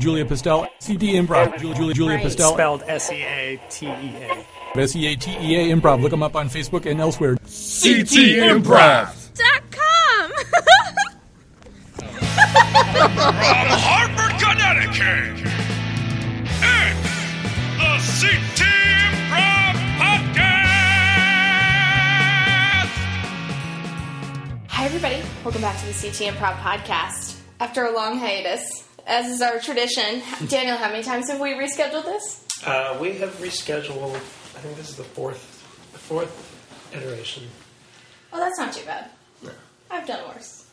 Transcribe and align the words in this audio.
Julia 0.00 0.24
Pistel, 0.24 0.66
Sea 0.78 0.96
Tea 0.96 1.12
Improv. 1.14 1.58
Julia, 1.58 1.76
Julia, 1.76 1.94
Julia 1.94 2.18
Pistel, 2.18 2.54
Spelled 2.54 2.82
S 2.86 3.12
E 3.12 3.22
A 3.22 3.60
T 3.68 3.86
E 3.86 4.14
A. 4.16 4.46
S 4.78 4.96
E 4.96 5.06
A 5.06 5.14
T 5.16 5.30
E 5.30 5.56
A 5.56 5.76
Improv. 5.76 6.00
Look 6.00 6.10
them 6.10 6.22
up 6.22 6.34
on 6.34 6.48
Facebook 6.48 6.90
and 6.90 7.00
elsewhere. 7.00 7.36
Sea 7.44 8.02
Tea 8.02 8.36
Improv. 8.36 9.14
Dot 9.34 9.62
com. 9.70 10.32
From 12.00 13.68
Hartford, 13.76 14.40
Connecticut, 14.40 15.46
it's 16.62 17.00
the 17.76 17.98
Sea 18.00 18.40
Tea 18.56 18.64
Improv 19.04 19.74
Podcast. 20.00 20.40
Hi, 24.68 24.84
everybody. 24.86 25.22
Welcome 25.44 25.60
back 25.60 25.78
to 25.80 25.86
the 25.86 25.92
Sea 25.92 26.10
Tea 26.10 26.26
Improv 26.30 26.56
podcast. 26.56 27.36
After 27.60 27.84
a 27.84 27.92
long 27.92 28.18
hiatus, 28.18 28.88
as 29.10 29.26
is 29.26 29.42
our 29.42 29.58
tradition, 29.58 30.22
Daniel, 30.46 30.76
how 30.76 30.88
many 30.88 31.02
times 31.02 31.28
have 31.28 31.40
we 31.40 31.50
rescheduled 31.50 32.04
this? 32.04 32.46
Uh, 32.64 32.96
we 33.00 33.14
have 33.14 33.30
rescheduled. 33.38 34.14
I 34.14 34.62
think 34.62 34.76
this 34.76 34.88
is 34.88 34.96
the 34.96 35.02
fourth, 35.04 35.42
the 35.92 35.98
fourth 35.98 36.32
iteration. 36.94 37.42
Oh, 38.32 38.38
that's 38.38 38.56
not 38.58 38.72
too 38.72 38.86
bad. 38.86 39.10
No. 39.42 39.50
I've 39.90 40.06
done 40.06 40.26
worse. 40.28 40.64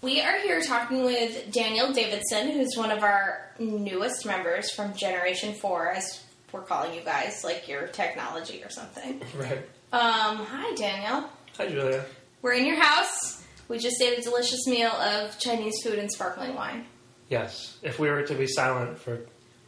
We 0.00 0.20
are 0.20 0.38
here 0.40 0.60
talking 0.60 1.04
with 1.04 1.50
Daniel 1.52 1.92
Davidson, 1.92 2.50
who's 2.52 2.76
one 2.76 2.92
of 2.92 3.02
our 3.02 3.50
newest 3.58 4.26
members 4.26 4.70
from 4.70 4.94
Generation 4.94 5.54
4, 5.54 5.90
as 5.90 6.24
we're 6.52 6.62
calling 6.62 6.94
you 6.94 7.00
guys, 7.00 7.42
like 7.42 7.66
your 7.66 7.88
technology 7.88 8.62
or 8.62 8.70
something. 8.70 9.22
Right. 9.36 9.58
Um, 9.92 10.36
hi, 10.46 10.74
Daniel. 10.76 11.28
Hi, 11.56 11.68
Julia. 11.68 12.04
We're 12.42 12.52
in 12.54 12.64
your 12.64 12.80
house. 12.80 13.44
We 13.68 13.78
just 13.78 14.00
ate 14.00 14.18
a 14.18 14.22
delicious 14.22 14.66
meal 14.66 14.90
of 14.90 15.38
Chinese 15.38 15.82
food 15.82 15.98
and 15.98 16.10
sparkling 16.10 16.54
wine. 16.54 16.86
Yes. 17.32 17.78
If 17.80 17.98
we 17.98 18.10
were 18.10 18.22
to 18.24 18.34
be 18.34 18.46
silent 18.46 18.98
for 18.98 19.20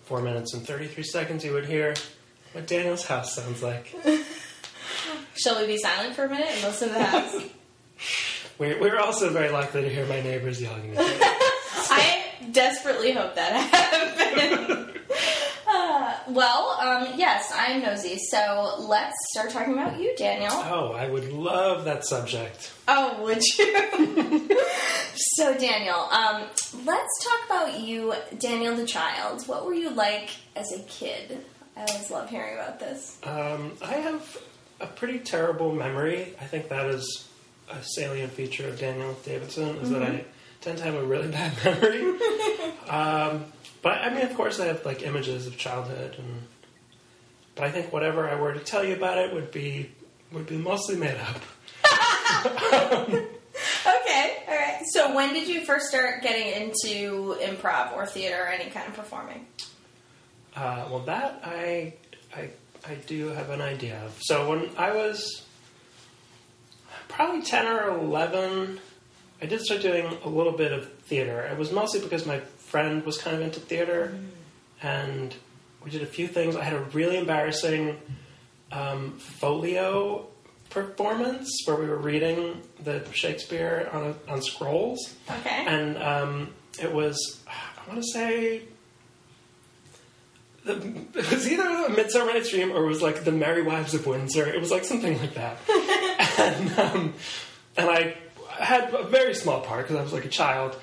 four 0.02 0.20
minutes 0.20 0.52
and 0.52 0.66
thirty-three 0.66 1.04
seconds, 1.04 1.42
you 1.46 1.54
would 1.54 1.64
hear 1.64 1.94
what 2.52 2.66
Daniel's 2.66 3.06
house 3.06 3.34
sounds 3.34 3.62
like. 3.62 3.86
Shall 5.34 5.58
we 5.58 5.66
be 5.66 5.78
silent 5.78 6.14
for 6.14 6.24
a 6.24 6.28
minute 6.28 6.46
and 6.46 6.62
listen 6.62 6.88
to 6.88 6.94
the 6.94 7.04
house? 7.04 7.42
We're, 8.58 8.78
we're 8.80 8.98
also 9.00 9.30
very 9.30 9.48
likely 9.48 9.82
to 9.82 9.88
hear 9.88 10.06
my 10.06 10.20
neighbors 10.20 10.62
yelling 10.62 10.92
at 10.92 10.98
other. 10.98 11.10
I 11.90 12.22
desperately 12.52 13.10
hope 13.12 13.34
that 13.34 13.52
happens. 13.52 14.96
Uh, 16.14 16.18
well, 16.28 16.76
um, 16.80 17.14
yes, 17.16 17.52
I'm 17.54 17.82
nosy, 17.82 18.18
so 18.30 18.76
let's 18.78 19.16
start 19.32 19.50
talking 19.50 19.72
about 19.72 19.98
you, 19.98 20.14
Daniel. 20.16 20.52
Oh, 20.52 20.92
I 20.92 21.08
would 21.08 21.32
love 21.32 21.84
that 21.84 22.04
subject. 22.06 22.72
Oh, 22.86 23.22
would 23.22 23.42
you? 23.42 24.58
so, 25.14 25.56
Daniel, 25.56 25.96
um, 25.96 26.42
let's 26.84 27.24
talk 27.24 27.46
about 27.46 27.80
you, 27.80 28.14
Daniel 28.38 28.76
the 28.76 28.86
child. 28.86 29.46
What 29.46 29.66
were 29.66 29.74
you 29.74 29.90
like 29.90 30.30
as 30.54 30.72
a 30.72 30.80
kid? 30.84 31.44
I 31.76 31.84
always 31.84 32.10
love 32.10 32.30
hearing 32.30 32.54
about 32.54 32.78
this. 32.78 33.18
Um, 33.24 33.72
I 33.82 33.94
have 33.94 34.38
a 34.80 34.86
pretty 34.86 35.18
terrible 35.18 35.72
memory. 35.72 36.34
I 36.40 36.44
think 36.44 36.68
that 36.68 36.86
is 36.86 37.26
a 37.70 37.82
salient 37.82 38.32
feature 38.32 38.68
of 38.68 38.78
Daniel 38.78 39.16
Davidson 39.24 39.76
is 39.78 39.90
that 39.90 40.02
I 40.02 40.24
tend 40.60 40.78
to 40.78 40.84
have 40.84 40.94
a 40.94 41.04
really 41.04 41.28
bad 41.32 41.52
memory. 41.64 42.18
um, 42.88 43.44
but 43.84 44.00
I 44.00 44.12
mean, 44.12 44.26
of 44.26 44.34
course, 44.34 44.58
I 44.58 44.66
have 44.66 44.84
like 44.84 45.02
images 45.02 45.46
of 45.46 45.56
childhood, 45.56 46.16
and 46.18 46.42
but 47.54 47.64
I 47.66 47.70
think 47.70 47.92
whatever 47.92 48.28
I 48.28 48.34
were 48.34 48.52
to 48.52 48.58
tell 48.58 48.82
you 48.82 48.94
about 48.96 49.18
it 49.18 49.32
would 49.32 49.52
be 49.52 49.92
would 50.32 50.46
be 50.46 50.56
mostly 50.56 50.96
made 50.96 51.16
up. 51.16 51.40
Okay, 53.86 54.36
all 54.48 54.54
right. 54.56 54.82
So, 54.92 55.14
when 55.14 55.32
did 55.32 55.46
you 55.46 55.64
first 55.64 55.86
start 55.88 56.22
getting 56.22 56.62
into 56.62 57.36
improv 57.40 57.92
or 57.94 58.06
theater 58.06 58.42
or 58.42 58.46
any 58.48 58.70
kind 58.70 58.88
of 58.88 58.94
performing? 58.94 59.46
Uh, 60.56 60.86
well, 60.90 61.00
that 61.00 61.40
I, 61.44 61.94
I 62.34 62.48
I 62.88 62.94
do 63.06 63.28
have 63.28 63.50
an 63.50 63.60
idea 63.60 64.02
of. 64.04 64.18
So 64.22 64.48
when 64.48 64.70
I 64.76 64.92
was 64.92 65.44
probably 67.08 67.42
ten 67.42 67.66
or 67.66 67.88
eleven, 67.90 68.80
I 69.42 69.46
did 69.46 69.60
start 69.60 69.82
doing 69.82 70.06
a 70.24 70.28
little 70.28 70.52
bit 70.52 70.72
of 70.72 70.92
theater. 71.02 71.40
It 71.42 71.58
was 71.58 71.70
mostly 71.70 72.00
because 72.00 72.26
my 72.26 72.40
friend 72.74 73.04
was 73.06 73.18
kind 73.18 73.36
of 73.36 73.42
into 73.42 73.60
theater, 73.60 74.12
and 74.82 75.32
we 75.84 75.92
did 75.92 76.02
a 76.02 76.06
few 76.06 76.26
things. 76.26 76.56
I 76.56 76.64
had 76.64 76.72
a 76.72 76.80
really 76.92 77.16
embarrassing 77.16 77.96
um, 78.72 79.12
folio 79.18 80.26
performance 80.70 81.48
where 81.66 81.76
we 81.76 81.86
were 81.86 81.96
reading 81.98 82.60
the 82.82 83.04
Shakespeare 83.12 83.88
on 83.92 84.02
a, 84.28 84.32
on 84.32 84.42
scrolls, 84.42 85.14
Okay. 85.30 85.64
and 85.68 85.96
um, 85.98 86.48
it 86.82 86.92
was 86.92 87.14
I 87.46 87.88
want 87.88 88.02
to 88.02 88.08
say 88.12 88.62
the, 90.64 90.72
it 91.14 91.30
was 91.30 91.48
either 91.48 91.62
a 91.68 91.90
Midsummer 91.90 92.32
Night's 92.32 92.50
Dream 92.50 92.72
or 92.72 92.82
it 92.86 92.88
was 92.88 93.02
like 93.02 93.22
the 93.22 93.30
Merry 93.30 93.62
Wives 93.62 93.94
of 93.94 94.04
Windsor. 94.04 94.48
It 94.52 94.58
was 94.60 94.72
like 94.72 94.84
something 94.84 95.16
like 95.20 95.34
that. 95.34 95.58
and 96.40 96.78
um, 96.80 97.14
and 97.76 97.88
I 97.88 98.16
had 98.58 98.92
a 98.94 99.04
very 99.04 99.34
small 99.36 99.60
part 99.60 99.84
because 99.84 99.96
I 99.96 100.02
was 100.02 100.12
like 100.12 100.24
a 100.24 100.28
child. 100.42 100.74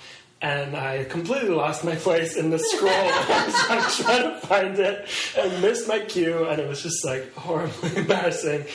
And 0.41 0.75
I 0.75 1.03
completely 1.03 1.49
lost 1.49 1.83
my 1.83 1.95
place 1.95 2.35
in 2.35 2.49
the 2.49 2.57
scroll. 2.57 2.91
I 2.91 3.45
was 3.45 3.69
like 3.69 4.05
trying 4.07 4.31
to 4.33 4.47
find 4.47 4.79
it 4.79 5.07
and 5.37 5.61
missed 5.61 5.87
my 5.87 5.99
cue, 5.99 6.45
and 6.47 6.59
it 6.59 6.67
was 6.67 6.81
just 6.81 7.05
like 7.05 7.31
horribly 7.35 7.95
embarrassing. 7.97 8.65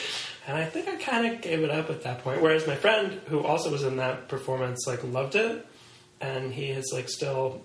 And 0.47 0.57
I 0.57 0.65
think 0.65 0.87
I 0.87 0.95
kind 0.95 1.27
of 1.35 1.41
gave 1.41 1.65
it 1.65 1.71
up 1.73 1.91
at 1.91 2.03
that 2.05 2.23
point. 2.23 2.41
Whereas 2.41 2.69
my 2.69 2.77
friend, 2.77 3.21
who 3.27 3.41
also 3.45 3.73
was 3.73 3.83
in 3.83 3.97
that 3.97 4.29
performance, 4.29 4.87
like 4.87 5.03
loved 5.03 5.35
it, 5.35 5.67
and 6.21 6.53
he 6.53 6.67
is 6.67 6.93
like 6.93 7.09
still 7.09 7.61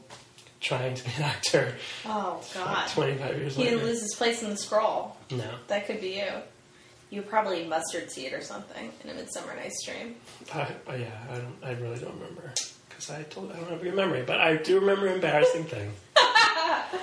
trying 0.62 0.96
to 0.96 1.04
be 1.04 1.12
an 1.18 1.24
actor. 1.24 1.76
oh, 2.08 2.42
God. 2.56 2.88
Twenty 2.90 3.16
five 3.20 3.38
years 3.38 3.56
He 3.56 3.64
later. 3.66 3.76
didn't 3.76 3.88
lose 3.88 4.02
his 4.02 4.16
place 4.16 4.42
in 4.42 4.50
the 4.50 4.58
scroll. 4.58 5.16
No. 5.30 5.46
That 5.68 5.86
could 5.86 6.02
be 6.02 6.16
you. 6.16 6.32
You 7.12 7.22
probably 7.22 7.68
mustard 7.68 8.10
seed 8.10 8.34
or 8.34 8.42
something 8.42 8.92
in 9.04 9.10
a 9.12 9.14
Midsummer 9.14 9.56
Night's 9.56 9.86
Dream. 9.86 10.16
I, 10.56 10.68
oh 10.88 10.96
yeah, 10.96 11.12
I 11.30 11.36
don't. 11.36 11.56
I 11.64 11.72
really 11.80 12.00
don't 12.00 12.16
remember 12.16 12.52
because 13.02 13.20
I 13.20 13.24
told 13.24 13.52
I 13.52 13.56
don't 13.56 13.70
have 13.70 13.82
a 13.82 13.84
good 13.84 13.96
memory, 13.96 14.24
but 14.26 14.40
I 14.40 14.58
do 14.58 14.80
remember 14.80 15.08
embarrassing 15.08 15.66
things. 15.66 15.94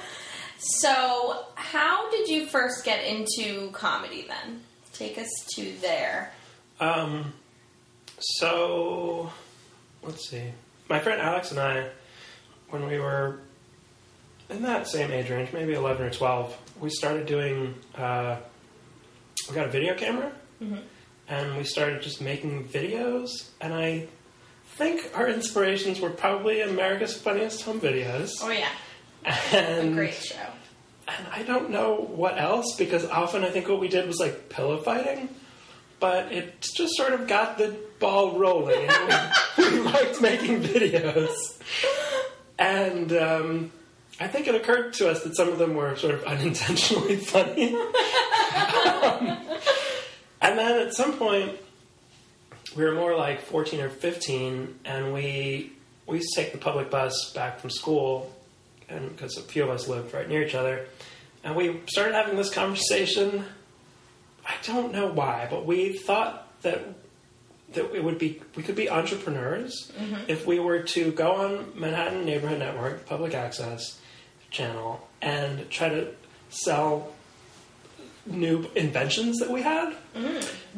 So, 0.61 1.47
how 1.55 2.11
did 2.11 2.29
you 2.29 2.45
first 2.47 2.85
get 2.85 3.05
into 3.05 3.71
comedy 3.71 4.27
then? 4.27 4.61
Take 4.93 5.17
us 5.17 5.29
to 5.55 5.73
there. 5.81 6.33
Um, 6.81 7.33
so 8.19 9.31
let's 10.03 10.29
see. 10.29 10.43
My 10.91 10.99
friend 10.99 11.23
Alex 11.23 11.53
and 11.53 11.61
I, 11.61 11.89
when 12.71 12.87
we 12.87 12.99
were 12.99 13.39
in 14.51 14.63
that 14.63 14.89
same 14.89 15.13
age 15.13 15.31
range, 15.31 15.53
maybe 15.53 15.75
eleven 15.75 16.05
or 16.07 16.11
twelve, 16.11 16.59
we 16.81 16.91
started 16.91 17.27
doing. 17.27 17.77
Uh, 17.95 18.37
we 19.49 19.55
got 19.55 19.67
a 19.67 19.71
video 19.71 19.95
camera, 19.95 20.33
and 21.29 21.57
we 21.57 21.63
started 21.63 22.03
just 22.03 22.21
making 22.21 22.69
videos. 22.69 23.29
And 23.61 23.73
I 23.73 24.09
think 24.79 25.11
our 25.15 25.29
inspirations 25.29 26.01
were 26.01 26.11
probably 26.11 26.61
America's 26.61 27.15
Funniest 27.15 27.63
Home 27.63 27.81
Videos. 27.81 28.31
Oh, 28.41 28.51
yeah. 28.51 28.69
and 29.53 29.95
Great 29.95 30.15
show. 30.15 30.37
and 31.09 31.27
I 31.33 31.43
don't 31.43 31.71
know 31.71 31.97
what 31.97 32.39
else 32.39 32.77
because 32.77 33.05
often 33.05 33.43
I 33.45 33.51
think 33.51 33.69
what 33.69 33.81
we 33.81 33.89
did 33.89 34.07
was 34.07 34.19
like 34.21 34.49
pillow 34.49 34.79
fighting, 34.79 35.29
but 36.01 36.33
it 36.33 36.61
just 36.61 36.97
sort 36.97 37.13
of 37.13 37.27
got 37.27 37.59
the 37.59 37.77
ball 37.99 38.39
rolling. 38.39 38.89
We, 39.59 39.71
we 39.73 39.81
liked 39.81 40.23
making 40.23 40.63
videos, 40.63 41.35
and 42.61 43.13
um, 43.13 43.73
I 44.21 44.29
think 44.29 44.47
it 44.47 44.55
occurred 44.55 44.93
to 44.95 45.11
us 45.11 45.25
that 45.25 45.35
some 45.37 45.49
of 45.49 45.59
them 45.59 45.75
were 45.75 45.97
sort 45.97 46.15
of 46.15 46.23
unintentionally 46.25 47.17
funny. 47.33 47.77
Um, 49.05 49.39
and 50.41 50.59
then 50.59 50.87
at 50.87 50.95
some 50.95 51.15
point, 51.19 51.53
we 52.77 52.85
were 52.85 52.93
more 52.93 53.17
like 53.17 53.41
fourteen 53.41 53.81
or 53.81 53.89
fifteen, 53.89 54.79
and 54.85 55.13
we 55.13 55.73
we 56.07 56.19
used 56.19 56.33
to 56.35 56.43
take 56.43 56.53
the 56.53 56.59
public 56.59 56.91
bus 56.91 57.33
back 57.35 57.61
from 57.61 57.71
school 57.71 58.35
and 58.89 59.11
because 59.11 59.37
a 59.37 59.43
few 59.43 59.63
of 59.63 59.71
us 59.71 59.89
lived 59.89 60.15
right 60.15 60.29
near 60.29 60.43
each 60.43 60.55
other, 60.55 60.87
and 61.45 61.55
we 61.55 61.81
started 61.87 62.15
having 62.15 62.37
this 62.37 62.51
conversation. 62.51 63.45
I 64.47 64.55
don't 64.65 64.93
know 64.93 65.09
why, 65.09 65.47
but 65.51 65.67
we 65.67 65.99
thought 65.99 66.49
that 66.63 66.83
that 67.73 67.95
it 67.95 68.03
would 68.03 68.19
be 68.19 68.41
we 68.57 68.63
could 68.63 68.77
be 68.77 68.89
entrepreneurs 68.89 69.93
mm-hmm. 69.99 70.23
if 70.29 70.47
we 70.47 70.59
were 70.59 70.81
to 70.81 71.13
go 71.13 71.33
on 71.33 71.73
Manhattan 71.79 72.25
Neighborhood 72.25 72.59
Network, 72.59 73.07
public 73.07 73.35
access 73.35 74.01
channel, 74.51 75.07
and 75.21 75.69
try 75.71 75.91
to 75.91 76.09
sell 76.49 77.13
new 78.31 78.69
inventions 78.75 79.39
that 79.39 79.51
we 79.51 79.63
had. 79.63 79.95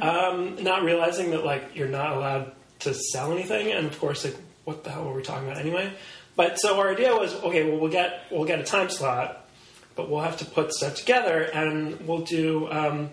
Um, 0.00 0.62
not 0.62 0.82
realizing 0.84 1.30
that 1.32 1.44
like 1.44 1.74
you're 1.74 1.88
not 1.88 2.16
allowed 2.16 2.52
to 2.80 2.94
sell 2.94 3.32
anything, 3.32 3.70
and 3.72 3.86
of 3.86 3.98
course, 3.98 4.24
like 4.24 4.36
what 4.64 4.84
the 4.84 4.90
hell 4.90 5.04
were 5.04 5.14
we 5.14 5.22
talking 5.22 5.46
about 5.48 5.60
anyway? 5.60 5.92
But 6.36 6.58
so 6.60 6.78
our 6.78 6.90
idea 6.92 7.14
was, 7.14 7.34
okay, 7.34 7.68
well 7.68 7.78
we'll 7.80 7.90
get 7.90 8.22
we'll 8.30 8.44
get 8.46 8.60
a 8.60 8.64
time 8.64 8.88
slot, 8.88 9.48
but 9.96 10.08
we'll 10.08 10.20
have 10.22 10.38
to 10.38 10.44
put 10.44 10.72
stuff 10.72 10.94
together, 10.94 11.42
and 11.42 12.00
we'll 12.06 12.20
do, 12.22 12.70
um, 12.70 13.10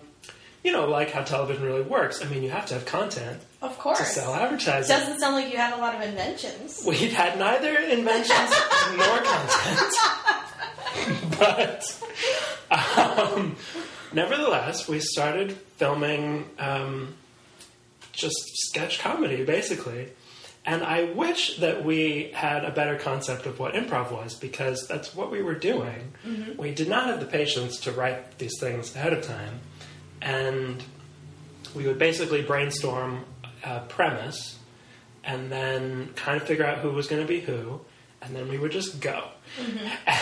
you 0.64 0.72
know, 0.72 0.86
like 0.88 1.10
how 1.10 1.22
television 1.22 1.62
really 1.64 1.82
works. 1.82 2.24
I 2.24 2.28
mean, 2.28 2.42
you 2.42 2.50
have 2.50 2.66
to 2.66 2.74
have 2.74 2.86
content 2.86 3.40
Of 3.60 3.78
course. 3.78 3.98
to 3.98 4.04
sell 4.04 4.34
advertising. 4.34 4.96
Doesn't 4.96 5.20
sound 5.20 5.34
like 5.34 5.50
you 5.52 5.58
had 5.58 5.74
a 5.74 5.78
lot 5.78 5.94
of 5.94 6.00
inventions. 6.02 6.82
We'd 6.86 7.12
had 7.12 7.38
neither 7.38 7.76
inventions 7.76 8.50
nor 8.96 9.18
content. 9.18 9.94
but 11.38 12.00
um, 12.70 13.56
nevertheless, 14.12 14.88
we 14.88 15.00
started 15.00 15.52
filming 15.52 16.48
um, 16.58 17.14
just 18.12 18.36
sketch 18.68 18.98
comedy, 18.98 19.44
basically. 19.44 20.08
And 20.66 20.82
I 20.82 21.04
wish 21.04 21.56
that 21.58 21.84
we 21.84 22.30
had 22.34 22.64
a 22.64 22.70
better 22.70 22.96
concept 22.96 23.46
of 23.46 23.58
what 23.58 23.72
improv 23.74 24.12
was 24.12 24.34
because 24.34 24.86
that's 24.86 25.14
what 25.14 25.30
we 25.30 25.40
were 25.40 25.54
doing. 25.54 26.12
We 26.58 26.72
did 26.74 26.88
not 26.88 27.06
have 27.06 27.20
the 27.20 27.26
patience 27.26 27.80
to 27.80 27.92
write 27.92 28.38
these 28.38 28.58
things 28.60 28.94
ahead 28.94 29.14
of 29.14 29.22
time. 29.22 29.60
And 30.20 30.82
we 31.74 31.86
would 31.86 31.98
basically 31.98 32.42
brainstorm 32.42 33.24
a 33.64 33.80
premise 33.80 34.58
and 35.24 35.50
then 35.50 36.08
kind 36.14 36.36
of 36.40 36.46
figure 36.46 36.66
out 36.66 36.78
who 36.78 36.90
was 36.90 37.06
going 37.06 37.22
to 37.22 37.28
be 37.28 37.40
who, 37.40 37.80
and 38.20 38.34
then 38.34 38.48
we 38.48 38.58
would 38.58 38.72
just 38.72 39.00
go. 39.00 39.28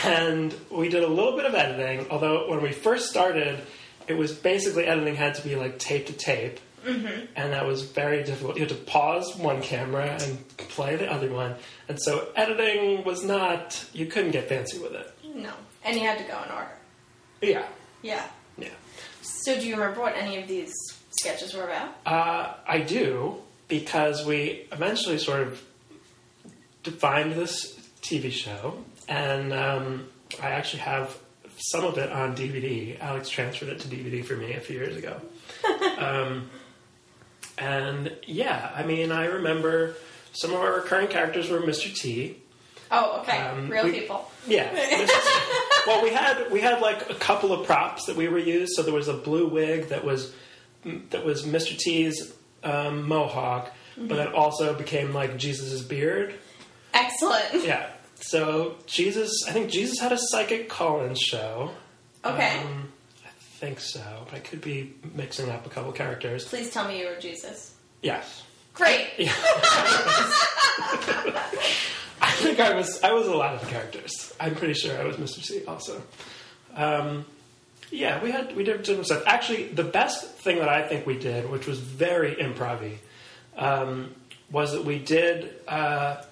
And 0.04 0.54
we 0.70 0.88
did 0.88 1.02
a 1.02 1.08
little 1.08 1.36
bit 1.36 1.46
of 1.46 1.54
editing, 1.54 2.06
although 2.10 2.48
when 2.48 2.62
we 2.62 2.72
first 2.72 3.08
started, 3.10 3.60
it 4.08 4.16
was 4.16 4.32
basically 4.32 4.86
editing 4.86 5.14
had 5.14 5.34
to 5.36 5.42
be 5.42 5.56
like 5.56 5.78
tape 5.78 6.06
to 6.06 6.12
tape. 6.12 6.60
And 6.86 7.52
that 7.52 7.66
was 7.66 7.82
very 7.82 8.22
difficult. 8.22 8.54
You 8.56 8.60
had 8.60 8.68
to 8.68 8.76
pause 8.76 9.34
one 9.36 9.60
camera 9.60 10.16
and 10.22 10.46
play 10.56 10.94
the 10.94 11.10
other 11.10 11.32
one. 11.32 11.56
And 11.88 12.00
so 12.00 12.28
editing 12.36 13.02
was 13.02 13.24
not, 13.24 13.84
you 13.92 14.06
couldn't 14.06 14.30
get 14.30 14.48
fancy 14.48 14.78
with 14.78 14.92
it. 14.92 15.12
No. 15.34 15.52
And 15.84 15.96
you 15.96 16.02
had 16.02 16.18
to 16.18 16.24
go 16.24 16.40
in 16.44 16.50
order. 16.52 16.70
Yeah. 17.42 17.66
Yeah. 18.02 18.24
Yeah. 18.56 18.68
So 19.22 19.58
do 19.58 19.66
you 19.66 19.74
remember 19.74 20.00
what 20.00 20.14
any 20.16 20.40
of 20.40 20.46
these 20.46 20.72
sketches 21.10 21.54
were 21.54 21.64
about? 21.64 21.88
Uh, 22.06 22.54
I 22.68 22.80
do 22.80 23.36
because 23.66 24.24
we 24.24 24.66
eventually 24.70 25.18
sort 25.18 25.40
of 25.42 25.62
defined 26.84 27.32
this 27.32 27.74
TV 28.00 28.30
show, 28.30 28.78
and 29.08 29.52
um, 29.52 30.08
I 30.40 30.50
actually 30.50 30.80
have 30.80 31.16
some 31.56 31.84
of 31.84 31.98
it 31.98 32.10
on 32.12 32.36
DVD. 32.36 32.98
Alex 33.00 33.28
transferred 33.28 33.68
it 33.70 33.80
to 33.80 33.88
DVD 33.88 34.24
for 34.24 34.36
me 34.36 34.52
a 34.54 34.60
few 34.60 34.76
years 34.76 34.96
ago. 34.96 35.20
um, 35.98 36.50
and 37.58 38.14
yeah, 38.26 38.70
I 38.74 38.82
mean, 38.84 39.12
I 39.12 39.26
remember 39.26 39.94
some 40.32 40.52
of 40.52 40.60
our 40.60 40.74
recurring 40.74 41.08
characters 41.08 41.48
were 41.48 41.60
Mr. 41.60 41.94
T. 41.94 42.36
Oh, 42.90 43.20
okay. 43.20 43.38
Um, 43.38 43.68
Real 43.70 43.84
we- 43.84 43.92
people. 43.92 44.30
Yeah. 44.46 44.70
Well, 45.86 46.02
we 46.02 46.10
had 46.10 46.50
we 46.50 46.60
had 46.60 46.80
like 46.80 47.10
a 47.10 47.14
couple 47.14 47.52
of 47.52 47.64
props 47.64 48.06
that 48.06 48.16
we 48.16 48.26
were 48.26 48.40
used. 48.40 48.72
So 48.74 48.82
there 48.82 48.92
was 48.92 49.06
a 49.06 49.12
blue 49.14 49.46
wig 49.46 49.90
that 49.90 50.04
was 50.04 50.34
that 51.10 51.24
was 51.24 51.44
Mr. 51.44 51.78
T's 51.78 52.34
um, 52.64 53.06
mohawk, 53.06 53.72
but 53.96 54.16
that 54.16 54.34
also 54.34 54.74
became 54.74 55.14
like 55.14 55.36
Jesus's 55.36 55.82
beard. 55.82 56.34
Excellent. 56.92 57.64
Yeah. 57.64 57.88
So 58.26 58.74
Jesus, 58.86 59.30
I 59.46 59.52
think 59.52 59.70
Jesus 59.70 60.00
had 60.00 60.12
a 60.12 60.18
psychic 60.18 60.68
Collins 60.68 61.20
show. 61.20 61.70
Okay. 62.24 62.58
Um, 62.58 62.92
I 63.24 63.28
think 63.38 63.78
so. 63.78 64.02
I 64.32 64.40
could 64.40 64.60
be 64.60 64.94
mixing 65.14 65.48
up 65.48 65.64
a 65.64 65.68
couple 65.68 65.92
characters. 65.92 66.44
Please 66.44 66.70
tell 66.70 66.88
me 66.88 66.98
you 66.98 67.06
were 67.06 67.20
Jesus. 67.20 67.74
Yes. 68.02 68.42
Great. 68.74 69.08
Yeah. 69.18 69.32
I 72.20 72.30
think 72.38 72.60
I 72.60 72.74
was 72.74 73.02
I 73.02 73.12
was 73.12 73.26
a 73.28 73.34
lot 73.34 73.54
of 73.54 73.60
the 73.60 73.66
characters. 73.66 74.34
I'm 74.40 74.54
pretty 74.54 74.74
sure 74.74 74.98
I 75.00 75.04
was 75.04 75.16
Mr. 75.16 75.42
C 75.42 75.64
also. 75.64 76.02
Um, 76.74 77.24
yeah, 77.90 78.22
we 78.22 78.30
had 78.30 78.54
we 78.56 78.64
did 78.64 78.82
different 78.82 79.06
stuff. 79.06 79.22
Actually, 79.26 79.68
the 79.68 79.84
best 79.84 80.24
thing 80.24 80.58
that 80.58 80.68
I 80.68 80.86
think 80.86 81.06
we 81.06 81.18
did, 81.18 81.48
which 81.50 81.66
was 81.66 81.78
very 81.78 82.34
improv 82.34 82.96
um, 83.56 84.14
was 84.50 84.72
that 84.72 84.84
we 84.84 84.98
did. 84.98 85.54
Uh, 85.66 86.22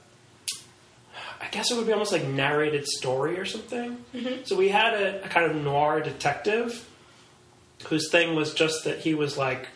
I 1.45 1.49
guess 1.51 1.71
it 1.71 1.77
would 1.77 1.87
be 1.87 1.93
almost 1.93 2.11
like 2.11 2.25
narrated 2.25 2.87
story 2.87 3.39
or 3.39 3.45
something. 3.45 4.03
So 4.47 4.57
we 4.57 4.71
had 4.71 4.95
a, 4.95 5.25
a 5.25 5.29
kind 5.29 5.51
of 5.51 5.57
noir 5.57 6.01
detective 6.01 6.89
whose 7.89 8.11
thing 8.11 8.35
was 8.35 8.55
just 8.55 8.85
that 8.85 9.01
he 9.01 9.15
was 9.15 9.37
like 9.37 9.69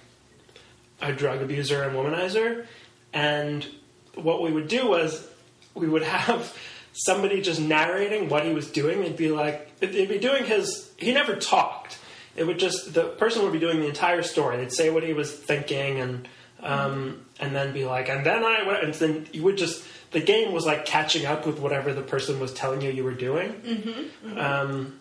a 1.02 1.12
drug 1.12 1.42
abuser 1.42 1.82
and 1.82 1.94
womanizer. 1.94 2.66
And 3.12 3.66
what 4.14 4.40
we 4.42 4.50
would 4.50 4.66
do 4.68 4.88
was 4.88 5.28
we 5.74 5.88
would 5.88 6.02
have 6.02 6.56
somebody 6.92 7.42
just 7.42 7.60
narrating 7.60 8.28
what 8.30 8.44
he 8.44 8.52
was 8.52 8.70
doing. 8.70 9.00
It'd 9.02 9.16
be 9.16 9.30
like, 9.30 9.78
they'd 9.78 10.08
be 10.08 10.18
doing 10.18 10.44
his, 10.44 10.90
he 10.96 11.12
never 11.12 11.36
talked. 11.36 11.98
It 12.34 12.46
would 12.46 12.58
just, 12.58 12.94
the 12.94 13.04
person 13.04 13.42
would 13.42 13.52
be 13.52 13.58
doing 13.58 13.80
the 13.80 13.88
entire 13.88 14.22
story. 14.22 14.56
They'd 14.56 14.72
say 14.72 14.90
what 14.90 15.02
he 15.02 15.12
was 15.12 15.30
thinking 15.30 16.00
and, 16.00 16.28
um, 16.60 17.26
and 17.38 17.54
then 17.54 17.72
be 17.72 17.84
like, 17.84 18.08
and 18.08 18.24
then 18.24 18.42
I 18.42 18.66
went, 18.66 18.84
and 18.84 18.94
then 18.94 19.26
you 19.32 19.42
would 19.44 19.58
just, 19.58 19.84
the 20.10 20.20
game 20.20 20.52
was 20.52 20.64
like 20.64 20.84
catching 20.86 21.26
up 21.26 21.46
with 21.46 21.58
whatever 21.58 21.92
the 21.92 22.02
person 22.02 22.40
was 22.40 22.52
telling 22.52 22.80
you 22.80 22.90
you 22.90 23.04
were 23.04 23.14
doing. 23.14 24.10
Um, 24.36 24.98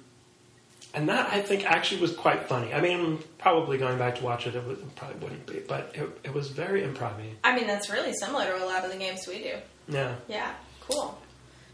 and 0.94 1.10
that 1.10 1.32
I 1.32 1.42
think 1.42 1.66
actually 1.66 2.02
was 2.02 2.16
quite 2.16 2.48
funny. 2.48 2.74
I 2.74 2.82
mean, 2.82 3.20
probably 3.38 3.78
going 3.78 3.98
back 3.98 4.16
to 4.16 4.24
watch 4.24 4.48
it, 4.48 4.56
it, 4.56 4.64
it 4.68 4.96
probably 4.96 5.18
wouldn't 5.18 5.46
be, 5.46 5.60
but 5.68 5.92
it, 5.94 6.20
it 6.24 6.34
was 6.34 6.50
very 6.50 6.82
improv 6.82 7.14
I 7.44 7.56
mean, 7.56 7.68
that's 7.68 7.90
really 7.90 8.14
similar 8.14 8.46
to 8.46 8.64
a 8.64 8.66
lot 8.66 8.84
of 8.84 8.92
the 8.92 8.98
games 8.98 9.28
we 9.28 9.44
do. 9.44 9.54
Yeah. 9.88 10.16
Yeah. 10.28 10.54
Cool. 10.90 11.18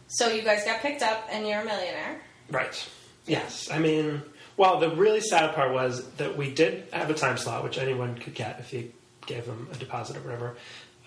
So 0.08 0.28
you 0.28 0.42
guys 0.42 0.64
got 0.66 0.82
picked 0.82 1.02
up 1.02 1.28
and 1.32 1.48
you're 1.48 1.62
a 1.62 1.66
millionaire. 1.66 2.22
Right. 2.52 2.90
Yes. 3.26 3.70
I 3.72 3.80
mean, 3.80 4.22
well, 4.58 4.80
the 4.80 4.90
really 4.90 5.22
sad 5.22 5.56
part 5.56 5.74
was 5.74 6.08
that 6.16 6.38
we 6.38 6.54
did 6.54 6.88
have 6.92 7.10
a 7.10 7.14
time 7.14 7.38
slot, 7.38 7.64
which 7.64 7.78
anyone 7.78 8.16
could 8.16 8.36
get 8.36 8.60
if 8.60 8.74
you 8.74 8.92
gave 9.26 9.46
them 9.46 9.70
a 9.72 9.76
deposit 9.76 10.18
or 10.18 10.22
whatever. 10.22 10.56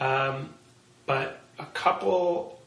Um, 0.00 0.55
but 1.05 1.40
a 1.58 1.67
couple, 1.67 2.61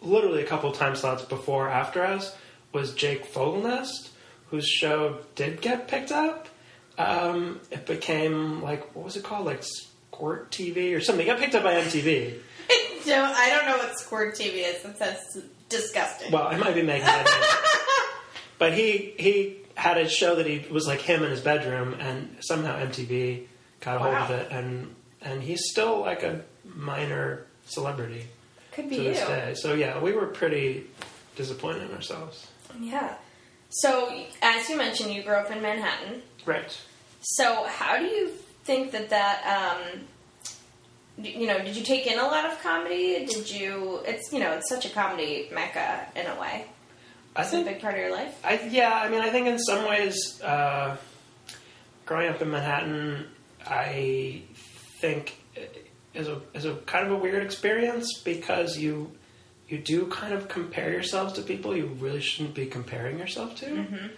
literally 0.00 0.42
a 0.42 0.46
couple 0.46 0.72
time 0.72 0.96
slots 0.96 1.24
before 1.24 1.66
or 1.66 1.70
after 1.70 2.04
us 2.04 2.36
was 2.72 2.94
Jake 2.94 3.32
Fogelnest, 3.32 4.10
whose 4.50 4.66
show 4.66 5.18
did 5.34 5.60
get 5.60 5.88
picked 5.88 6.12
up. 6.12 6.48
Um, 6.96 7.60
it 7.70 7.86
became 7.86 8.62
like 8.62 8.94
what 8.94 9.04
was 9.04 9.16
it 9.16 9.24
called, 9.24 9.46
like 9.46 9.62
Squirt 9.62 10.50
TV 10.50 10.96
or 10.96 11.00
something. 11.00 11.26
It 11.26 11.30
got 11.30 11.38
picked 11.38 11.54
up 11.54 11.62
by 11.62 11.74
MTV. 11.74 12.38
don't, 13.06 13.34
I 13.36 13.50
don't 13.50 13.66
know 13.66 13.78
what 13.78 13.98
Squirt 13.98 14.34
TV 14.34 14.64
is. 14.64 14.82
That 14.82 14.98
sounds 14.98 15.46
disgusting. 15.68 16.32
Well, 16.32 16.46
I 16.46 16.56
might 16.56 16.74
be 16.74 16.82
making 16.82 17.06
that 17.06 17.26
up. 17.26 17.68
But 18.58 18.74
he 18.74 19.14
he 19.16 19.56
had 19.74 19.96
a 19.98 20.08
show 20.08 20.34
that 20.34 20.46
he 20.46 20.66
was 20.70 20.86
like 20.86 21.00
him 21.00 21.22
in 21.22 21.30
his 21.30 21.40
bedroom, 21.40 21.94
and 22.00 22.36
somehow 22.40 22.76
MTV 22.84 23.46
got 23.80 23.96
a 23.96 23.98
hold 24.00 24.14
of 24.14 24.30
it, 24.30 24.48
and 24.50 24.94
and 25.22 25.42
he's 25.42 25.70
still 25.70 26.00
like 26.00 26.22
a 26.22 26.42
minor 26.64 27.46
celebrity 27.68 28.26
Could 28.72 28.88
be 28.90 28.96
to 28.96 29.02
you. 29.02 29.08
this 29.10 29.20
day. 29.26 29.54
So 29.54 29.74
yeah, 29.74 30.00
we 30.00 30.12
were 30.12 30.26
pretty 30.26 30.86
disappointed 31.36 31.88
in 31.90 31.94
ourselves. 31.94 32.46
Yeah. 32.80 33.14
So, 33.70 34.10
as 34.42 34.68
you 34.70 34.76
mentioned, 34.78 35.12
you 35.12 35.22
grew 35.22 35.34
up 35.34 35.50
in 35.50 35.60
Manhattan. 35.60 36.22
Right. 36.46 36.76
So, 37.20 37.64
how 37.64 37.98
do 37.98 38.04
you 38.04 38.30
think 38.64 38.92
that 38.92 39.10
that, 39.10 39.44
um, 39.44 40.00
d- 41.22 41.36
you 41.36 41.46
know, 41.46 41.58
did 41.58 41.76
you 41.76 41.82
take 41.82 42.06
in 42.06 42.18
a 42.18 42.22
lot 42.22 42.46
of 42.50 42.58
comedy? 42.62 43.26
Did 43.26 43.50
you, 43.50 44.00
it's, 44.06 44.32
you 44.32 44.38
know, 44.40 44.52
it's 44.52 44.68
such 44.70 44.86
a 44.86 44.88
comedy 44.88 45.48
mecca 45.52 46.06
in 46.16 46.26
a 46.26 46.40
way. 46.40 46.64
I 47.36 47.42
It's 47.42 47.48
a 47.52 47.56
think 47.56 47.66
big 47.66 47.80
part 47.82 47.94
of 47.94 48.00
your 48.00 48.10
life. 48.10 48.40
I 48.44 48.58
yeah, 48.70 48.92
I 48.94 49.10
mean, 49.10 49.20
I 49.20 49.28
think 49.30 49.46
in 49.46 49.58
some 49.58 49.86
ways, 49.86 50.40
uh, 50.42 50.96
growing 52.06 52.28
up 52.30 52.40
in 52.40 52.50
Manhattan, 52.50 53.26
I 53.66 54.42
think 55.00 55.37
is 56.14 56.28
a 56.28 56.40
is 56.54 56.64
a 56.64 56.74
kind 56.86 57.06
of 57.06 57.12
a 57.12 57.16
weird 57.16 57.42
experience 57.42 58.18
because 58.24 58.78
you 58.78 59.12
you 59.68 59.78
do 59.78 60.06
kind 60.06 60.32
of 60.32 60.48
compare 60.48 60.90
yourselves 60.90 61.34
to 61.34 61.42
people 61.42 61.76
you 61.76 61.86
really 62.00 62.20
shouldn't 62.20 62.54
be 62.54 62.66
comparing 62.66 63.18
yourself 63.18 63.54
to. 63.56 64.10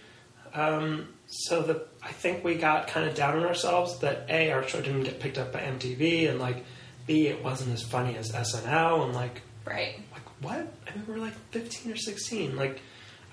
Um, 0.53 1.07
so 1.27 1.61
that 1.63 1.87
I 2.03 2.11
think 2.11 2.43
we 2.43 2.55
got 2.55 2.87
kind 2.87 3.07
of 3.07 3.15
down 3.15 3.37
on 3.37 3.45
ourselves 3.45 3.99
that 3.99 4.25
a 4.29 4.51
our 4.51 4.67
show 4.67 4.81
didn't 4.81 5.03
get 5.03 5.19
picked 5.19 5.37
up 5.37 5.53
by 5.53 5.59
MTV 5.61 6.29
and 6.29 6.39
like 6.39 6.65
b 7.07 7.27
it 7.27 7.41
wasn't 7.43 7.71
as 7.73 7.81
funny 7.83 8.15
as 8.17 8.31
SNL 8.31 9.05
and 9.05 9.13
like 9.13 9.41
Right. 9.65 9.99
like 10.11 10.23
what? 10.41 10.57
I 10.87 10.95
mean, 10.95 11.05
we 11.07 11.13
were 11.13 11.19
like 11.19 11.35
15 11.51 11.91
or 11.91 11.95
16. 11.95 12.55
Like, 12.55 12.81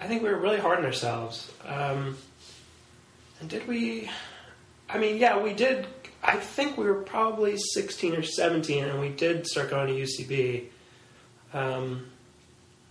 I 0.01 0.07
think 0.07 0.23
we 0.23 0.29
were 0.29 0.39
really 0.39 0.59
hard 0.59 0.79
on 0.79 0.85
ourselves. 0.85 1.51
Um, 1.67 2.17
and 3.41 3.49
did 3.49 3.67
we? 3.67 4.11
I 4.91 4.99
mean, 4.99 5.17
yeah, 5.17 5.43
we 5.43 5.55
did. 5.55 5.87
I 6.23 6.37
think 6.37 6.77
we 6.77 6.85
were 6.87 7.03
probably 7.03 7.57
16 7.57 8.15
or 8.17 8.23
17, 8.23 8.85
and 8.85 9.01
we 9.01 9.09
did 9.11 9.47
start 9.47 9.71
going 9.71 9.87
to 9.89 9.95
UCB. 10.03 10.65
Um, 11.55 12.07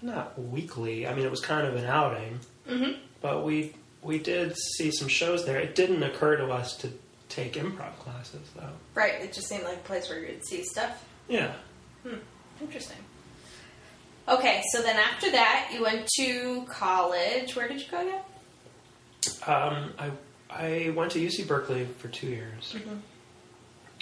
not 0.02 0.40
weekly. 0.42 1.08
I 1.08 1.14
mean, 1.14 1.26
it 1.26 1.32
was 1.32 1.42
kind 1.42 1.68
of 1.68 1.76
an 1.76 1.86
outing, 1.86 2.40
Mm-hmm. 2.70 3.00
but 3.22 3.44
we 3.46 3.74
we 4.02 4.20
did 4.20 4.56
see 4.58 4.92
some 4.92 5.08
shows 5.08 5.46
there. 5.46 5.58
It 5.58 5.74
didn't 5.76 6.04
occur 6.04 6.38
to 6.38 6.48
us 6.48 6.76
to 6.78 6.90
take 7.30 7.54
improv 7.54 7.98
classes, 8.00 8.48
though. 8.56 8.70
Right. 8.94 9.16
It 9.22 9.34
just 9.34 9.48
seemed 9.48 9.64
like 9.64 9.78
a 9.78 9.80
place 9.82 10.10
where 10.10 10.20
you'd 10.20 10.46
see 10.46 10.64
stuff. 10.64 11.04
Yeah. 11.28 11.54
Interesting. 12.62 12.98
Okay, 14.30 14.62
so 14.72 14.82
then 14.82 14.98
after 14.98 15.32
that, 15.32 15.70
you 15.74 15.82
went 15.82 16.08
to 16.18 16.66
college. 16.70 17.56
Where 17.56 17.68
did 17.68 17.82
you 17.82 17.88
go 17.90 18.02
again? 18.02 18.22
Um, 19.46 19.94
I 20.00 20.12
I 20.50 20.90
went 20.96 21.12
to 21.14 21.20
UC 21.20 21.48
Berkeley 21.48 21.86
for 21.98 22.08
two 22.10 22.28
years, 22.28 22.76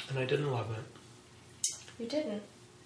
and 0.10 0.20
I 0.20 0.26
didn't 0.26 0.52
love 0.52 0.68
it. 0.72 1.76
You 2.00 2.08
didn't. 2.08 2.42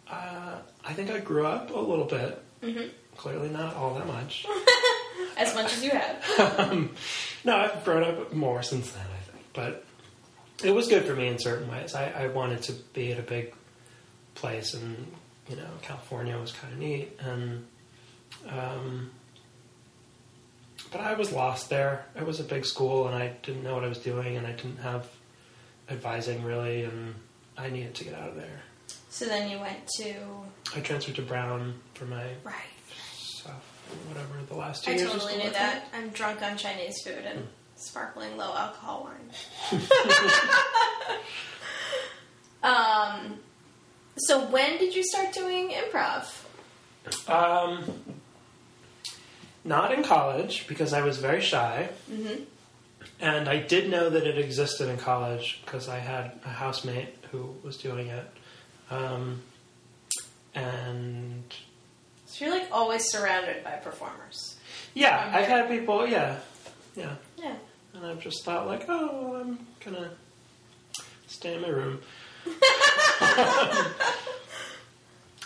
Uh, 0.09 0.57
I 0.85 0.93
think 0.93 1.09
I 1.11 1.19
grew 1.19 1.45
up 1.45 1.71
a 1.71 1.79
little 1.79 2.05
bit. 2.05 2.41
Mhm. 2.61 2.89
Clearly, 3.17 3.49
not 3.49 3.75
all 3.75 3.93
that 3.95 4.07
much. 4.07 4.45
as 5.38 5.53
much 5.55 5.73
as 5.73 5.83
you 5.83 5.91
have. 5.91 6.89
No, 7.45 7.55
I've 7.55 7.85
grown 7.85 8.03
up 8.03 8.33
more 8.33 8.61
since 8.61 8.91
then, 8.91 9.05
I 9.05 9.31
think. 9.31 9.45
But 9.53 9.85
it 10.61 10.71
was 10.71 10.89
good 10.89 11.05
for 11.05 11.15
me 11.15 11.27
in 11.27 11.39
certain 11.39 11.71
ways. 11.71 11.95
I, 11.95 12.09
I 12.11 12.27
wanted 12.27 12.61
to 12.63 12.73
be 12.93 13.13
at 13.13 13.19
a 13.19 13.21
big 13.23 13.53
place, 14.35 14.73
and 14.73 15.09
you 15.49 15.55
know, 15.55 15.69
California 15.81 16.38
was 16.38 16.51
kind 16.51 16.73
of 16.73 16.79
neat. 16.79 17.17
And 17.21 17.65
um, 18.49 19.11
but 20.91 20.99
I 20.99 21.13
was 21.13 21.31
lost 21.31 21.69
there. 21.69 22.05
It 22.15 22.25
was 22.25 22.41
a 22.41 22.43
big 22.43 22.65
school, 22.65 23.07
and 23.07 23.15
I 23.15 23.29
didn't 23.41 23.63
know 23.63 23.73
what 23.75 23.85
I 23.85 23.88
was 23.88 23.99
doing, 23.99 24.35
and 24.35 24.45
I 24.45 24.51
didn't 24.51 24.77
have 24.79 25.07
advising 25.89 26.43
really, 26.43 26.84
and 26.84 27.15
I 27.58 27.69
needed 27.69 27.96
to 27.96 28.03
get 28.03 28.13
out 28.13 28.29
of 28.29 28.36
there. 28.36 28.62
So 29.10 29.25
then 29.25 29.50
you 29.50 29.60
went 29.60 29.88
to 29.98 30.13
I 30.75 30.81
transferred 30.81 31.15
to 31.15 31.22
Brown 31.22 31.74
for 31.96 32.05
my 32.05 32.24
right. 32.43 32.55
stuff, 33.13 33.62
whatever 34.08 34.34
the 34.48 34.55
last 34.55 34.84
two 34.84 34.91
I 34.91 34.96
years. 34.96 35.08
of 35.08 35.13
totally 35.13 35.38
knew 35.38 35.50
I 35.50 35.53
that. 35.53 35.88
I'm 35.93 36.10
drunk 36.10 36.41
on 36.41 36.58
Chinese 36.58 37.01
food 37.03 37.25
and 37.25 37.48
sparkling 37.75 38.38
low 38.38 38.53
alcohol 38.55 39.10
wine. 39.72 39.81
um, 42.63 43.39
so 44.17 44.46
when 44.48 44.77
did 44.77 44.96
you 44.96 45.03
start 45.03 45.34
doing 45.34 45.72
improv? 45.72 46.46
Um, 47.27 47.84
not 49.63 49.91
in 49.93 50.03
college 50.03 50.67
because 50.67 50.93
I 50.93 51.01
was 51.01 51.17
very 51.17 51.41
shy. 51.41 51.89
Mm-hmm. 52.12 52.43
And 53.21 53.49
I 53.49 53.57
did 53.59 53.89
know 53.89 54.09
that 54.09 54.25
it 54.25 54.38
existed 54.38 54.88
in 54.89 54.97
college 54.97 55.61
because 55.65 55.89
I 55.89 55.99
had 55.99 56.39
a 56.45 56.49
housemate 56.49 57.15
who 57.31 57.53
was 57.63 57.75
doing 57.77 58.07
it. 58.07 58.25
Um, 58.89 59.41
and 60.55 61.43
So 62.25 62.45
you're 62.45 62.53
like 62.57 62.69
always 62.71 63.09
surrounded 63.09 63.63
by 63.63 63.71
performers. 63.71 64.55
yeah, 64.93 65.31
I've 65.33 65.47
had 65.47 65.67
people, 65.69 66.07
yeah, 66.07 66.38
yeah. 66.95 67.15
Yeah. 67.38 67.55
And 67.93 68.05
I've 68.05 68.21
just 68.21 68.45
thought, 68.45 68.67
like, 68.67 68.85
oh, 68.88 69.35
I'm 69.41 69.59
gonna 69.83 70.11
stay 71.27 71.55
in 71.55 71.61
my 71.61 71.67
room. 71.69 71.99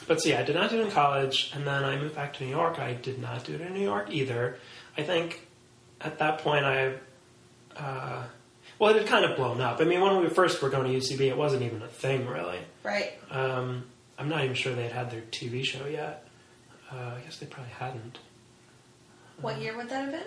but 0.08 0.22
see, 0.22 0.34
I 0.36 0.44
did 0.44 0.56
not 0.56 0.70
do 0.70 0.80
it 0.80 0.86
in 0.86 0.92
college, 0.92 1.52
and 1.56 1.66
then 1.66 1.84
I 1.84 1.98
moved 1.98 2.16
back 2.16 2.34
to 2.36 2.44
New 2.44 2.50
York. 2.50 2.80
I 2.80 2.94
did 2.94 3.20
not 3.20 3.44
do 3.46 3.56
it 3.56 3.62
in 3.62 3.74
New 3.74 3.82
York 3.82 4.10
either. 4.12 4.58
I 4.98 5.04
think 5.04 5.48
at 6.02 6.20
that 6.20 6.40
point 6.40 6.66
I, 6.66 6.94
uh, 7.78 8.24
well, 8.80 8.96
it 8.96 9.02
had 9.02 9.08
kind 9.08 9.26
of 9.26 9.38
blown 9.38 9.62
up. 9.62 9.80
I 9.80 9.84
mean, 9.86 10.02
when 10.02 10.22
we 10.22 10.30
first 10.30 10.62
were 10.62 10.70
going 10.70 10.92
to 10.92 10.98
UCB, 10.98 11.22
it 11.22 11.38
wasn't 11.38 11.64
even 11.64 11.82
a 11.82 11.88
thing 11.88 12.28
really. 12.28 12.60
Right. 12.84 13.14
Um, 13.32 13.86
I'm 14.18 14.30
not 14.30 14.44
even 14.44 14.56
sure 14.56 14.74
they'd 14.74 14.92
had 14.92 15.12
their 15.12 15.22
TV 15.22 15.64
show 15.64 15.86
yet. 15.86 16.28
Uh, 16.92 16.96
I 17.18 17.22
guess 17.24 17.38
they 17.38 17.46
probably 17.46 17.74
hadn't. 17.74 18.20
What 19.42 19.60
year 19.60 19.76
would 19.76 19.90
that 19.90 20.06
have 20.06 20.12
been? 20.12 20.24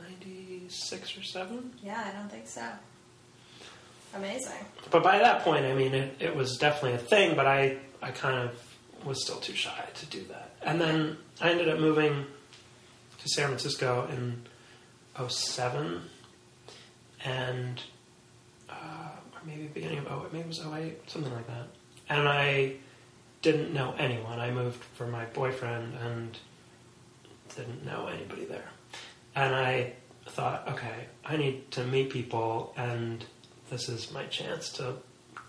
96 0.00 1.18
or 1.18 1.22
7? 1.22 1.72
Yeah, 1.82 2.04
I 2.06 2.16
don't 2.16 2.30
think 2.30 2.46
so. 2.46 2.64
Amazing. 4.14 4.64
But 4.90 5.02
by 5.02 5.18
that 5.18 5.42
point, 5.42 5.66
I 5.66 5.74
mean, 5.74 5.94
it, 5.94 6.16
it 6.20 6.34
was 6.34 6.56
definitely 6.56 6.94
a 6.94 6.98
thing, 6.98 7.36
but 7.36 7.46
I, 7.46 7.76
I 8.00 8.10
kind 8.10 8.48
of 8.48 9.04
was 9.04 9.22
still 9.22 9.36
too 9.36 9.54
shy 9.54 9.84
to 9.94 10.06
do 10.06 10.24
that. 10.28 10.54
And 10.62 10.80
then 10.80 11.18
I 11.40 11.50
ended 11.50 11.68
up 11.68 11.78
moving 11.78 12.24
to 13.20 13.28
San 13.28 13.48
Francisco 13.48 14.08
in 14.10 14.42
07, 15.28 16.02
and, 17.24 17.82
uh, 18.68 19.10
or 19.34 19.40
maybe 19.46 19.66
beginning 19.66 19.98
of 19.98 20.06
08, 20.06 20.32
maybe 20.32 20.44
it 20.44 20.48
was 20.48 20.60
08, 20.60 21.10
something 21.10 21.32
like 21.32 21.46
that. 21.46 21.68
And 22.08 22.28
I 22.28 22.74
didn't 23.42 23.72
know 23.72 23.94
anyone. 23.98 24.40
I 24.40 24.50
moved 24.50 24.82
for 24.94 25.06
my 25.06 25.24
boyfriend 25.26 25.94
and 25.94 26.36
didn't 27.54 27.84
know 27.84 28.06
anybody 28.06 28.44
there. 28.44 28.68
And 29.34 29.54
I 29.54 29.92
thought, 30.26 30.68
okay, 30.68 31.06
I 31.24 31.36
need 31.36 31.70
to 31.72 31.84
meet 31.84 32.10
people, 32.10 32.72
and 32.76 33.24
this 33.70 33.88
is 33.88 34.12
my 34.12 34.24
chance 34.24 34.70
to 34.74 34.94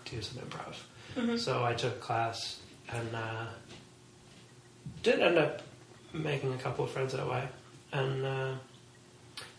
do 0.04 0.22
some 0.22 0.42
improv. 0.42 1.38
So 1.38 1.64
I 1.64 1.74
took 1.74 1.94
a 1.96 1.98
class 1.98 2.60
and 2.88 3.14
uh, 3.14 3.46
did 5.02 5.20
end 5.20 5.38
up 5.38 5.62
making 6.12 6.54
a 6.54 6.58
couple 6.58 6.84
of 6.84 6.90
friends 6.90 7.12
that 7.12 7.28
way, 7.28 7.48
and 7.92 8.24
uh, 8.24 8.54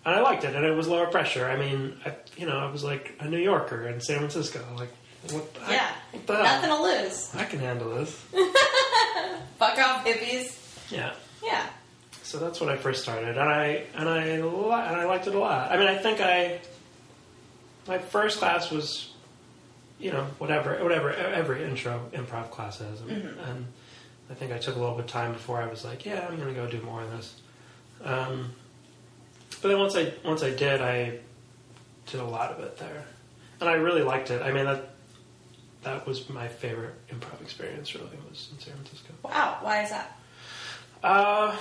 and 0.06 0.16
I 0.16 0.22
liked 0.22 0.44
it, 0.44 0.56
and 0.56 0.66
it 0.66 0.72
was 0.76 0.88
lower 0.88 1.08
pressure. 1.08 1.48
I 1.48 1.58
mean, 1.58 1.98
I, 2.06 2.14
you 2.38 2.46
know, 2.46 2.58
I 2.58 2.72
was 2.72 2.84
like 2.84 3.16
a 3.20 3.28
New 3.30 3.38
Yorker 3.40 3.88
in 3.88 4.02
San 4.02 4.18
Francisco, 4.20 4.64
like 4.78 4.90
what? 5.32 5.46
I- 5.66 5.74
Yeah. 5.74 5.92
what 6.12 6.28
the 6.28 6.36
hell? 6.36 6.44
Nothing 6.44 6.70
to 6.70 6.82
lose. 7.04 7.36
I 7.36 7.46
can 7.46 7.60
handle 7.60 7.90
this. 7.96 8.12
Fuck 9.58 9.78
off, 9.78 10.06
hippies. 10.06 10.58
Yeah. 10.92 11.14
Yeah. 11.44 11.68
So 12.24 12.38
that's 12.40 12.60
when 12.62 12.70
I 12.70 12.78
first 12.78 13.04
started, 13.04 13.38
and 13.38 13.40
I 13.50 13.84
and 13.96 14.08
I 14.10 14.24
li- 14.42 14.86
and 14.88 14.96
I 14.96 15.06
liked 15.06 15.28
it 15.28 15.36
a 15.36 15.40
lot. 15.40 15.72
I 15.72 15.78
mean, 15.78 15.88
I 15.88 15.98
think 15.98 16.22
I 16.22 16.60
my 17.88 17.98
first 18.00 18.40
class 18.40 18.72
was, 18.72 19.12
you 20.00 20.12
know, 20.12 20.24
whatever, 20.38 20.82
whatever 20.84 21.12
every 21.14 21.64
intro 21.64 22.00
improv 22.14 22.50
class 22.52 22.80
is, 22.80 23.02
and, 23.02 23.12
and 23.12 23.66
I 24.30 24.34
think 24.34 24.52
I 24.54 24.60
took 24.60 24.76
a 24.76 24.80
little 24.80 24.96
bit 24.96 25.06
of 25.06 25.12
time 25.12 25.34
before 25.34 25.62
I 25.62 25.68
was 25.68 25.84
like, 25.84 26.06
yeah, 26.06 26.26
I'm 26.28 26.38
going 26.38 26.48
to 26.48 26.54
go 26.54 26.68
do 26.68 26.80
more 26.82 27.02
of 27.02 27.12
this. 27.12 27.34
Um, 28.04 28.52
but 29.62 29.70
then 29.70 29.80
once 29.80 29.96
I 29.96 30.14
once 30.26 30.44
I 30.44 30.52
did, 30.52 30.82
I 30.82 31.20
did 32.08 32.20
a 32.20 32.26
lot 32.26 32.52
of 32.52 32.60
it 32.64 32.78
there, 32.78 33.04
and 33.60 33.70
I 33.70 33.74
really 33.74 34.04
liked 34.04 34.32
it. 34.32 34.42
I 34.42 34.52
mean 34.52 34.66
that 34.66 34.90
that 35.84 36.06
was 36.06 36.30
my 36.30 36.48
favorite 36.48 36.94
improv 37.10 37.42
experience. 37.42 37.96
Really, 37.96 38.10
was 38.30 38.50
in 38.52 38.60
San 38.60 38.74
Francisco. 38.74 39.14
Wow. 39.24 39.58
Why 39.62 39.84
is 39.84 39.90
that? 39.90 40.18
Uh, 41.04 41.58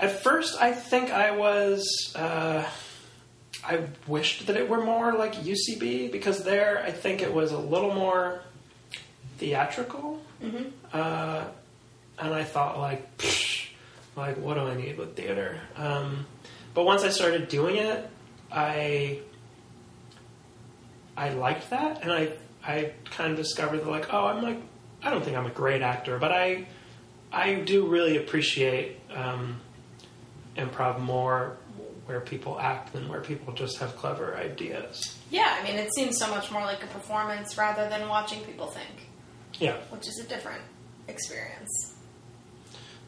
at 0.00 0.22
first, 0.22 0.60
I 0.60 0.72
think 0.72 1.10
I 1.10 1.36
was. 1.36 2.12
Uh, 2.16 2.64
I 3.64 3.80
wished 4.06 4.46
that 4.46 4.56
it 4.56 4.68
were 4.68 4.82
more 4.82 5.12
like 5.12 5.34
UCB 5.34 6.12
because 6.12 6.44
there, 6.44 6.82
I 6.82 6.92
think 6.92 7.22
it 7.22 7.32
was 7.32 7.52
a 7.52 7.58
little 7.58 7.92
more 7.92 8.40
theatrical. 9.38 10.22
Uh, 10.92 11.44
and 12.20 12.34
I 12.34 12.44
thought, 12.44 12.78
like, 12.78 13.18
Psh, 13.18 13.68
like 14.16 14.36
what 14.38 14.54
do 14.54 14.60
I 14.60 14.76
need 14.76 14.96
with 14.96 15.16
theater? 15.16 15.60
Um, 15.76 16.26
but 16.78 16.84
once 16.84 17.02
I 17.02 17.08
started 17.08 17.48
doing 17.48 17.74
it, 17.74 18.08
I 18.52 19.18
I 21.16 21.30
liked 21.30 21.70
that, 21.70 22.02
and 22.04 22.12
I 22.12 22.30
I 22.64 22.92
kind 23.10 23.32
of 23.32 23.36
discovered 23.36 23.78
that, 23.78 23.88
like, 23.88 24.14
oh, 24.14 24.26
I'm 24.26 24.44
like, 24.44 24.60
I 25.02 25.10
don't 25.10 25.24
think 25.24 25.36
I'm 25.36 25.46
a 25.46 25.50
great 25.50 25.82
actor, 25.82 26.18
but 26.18 26.30
I 26.30 26.66
I 27.32 27.54
do 27.54 27.88
really 27.88 28.16
appreciate 28.16 29.00
um, 29.12 29.60
improv 30.56 31.00
more 31.00 31.56
where 32.06 32.20
people 32.20 32.60
act 32.60 32.92
than 32.92 33.08
where 33.08 33.22
people 33.22 33.52
just 33.54 33.78
have 33.78 33.96
clever 33.96 34.36
ideas. 34.36 35.16
Yeah, 35.30 35.58
I 35.60 35.64
mean, 35.64 35.74
it 35.80 35.92
seems 35.96 36.16
so 36.16 36.30
much 36.30 36.52
more 36.52 36.62
like 36.62 36.84
a 36.84 36.86
performance 36.86 37.58
rather 37.58 37.88
than 37.88 38.08
watching 38.08 38.40
people 38.44 38.68
think, 38.68 39.08
Yeah, 39.58 39.78
which 39.90 40.06
is 40.06 40.20
a 40.24 40.28
different 40.28 40.62
experience. 41.08 41.96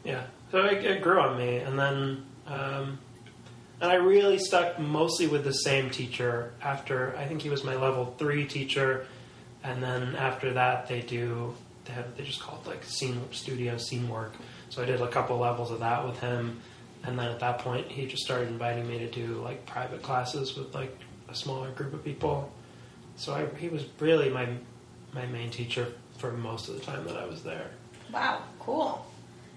yeah. 0.03 0.25
So 0.51 0.65
it, 0.65 0.83
it 0.83 1.01
grew 1.01 1.21
on 1.21 1.37
me, 1.37 1.55
and 1.59 1.79
then 1.79 2.25
um, 2.47 2.99
and 3.81 3.91
I 3.91 3.95
really 3.95 4.37
stuck 4.37 4.79
mostly 4.79 5.27
with 5.27 5.43
the 5.43 5.53
same 5.53 5.89
teacher. 5.89 6.53
After 6.61 7.15
I 7.17 7.25
think 7.25 7.41
he 7.41 7.49
was 7.49 7.63
my 7.63 7.75
level 7.75 8.15
three 8.17 8.45
teacher, 8.45 9.07
and 9.63 9.81
then 9.81 10.15
after 10.15 10.53
that 10.53 10.87
they 10.87 11.01
do 11.01 11.55
they 11.85 11.93
have 11.93 12.15
they 12.15 12.23
just 12.23 12.39
call 12.39 12.61
it 12.63 12.67
like 12.69 12.83
scene 12.83 13.19
studio 13.31 13.77
scene 13.77 14.07
work. 14.07 14.33
So 14.69 14.83
I 14.83 14.85
did 14.85 15.01
a 15.01 15.07
couple 15.07 15.37
levels 15.39 15.71
of 15.71 15.79
that 15.79 16.05
with 16.05 16.19
him, 16.19 16.61
and 17.03 17.17
then 17.17 17.27
at 17.29 17.39
that 17.39 17.59
point 17.59 17.91
he 17.91 18.05
just 18.05 18.23
started 18.23 18.47
inviting 18.49 18.87
me 18.87 18.99
to 18.99 19.09
do 19.09 19.41
like 19.43 19.65
private 19.65 20.03
classes 20.03 20.55
with 20.55 20.73
like 20.75 20.95
a 21.27 21.35
smaller 21.35 21.71
group 21.71 21.93
of 21.93 22.03
people. 22.03 22.51
So 23.15 23.33
I, 23.33 23.47
he 23.57 23.67
was 23.67 23.85
really 23.99 24.29
my 24.29 24.47
my 25.11 25.25
main 25.25 25.49
teacher 25.49 25.87
for 26.17 26.31
most 26.33 26.69
of 26.69 26.75
the 26.75 26.81
time 26.81 27.03
that 27.05 27.17
I 27.17 27.25
was 27.25 27.41
there. 27.41 27.71
Wow, 28.13 28.43
cool. 28.59 29.05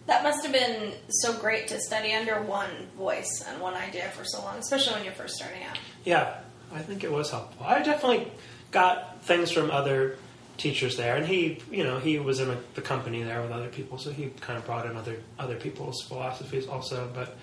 That 0.06 0.22
must 0.22 0.44
have 0.44 0.52
been 0.52 0.92
so 1.08 1.38
great 1.38 1.68
to 1.68 1.80
study 1.80 2.12
under 2.12 2.42
one 2.42 2.70
voice 2.96 3.42
and 3.48 3.60
one 3.60 3.74
idea 3.74 4.10
for 4.10 4.24
so 4.24 4.42
long, 4.42 4.58
especially 4.58 4.94
when 4.94 5.04
you're 5.04 5.14
first 5.14 5.36
starting 5.36 5.62
out. 5.62 5.78
Yeah, 6.04 6.40
I 6.72 6.80
think 6.80 7.04
it 7.04 7.10
was 7.10 7.30
helpful. 7.30 7.64
I 7.66 7.82
definitely 7.82 8.30
got 8.70 9.22
things 9.22 9.50
from 9.50 9.70
other 9.70 10.18
teachers 10.56 10.96
there, 10.96 11.16
and 11.16 11.26
he, 11.26 11.60
you 11.70 11.84
know, 11.84 11.98
he 11.98 12.18
was 12.18 12.40
in 12.40 12.50
a, 12.50 12.58
the 12.74 12.82
company 12.82 13.22
there 13.22 13.40
with 13.40 13.50
other 13.50 13.68
people, 13.68 13.96
so 13.98 14.10
he 14.10 14.26
kind 14.40 14.58
of 14.58 14.66
brought 14.66 14.86
in 14.86 14.96
other 14.96 15.16
other 15.38 15.56
people's 15.56 16.02
philosophies 16.02 16.66
also. 16.66 17.10
But 17.14 17.36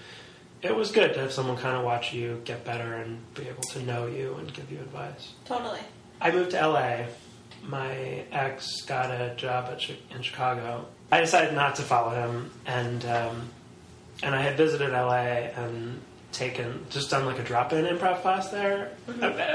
it 0.61 0.75
was 0.75 0.91
good 0.91 1.13
to 1.15 1.19
have 1.19 1.31
someone 1.31 1.57
kind 1.57 1.75
of 1.75 1.83
watch 1.83 2.13
you 2.13 2.41
get 2.45 2.63
better 2.63 2.93
and 2.93 3.19
be 3.33 3.47
able 3.47 3.63
to 3.63 3.83
know 3.83 4.05
you 4.05 4.35
and 4.35 4.53
give 4.53 4.71
you 4.71 4.77
advice. 4.79 5.33
Totally. 5.45 5.79
I 6.19 6.31
moved 6.31 6.51
to 6.51 6.67
LA. 6.67 7.05
My 7.63 8.23
ex 8.31 8.81
got 8.81 9.11
a 9.11 9.33
job 9.35 9.65
at 9.65 9.89
in 9.89 10.21
Chicago. 10.21 10.85
I 11.11 11.19
decided 11.21 11.53
not 11.53 11.75
to 11.75 11.81
follow 11.81 12.11
him, 12.11 12.51
and 12.65 13.03
um, 13.05 13.49
and 14.23 14.33
I 14.35 14.41
had 14.41 14.57
visited 14.57 14.91
LA 14.91 15.51
and 15.55 15.99
taken 16.31 16.85
just 16.89 17.09
done 17.09 17.25
like 17.25 17.39
a 17.39 17.43
drop-in 17.43 17.83
improv 17.85 18.21
class 18.21 18.49
there. 18.49 18.91
Uh, 19.07 19.11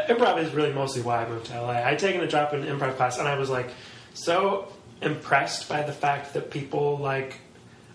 Improv 0.08 0.36
is 0.38 0.52
really 0.52 0.72
mostly 0.74 1.00
why 1.00 1.24
I 1.24 1.28
moved 1.28 1.46
to 1.46 1.60
LA. 1.62 1.70
I'd 1.72 1.98
taken 1.98 2.20
a 2.20 2.26
drop-in 2.26 2.64
improv 2.64 2.96
class, 2.96 3.18
and 3.18 3.26
I 3.26 3.38
was 3.38 3.48
like 3.48 3.70
so 4.12 4.70
impressed 5.00 5.68
by 5.68 5.82
the 5.82 5.92
fact 5.92 6.34
that 6.34 6.50
people 6.50 6.98
like. 6.98 7.40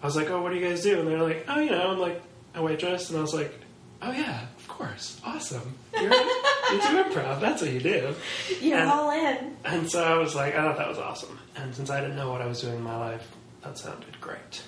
I 0.02 0.06
was 0.08 0.16
like, 0.16 0.32
"Oh, 0.32 0.42
what 0.42 0.52
do 0.52 0.58
you 0.58 0.68
guys 0.68 0.82
do?" 0.82 1.00
And 1.00 1.08
they're 1.08 1.22
like, 1.22 1.46
"Oh, 1.48 1.60
you 1.60 1.70
know, 1.70 1.92
I'm 1.92 2.00
like 2.00 2.22
a 2.56 2.64
waitress, 2.64 3.10
and 3.12 3.20
I 3.20 3.22
was 3.22 3.36
like, 3.36 3.54
"Oh 4.02 4.12
yeah, 4.12 4.46
of 4.58 4.68
course, 4.68 5.22
awesome. 5.24 5.76
You're, 5.94 6.04
you 6.12 6.82
do 6.82 7.04
improv. 7.04 7.40
That's 7.40 7.62
what 7.62 7.70
you 7.72 7.80
do." 7.80 8.16
You're 8.60 8.80
And- 8.80 8.90
all 8.90 9.12
in. 9.12 9.56
And 9.64 9.92
so 9.92 10.04
I 10.04 10.18
was 10.18 10.34
like, 10.34 10.56
I 10.56 10.64
thought 10.64 10.78
that 10.78 10.90
was 10.90 10.98
awesome. 10.98 11.38
And 11.56 11.76
since 11.76 11.92
I 11.92 12.02
didn't 12.02 12.16
know 12.16 12.32
what 12.32 12.42
I 12.42 12.48
was 12.48 12.62
doing 12.62 12.78
in 12.78 12.82
my 12.82 12.98
life, 12.98 13.32
that 13.64 13.78
sounded 13.78 14.20
great. 14.22 14.64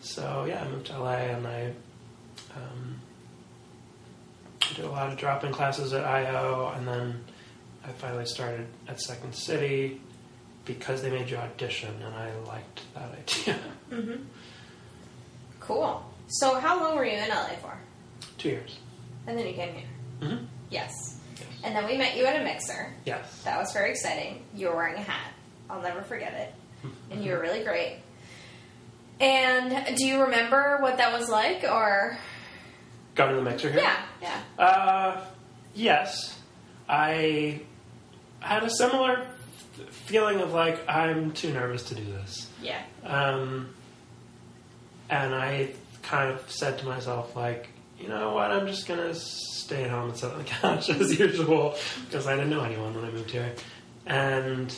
So 0.00 0.44
yeah, 0.48 0.62
I 0.62 0.68
moved 0.68 0.86
to 0.86 0.98
LA 0.98 1.14
and 1.14 1.46
I 1.46 1.72
um, 2.54 3.00
did 4.76 4.84
a 4.84 4.90
lot 4.90 5.10
of 5.10 5.18
drop-in 5.18 5.52
classes 5.52 5.92
at 5.92 6.04
IO, 6.04 6.72
and 6.76 6.86
then 6.86 7.24
I 7.84 7.88
finally 7.88 8.26
started 8.26 8.66
at 8.86 9.00
Second 9.00 9.34
City 9.34 10.00
because 10.64 11.02
they 11.02 11.10
made 11.10 11.28
you 11.30 11.36
audition, 11.38 11.92
and 12.04 12.14
I 12.14 12.32
liked 12.46 12.82
that 12.94 13.10
idea. 13.18 13.58
Cool. 15.60 16.04
So, 16.28 16.54
how 16.60 16.80
long 16.82 16.96
were 16.96 17.04
you 17.04 17.16
in 17.18 17.28
LA 17.28 17.56
for? 17.60 17.76
Two 18.36 18.50
years. 18.50 18.76
And 19.26 19.36
then 19.38 19.46
you 19.46 19.54
came 19.54 19.74
here. 19.74 19.88
Mm-hmm. 20.20 20.44
Yes. 20.70 21.18
And 21.64 21.74
then 21.74 21.86
we 21.86 21.96
met 21.96 22.16
you 22.16 22.24
at 22.26 22.40
a 22.40 22.44
mixer. 22.44 22.92
Yes. 23.04 23.42
That 23.44 23.58
was 23.58 23.72
very 23.72 23.90
exciting. 23.90 24.44
You 24.54 24.68
were 24.68 24.76
wearing 24.76 24.94
a 24.96 25.02
hat. 25.02 25.32
I'll 25.68 25.82
never 25.82 26.02
forget 26.02 26.32
it. 26.34 26.54
And 27.10 27.24
you 27.24 27.32
were 27.32 27.40
really 27.40 27.64
great. 27.64 27.98
And 29.20 29.96
do 29.96 30.06
you 30.06 30.22
remember 30.22 30.78
what 30.80 30.98
that 30.98 31.18
was 31.18 31.28
like? 31.28 31.64
Or 31.64 32.16
Going 33.14 33.30
to 33.30 33.36
the 33.36 33.42
mixer 33.42 33.70
here. 33.70 33.80
yeah, 33.80 33.96
yeah. 34.22 34.40
Uh, 34.64 35.20
yes, 35.74 36.38
I 36.88 37.60
had 38.40 38.62
a 38.62 38.70
similar 38.70 39.26
feeling 39.90 40.40
of 40.40 40.52
like 40.52 40.88
I'm 40.88 41.32
too 41.32 41.52
nervous 41.52 41.82
to 41.84 41.94
do 41.96 42.04
this. 42.04 42.48
Yeah. 42.62 42.80
Um, 43.04 43.70
and 45.10 45.34
I 45.34 45.70
kind 46.02 46.30
of 46.32 46.48
said 46.50 46.78
to 46.78 46.86
myself, 46.86 47.34
like, 47.34 47.68
you 47.98 48.06
know 48.08 48.34
what, 48.34 48.52
I'm 48.52 48.66
just 48.68 48.86
gonna 48.86 49.14
stay 49.14 49.82
at 49.84 49.90
home 49.90 50.10
and 50.10 50.16
sit 50.18 50.30
on 50.30 50.38
the 50.38 50.44
couch 50.44 50.88
as 50.90 51.18
usual 51.18 51.74
because 52.04 52.26
I 52.28 52.34
didn't 52.36 52.50
know 52.50 52.62
anyone 52.62 52.94
when 52.94 53.04
I 53.04 53.10
moved 53.10 53.30
here. 53.32 53.52
And 54.06 54.72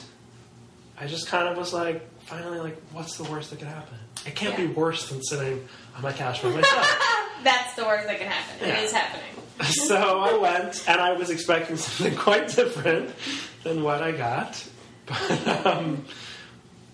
I 0.99 1.07
just 1.07 1.27
kind 1.29 1.47
of 1.49 1.57
was 1.59 1.73
like, 1.75 2.09
finally, 2.23 2.59
like, 2.59 2.81
what's 2.93 3.17
the 3.19 3.25
worst 3.25 3.51
that 3.51 3.59
could 3.59 3.69
happen? 3.69 3.97
It 4.27 4.35
can't 4.35 4.59
Yeah. 4.59 4.67
be 4.67 4.73
worse 4.73 5.09
than 5.09 5.23
sitting 5.23 5.67
on 5.97 6.03
my 6.03 6.13
couch 6.13 6.43
by 6.43 6.51
myself. 6.51 7.17
That's 7.43 7.75
the 7.75 7.85
worst 7.85 8.07
that 8.07 8.19
can 8.19 8.29
happen. 8.29 8.69
Yeah. 8.69 8.79
It 8.79 8.85
is 8.85 8.93
happening. 8.93 9.25
so 9.65 10.21
I 10.21 10.37
went, 10.37 10.85
and 10.89 11.01
I 11.01 11.13
was 11.15 11.31
expecting 11.31 11.77
something 11.77 12.17
quite 12.19 12.49
different 12.49 13.15
than 13.63 13.83
what 13.83 14.03
I 14.03 14.13
got. 14.13 14.63
But, 15.07 15.67
um, 15.67 16.05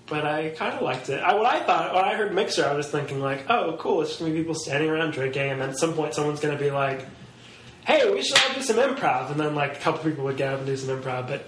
but 0.07 0.25
I 0.25 0.51
kind 0.51 0.75
of 0.75 0.83
liked 0.83 1.09
it. 1.11 1.21
I, 1.21 1.35
what 1.35 1.47
I 1.47 1.61
thought, 1.65 1.95
when 1.95 2.05
I 2.05 2.15
heard 2.15 2.33
mixer, 2.33 2.65
I 2.65 2.75
was 2.75 2.87
thinking 2.89 3.21
like, 3.21 3.51
oh, 3.51 3.77
cool, 3.79 4.01
it's 4.03 4.11
just 4.11 4.21
going 4.21 4.31
to 4.33 4.37
be 4.37 4.43
people 4.43 4.55
standing 4.55 4.89
around 4.89 5.11
drinking, 5.13 5.51
and 5.51 5.61
then 5.61 5.71
at 5.71 5.79
some 5.79 5.95
point 5.95 6.15
someone's 6.15 6.39
going 6.41 6.57
to 6.57 6.63
be 6.63 6.71
like, 6.71 7.05
hey, 7.87 8.11
we 8.11 8.23
should 8.23 8.39
all 8.39 8.55
do 8.55 8.63
some 8.63 8.77
improv, 8.77 9.33
and 9.33 9.39
then 9.41 9.55
like 9.57 9.77
a 9.77 9.81
couple 9.81 10.03
people 10.09 10.25
would 10.25 10.37
get 10.37 10.53
up 10.53 10.59
and 10.61 10.67
do 10.67 10.77
some 10.77 10.97
improv, 10.97 11.27
but 11.29 11.47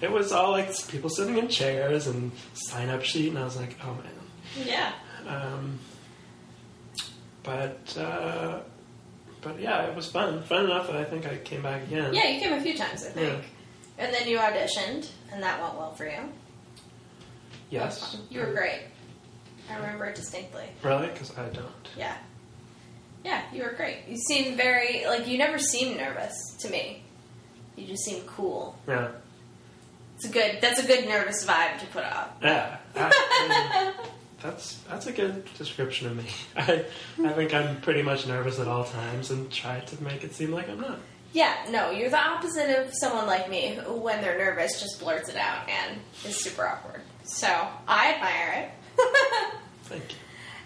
it 0.00 0.10
was 0.10 0.32
all 0.32 0.52
like 0.52 0.70
people 0.88 1.10
sitting 1.10 1.36
in 1.38 1.48
chairs 1.48 2.06
and 2.06 2.32
sign 2.54 2.88
up 2.88 3.02
sheet, 3.04 3.28
and 3.28 3.38
I 3.38 3.44
was 3.44 3.56
like, 3.56 3.76
oh 3.84 3.92
man. 3.94 4.66
Yeah. 4.66 4.92
Um, 5.26 5.78
but 7.42 7.96
uh, 7.98 8.60
but 9.40 9.60
yeah, 9.60 9.84
it 9.86 9.94
was 9.96 10.10
fun. 10.10 10.42
Fun 10.42 10.66
enough 10.66 10.86
that 10.88 10.96
I 10.96 11.04
think 11.04 11.26
I 11.26 11.36
came 11.38 11.62
back 11.62 11.82
again. 11.84 12.12
Yeah, 12.14 12.28
you 12.28 12.40
came 12.40 12.52
a 12.52 12.60
few 12.60 12.76
times, 12.76 13.04
I 13.04 13.10
think. 13.10 13.44
And 13.98 14.14
then 14.14 14.28
you 14.28 14.38
auditioned, 14.38 15.08
and 15.32 15.42
that 15.42 15.60
went 15.60 15.74
well 15.74 15.92
for 15.92 16.06
you. 16.06 16.20
Yes. 17.70 18.16
You 18.30 18.40
were 18.40 18.52
great. 18.52 18.82
I 19.70 19.76
remember 19.76 20.06
it 20.06 20.14
distinctly. 20.14 20.64
Really? 20.82 21.08
Because 21.08 21.36
I 21.36 21.48
don't. 21.48 21.66
Yeah. 21.96 22.16
Yeah, 23.24 23.42
you 23.52 23.62
were 23.62 23.72
great. 23.72 23.98
You 24.08 24.16
seemed 24.16 24.56
very, 24.56 25.04
like, 25.06 25.26
you 25.26 25.36
never 25.36 25.58
seemed 25.58 25.96
nervous 25.98 26.34
to 26.60 26.70
me. 26.70 27.02
You 27.76 27.86
just 27.86 28.04
seemed 28.04 28.26
cool. 28.26 28.78
Yeah. 28.86 29.08
It's 30.16 30.26
a 30.26 30.30
good, 30.30 30.58
that's 30.60 30.82
a 30.82 30.86
good 30.86 31.06
nervous 31.06 31.44
vibe 31.44 31.78
to 31.80 31.86
put 31.86 32.04
out. 32.04 32.36
Yeah. 32.42 32.78
That's 34.42 34.78
that's 34.88 35.06
a 35.06 35.12
good 35.12 35.44
description 35.56 36.08
of 36.08 36.16
me. 36.16 36.24
I 36.56 36.84
I 37.24 37.32
think 37.32 37.54
I'm 37.54 37.80
pretty 37.80 38.02
much 38.02 38.26
nervous 38.26 38.58
at 38.58 38.68
all 38.68 38.84
times 38.84 39.30
and 39.30 39.50
try 39.50 39.80
to 39.80 40.02
make 40.02 40.24
it 40.24 40.34
seem 40.34 40.52
like 40.52 40.68
I'm 40.68 40.80
not. 40.80 40.98
Yeah, 41.32 41.54
no, 41.70 41.90
you're 41.90 42.08
the 42.08 42.18
opposite 42.18 42.70
of 42.80 42.92
someone 42.94 43.26
like 43.26 43.50
me 43.50 43.74
who, 43.74 43.92
when 43.94 44.22
they're 44.22 44.38
nervous, 44.38 44.80
just 44.80 44.98
blurts 44.98 45.28
it 45.28 45.36
out 45.36 45.68
and 45.68 46.00
is 46.24 46.42
super 46.42 46.66
awkward. 46.66 47.02
So, 47.24 47.46
I 47.86 48.14
admire 48.14 48.70
it. 48.96 49.54
Thank 49.82 50.10
you. 50.10 50.16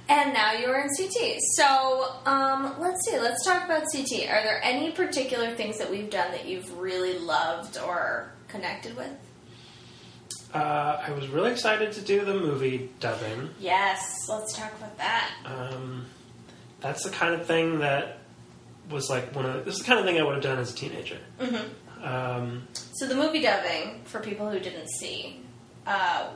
And 0.08 0.32
now 0.32 0.52
you're 0.52 0.78
in 0.80 0.94
Sea 0.94 1.08
Tea. 1.08 1.38
So 1.56 2.16
um, 2.26 2.76
let's 2.80 3.04
see. 3.06 3.18
Let's 3.18 3.44
talk 3.44 3.64
about 3.64 3.90
Sea 3.90 4.04
Tea. 4.04 4.26
Are 4.26 4.42
there 4.42 4.60
any 4.62 4.90
particular 4.90 5.50
things 5.52 5.78
that 5.78 5.90
we've 5.90 6.10
done 6.10 6.30
that 6.32 6.46
you've 6.46 6.76
really 6.78 7.18
loved 7.18 7.78
or 7.78 8.32
connected 8.48 8.96
with? 8.96 9.10
Uh, 10.52 11.02
I 11.06 11.10
was 11.12 11.28
really 11.28 11.50
excited 11.50 11.92
to 11.92 12.00
do 12.02 12.24
the 12.24 12.34
movie 12.34 12.90
dubbing. 13.00 13.50
Yes. 13.58 14.26
Let's 14.28 14.54
talk 14.56 14.72
about 14.76 14.96
that. 14.98 15.30
Um, 15.44 16.04
that's 16.80 17.04
the 17.04 17.10
kind 17.10 17.34
of 17.34 17.46
thing 17.46 17.78
that 17.78 18.18
was 18.90 19.08
like 19.08 19.34
one 19.34 19.46
of 19.46 19.64
this 19.64 19.74
is 19.76 19.80
the 19.80 19.86
kind 19.86 19.98
of 20.00 20.04
thing 20.04 20.18
I 20.18 20.22
would 20.22 20.34
have 20.34 20.42
done 20.42 20.58
as 20.58 20.72
a 20.72 20.74
teenager. 20.74 21.18
Mm-hmm. 21.40 22.04
Um, 22.04 22.68
So 22.92 23.06
the 23.06 23.14
movie 23.14 23.40
dubbing, 23.40 24.02
for 24.04 24.20
people 24.20 24.50
who 24.50 24.58
didn't 24.58 24.88
see, 24.88 25.40
uh, 25.86 26.28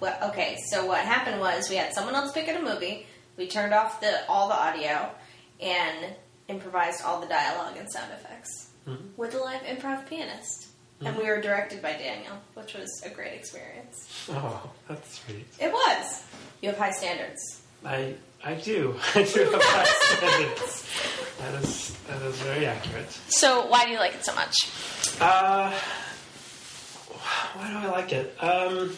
what, 0.00 0.20
okay. 0.22 0.58
So 0.70 0.84
what 0.84 0.98
happened 1.00 1.40
was 1.40 1.70
we 1.70 1.76
had 1.76 1.94
someone 1.94 2.14
else 2.14 2.32
pick 2.32 2.48
out 2.48 2.60
a 2.60 2.62
movie. 2.62 3.06
We 3.36 3.46
turned 3.46 3.72
off 3.72 4.00
the 4.00 4.28
all 4.28 4.48
the 4.48 4.54
audio 4.58 5.10
and 5.60 6.14
improvised 6.48 7.02
all 7.02 7.20
the 7.20 7.26
dialogue 7.26 7.76
and 7.78 7.90
sound 7.90 8.12
effects 8.12 8.70
with 9.16 9.34
a 9.34 9.38
live 9.38 9.62
improv 9.62 10.06
pianist. 10.06 10.68
And 11.04 11.16
we 11.16 11.24
were 11.24 11.40
directed 11.40 11.82
by 11.82 11.92
Daniel, 11.92 12.32
which 12.54 12.74
was 12.74 12.88
a 13.04 13.10
great 13.10 13.34
experience. 13.34 14.28
oh, 14.30 14.70
that's 14.88 15.20
sweet. 15.20 15.46
It 15.60 15.70
was. 15.70 16.22
You 16.62 16.70
have 16.70 16.78
high 16.78 16.92
standards. 16.92 17.62
I 17.84 18.14
I 18.42 18.54
do. 18.54 18.94
I 19.14 19.22
do 19.24 19.44
have 19.44 19.62
high 19.62 19.84
standards. 19.84 20.88
That 21.38 21.62
is 21.62 21.96
that 22.08 22.22
is 22.22 22.36
very 22.36 22.66
accurate. 22.66 23.10
So 23.28 23.66
why 23.66 23.84
do 23.84 23.90
you 23.90 23.98
like 23.98 24.14
it 24.14 24.24
so 24.24 24.34
much? 24.34 24.54
Uh, 25.20 25.70
why 27.54 27.70
do 27.70 27.76
I 27.76 27.86
like 27.90 28.12
it? 28.12 28.34
Um, 28.42 28.92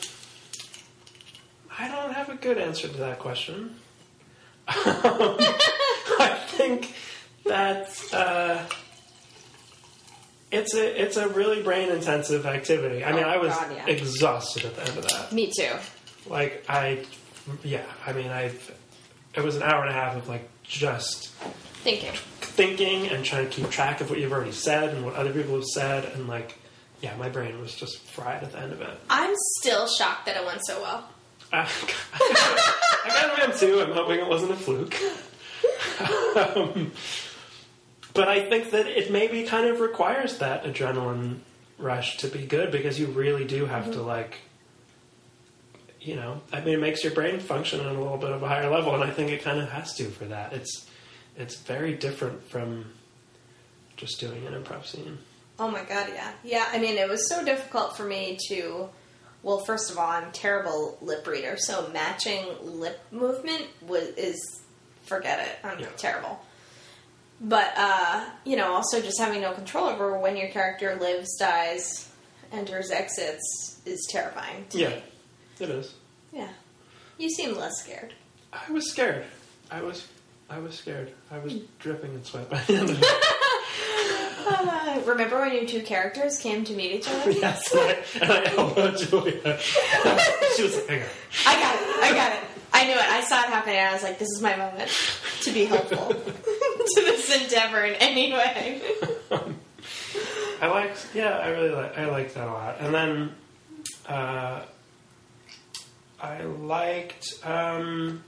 I 1.78 1.88
don't 1.88 2.12
have 2.12 2.28
a 2.28 2.34
good 2.37 2.58
answer 2.58 2.88
to 2.88 2.96
that 2.98 3.18
question. 3.18 3.74
I 4.68 6.38
think 6.48 6.94
that 7.44 7.90
uh, 8.12 8.62
it's 10.50 10.74
a 10.74 11.02
it's 11.02 11.16
a 11.16 11.28
really 11.28 11.62
brain 11.62 11.90
intensive 11.90 12.46
activity. 12.46 13.04
I 13.04 13.12
mean, 13.12 13.24
Oh, 13.24 13.28
I 13.28 13.37
was 13.38 13.54
God, 13.54 13.72
yeah. 13.76 13.87
exhausted 13.87 14.64
at 14.64 14.74
the 14.76 14.80
end 14.88 14.98
of 14.98 15.08
that. 15.08 15.32
Me 15.32 15.50
too. 15.56 15.72
Like 16.26 16.64
I, 16.68 17.04
yeah. 17.62 17.84
I 18.06 18.12
mean, 18.12 18.28
I. 18.28 18.52
It 19.34 19.42
was 19.44 19.56
an 19.56 19.62
hour 19.62 19.82
and 19.82 19.90
a 19.90 19.92
half 19.92 20.16
of 20.16 20.28
like 20.28 20.48
just 20.64 21.28
Thinking. 21.84 22.12
thinking 22.40 23.06
and 23.08 23.24
trying 23.24 23.44
to 23.44 23.50
keep 23.50 23.70
track 23.70 24.00
of 24.00 24.11
what 24.11 24.18
you've 24.18 24.32
already 24.32 24.52
said 24.52 24.94
and 24.94 25.04
what 25.04 25.14
other 25.14 25.32
people 25.32 25.54
have 25.54 25.64
said 25.64 26.04
and 26.14 26.26
like 26.28 26.58
yeah 27.00 27.14
my 27.16 27.28
brain 27.28 27.61
was 27.61 27.72
just 27.74 27.98
fried 28.00 28.42
at 28.42 28.50
the 28.52 28.58
end 28.58 28.72
of 28.72 28.80
it 28.80 28.98
I'm 29.08 29.32
still 29.61 29.87
shocked 29.87 30.26
that 30.26 30.37
it 30.37 30.44
went 30.44 30.61
so 30.66 30.82
well. 30.82 31.08
i, 31.52 31.61
I 31.62 33.08
kind 33.08 33.30
of 33.30 33.38
am 33.38 33.58
too 33.58 33.80
i'm 33.80 33.92
hoping 33.92 34.18
it 34.18 34.26
wasn't 34.28 34.50
a 34.52 34.56
fluke 34.56 34.96
um, 36.56 36.92
but 38.18 38.28
i 38.28 38.48
think 38.48 38.70
that 38.70 38.87
it 38.87 39.11
maybe 39.11 39.44
kind 39.44 39.66
of 39.66 39.81
requires 39.81 40.38
that 40.38 40.64
adrenaline 40.64 41.38
rush 41.78 42.16
to 42.18 42.28
be 42.28 42.44
good 42.44 42.70
because 42.70 42.98
you 42.98 43.07
really 43.07 43.44
do 43.44 43.66
have 43.66 43.87
to 43.87 43.98
mm-hmm. 43.98 44.07
like 44.07 44.38
you 46.00 46.16
know 46.16 46.40
i 46.52 46.61
mean 46.61 46.74
it 46.74 46.81
makes 46.81 47.02
your 47.04 47.12
brain 47.12 47.38
function 47.38 47.81
on 47.81 47.94
a 47.94 48.00
little 48.02 48.18
bit 48.18 48.31
of 48.31 48.42
a 48.42 48.48
higher 48.48 48.68
level 48.68 48.94
and 48.94 49.04
i 49.04 49.11
think 49.11 49.31
it 49.31 49.42
kind 49.42 49.61
of 49.61 49.70
has 49.70 49.94
to 49.94 50.04
for 50.11 50.24
that 50.24 50.52
it's 50.52 50.87
it's 51.37 51.57
very 51.57 51.94
different 51.94 52.42
from 52.50 52.85
just 53.96 54.20
doing 54.20 54.46
an 54.46 54.52
improv 54.52 54.85
scene 54.85 55.18
Oh 55.61 55.68
my 55.68 55.83
god, 55.83 56.09
yeah. 56.14 56.31
Yeah, 56.44 56.68
I 56.70 56.78
mean, 56.78 56.98
it 56.98 57.09
was 57.09 57.28
so 57.28 57.44
difficult 57.44 57.96
for 57.96 58.04
me 58.04 58.38
to. 58.48 58.88
Well, 59.42 59.59
first 59.59 59.90
of 59.90 59.98
all, 59.98 60.09
I'm 60.09 60.28
a 60.28 60.33
terrible 60.33 60.98
lip 61.00 61.26
reader, 61.26 61.57
so 61.59 61.88
matching 61.92 62.46
lip 62.62 63.00
movement 63.11 63.66
was 63.83 64.09
is 64.11 64.61
forget 65.07 65.40
it. 65.40 65.66
I'm 65.66 65.81
Yeah. 65.81 65.88
terrible. 65.96 66.40
But 67.40 67.72
uh, 67.77 68.24
you 68.44 68.57
know, 68.57 68.72
also 68.72 69.01
just 69.01 69.18
having 69.20 69.40
no 69.42 69.53
control 69.53 69.87
over 69.87 70.18
when 70.18 70.37
your 70.37 70.48
character 70.48 70.96
lives, 71.01 71.37
dies, 71.38 72.11
enters, 72.53 72.90
exits 72.90 73.81
is 73.87 74.07
terrifying. 74.11 74.66
To 74.70 74.79
Yeah, 74.79 74.88
me. 74.88 75.03
it 75.61 75.70
is. 75.70 75.94
yeah. 76.33 76.48
You 77.18 77.29
seem 77.31 77.57
less 77.57 77.79
scared. 77.83 78.14
I 78.53 78.70
was 78.72 78.88
scared. 78.90 79.24
I 79.70 79.83
was, 79.83 80.07
I 80.51 80.59
was 80.59 80.74
scared. 80.77 81.12
I 81.31 81.38
was 81.38 81.55
dripping 81.79 82.14
in 82.14 82.24
sweat 82.24 82.48
by 82.51 82.59
the 82.62 82.77
end 82.77 82.90
of 82.90 83.03
it. 83.03 83.09
Uh, 84.51 85.01
remember 85.05 85.38
when 85.40 85.53
your 85.53 85.66
two 85.66 85.83
characters 85.83 86.38
came 86.38 86.64
to 86.64 86.72
meet 86.74 86.92
each 86.92 87.09
other? 87.09 87.31
yes, 87.33 87.61
and 87.72 87.81
I, 87.81 88.05
and 88.22 88.33
I 88.48 88.55
elbowed 88.57 88.96
Julia. 88.98 89.59
she 90.57 90.62
was 90.62 90.77
like, 90.77 90.88
"Hang 90.88 91.03
on." 91.03 91.09
I 91.46 91.61
got 91.61 91.74
it. 91.74 92.03
I 92.03 92.12
got 92.14 92.33
it. 92.33 92.38
I 92.72 92.85
knew 92.87 92.92
it. 92.94 93.01
I 93.01 93.20
saw 93.22 93.40
it 93.40 93.46
happening, 93.46 93.77
and 93.77 93.88
I 93.88 93.92
was 93.92 94.03
like, 94.03 94.18
"This 94.18 94.29
is 94.29 94.40
my 94.40 94.57
moment 94.57 94.90
to 95.42 95.53
be 95.53 95.64
helpful, 95.66 96.14
this 97.29 97.43
endeavor 97.45 97.83
in 97.85 97.95
any 97.95 98.33
way. 98.33 98.81
I 100.61 100.67
liked, 100.67 101.07
yeah, 101.14 101.38
I 101.38 101.49
really 101.51 101.71
like, 101.71 101.97
I 101.97 102.07
liked 102.07 102.35
that 102.35 102.49
a 102.49 102.53
lot. 102.53 102.77
And 102.81 102.95
then, 102.95 103.35
uh, 104.09 104.62
I 106.21 106.43
liked, 106.43 107.33
um, 107.45 108.25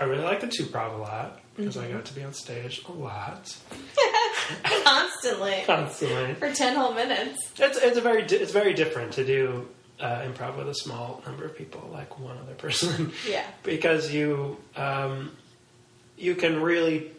I 0.00 0.04
really 0.04 0.24
liked 0.24 0.40
the 0.40 0.48
two 0.48 0.66
prov 0.66 0.94
a 0.94 0.96
lot 1.02 1.40
because 1.56 1.76
I 1.76 1.90
got 1.92 2.04
to 2.06 2.14
be 2.14 2.24
on 2.24 2.32
stage 2.32 2.82
a 2.88 2.92
lot, 2.92 3.56
Constantly. 4.84 5.62
constantly. 5.66 6.34
For 6.34 6.52
10 6.52 6.74
whole 6.76 6.92
minutes. 6.94 7.52
It's 7.58 7.78
it's 7.78 7.98
a 7.98 8.00
very 8.00 8.22
di- 8.22 8.36
it's 8.36 8.52
very 8.52 8.72
different 8.74 9.12
to 9.12 9.24
do 9.24 9.68
uh, 10.00 10.22
improv 10.22 10.56
with 10.56 10.68
a 10.68 10.74
small 10.74 11.22
number 11.26 11.44
of 11.44 11.56
people, 11.56 11.88
like 11.92 12.18
one 12.18 12.36
other 12.38 12.54
person. 12.54 13.12
Yeah. 13.28 13.44
because 13.62 14.12
you 14.12 14.56
um, 14.76 15.30
you 16.16 16.34
can 16.34 16.60
really 16.62 17.12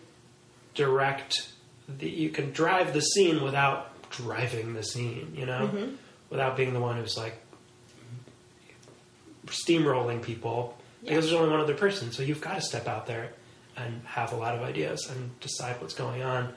direct 0.74 1.50
the 1.88 2.10
you 2.10 2.30
can 2.30 2.52
drive 2.52 2.94
the 2.94 3.02
scene 3.02 3.44
without 3.44 4.10
driving 4.10 4.74
the 4.74 4.84
scene. 4.84 5.34
You 5.36 5.46
know, 5.46 5.70
mm-hmm. 5.74 5.96
without 6.30 6.58
being 6.58 6.74
the 6.74 6.80
one 6.80 6.98
who's 6.98 7.18
like 7.18 7.40
steamrolling 9.48 10.22
people 10.22 10.78
because 11.02 11.26
there's 11.26 11.34
only 11.34 11.52
one 11.52 11.60
other 11.60 11.76
person. 11.76 12.12
So 12.12 12.24
you've 12.24 12.42
got 12.42 12.56
to 12.56 12.62
step 12.62 12.88
out 12.88 13.08
there 13.08 13.32
and 13.76 14.02
have 14.06 14.34
a 14.34 14.36
lot 14.36 14.56
of 14.56 14.62
ideas 14.62 15.10
and 15.10 15.38
decide 15.40 15.82
what's 15.82 15.94
going 15.94 16.24
on. 16.24 16.54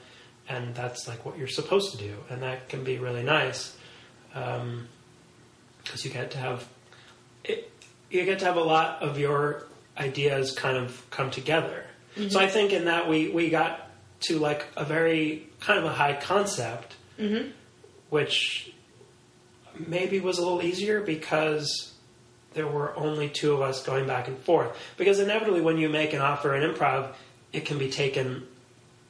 And 0.47 0.73
that's 0.73 1.07
like 1.07 1.25
what 1.25 1.37
you're 1.37 1.47
supposed 1.47 1.91
to 1.91 1.97
do. 1.97 2.15
And 2.29 2.41
that 2.41 2.69
can 2.69 2.83
be 2.83 2.97
really 2.97 3.23
nice 3.23 3.75
um, 4.33 4.87
because 5.83 6.05
you 6.05 6.11
get 6.11 6.31
to 6.31 6.37
have 6.37 6.67
it, 7.43 7.71
you 8.09 8.23
get 8.23 8.39
to 8.39 8.45
have 8.45 8.55
a 8.55 8.63
lot 8.63 9.01
of 9.01 9.19
your 9.19 9.63
ideas 9.97 10.51
kind 10.51 10.77
of 10.77 11.05
come 11.09 11.31
together. 11.31 11.83
So 12.15 12.21
mm-hmm. 12.21 12.37
I 12.37 12.47
think 12.47 12.71
in 12.71 12.85
that 12.85 13.09
we, 13.09 13.29
we 13.29 13.49
got 13.49 13.86
to 14.21 14.39
like 14.39 14.65
a 14.75 14.83
very 14.83 15.47
kind 15.59 15.79
of 15.79 15.85
a 15.85 15.93
high 15.93 16.13
concept, 16.13 16.95
which 18.09 18.73
maybe 19.77 20.19
was 20.19 20.37
a 20.37 20.41
little 20.41 20.61
easier 20.61 21.01
because 21.01 21.93
there 22.53 22.67
were 22.67 22.95
only 22.97 23.29
two 23.29 23.53
of 23.53 23.61
us 23.61 23.83
going 23.83 24.07
back 24.07 24.27
and 24.27 24.37
forth. 24.39 24.75
Because 24.97 25.19
inevitably, 25.19 25.61
when 25.61 25.77
you 25.77 25.89
make 25.89 26.13
an 26.13 26.21
offer 26.21 26.55
in 26.55 26.73
improv, 26.73 27.13
it 27.53 27.65
can 27.65 27.77
be 27.77 27.89
taken 27.89 28.47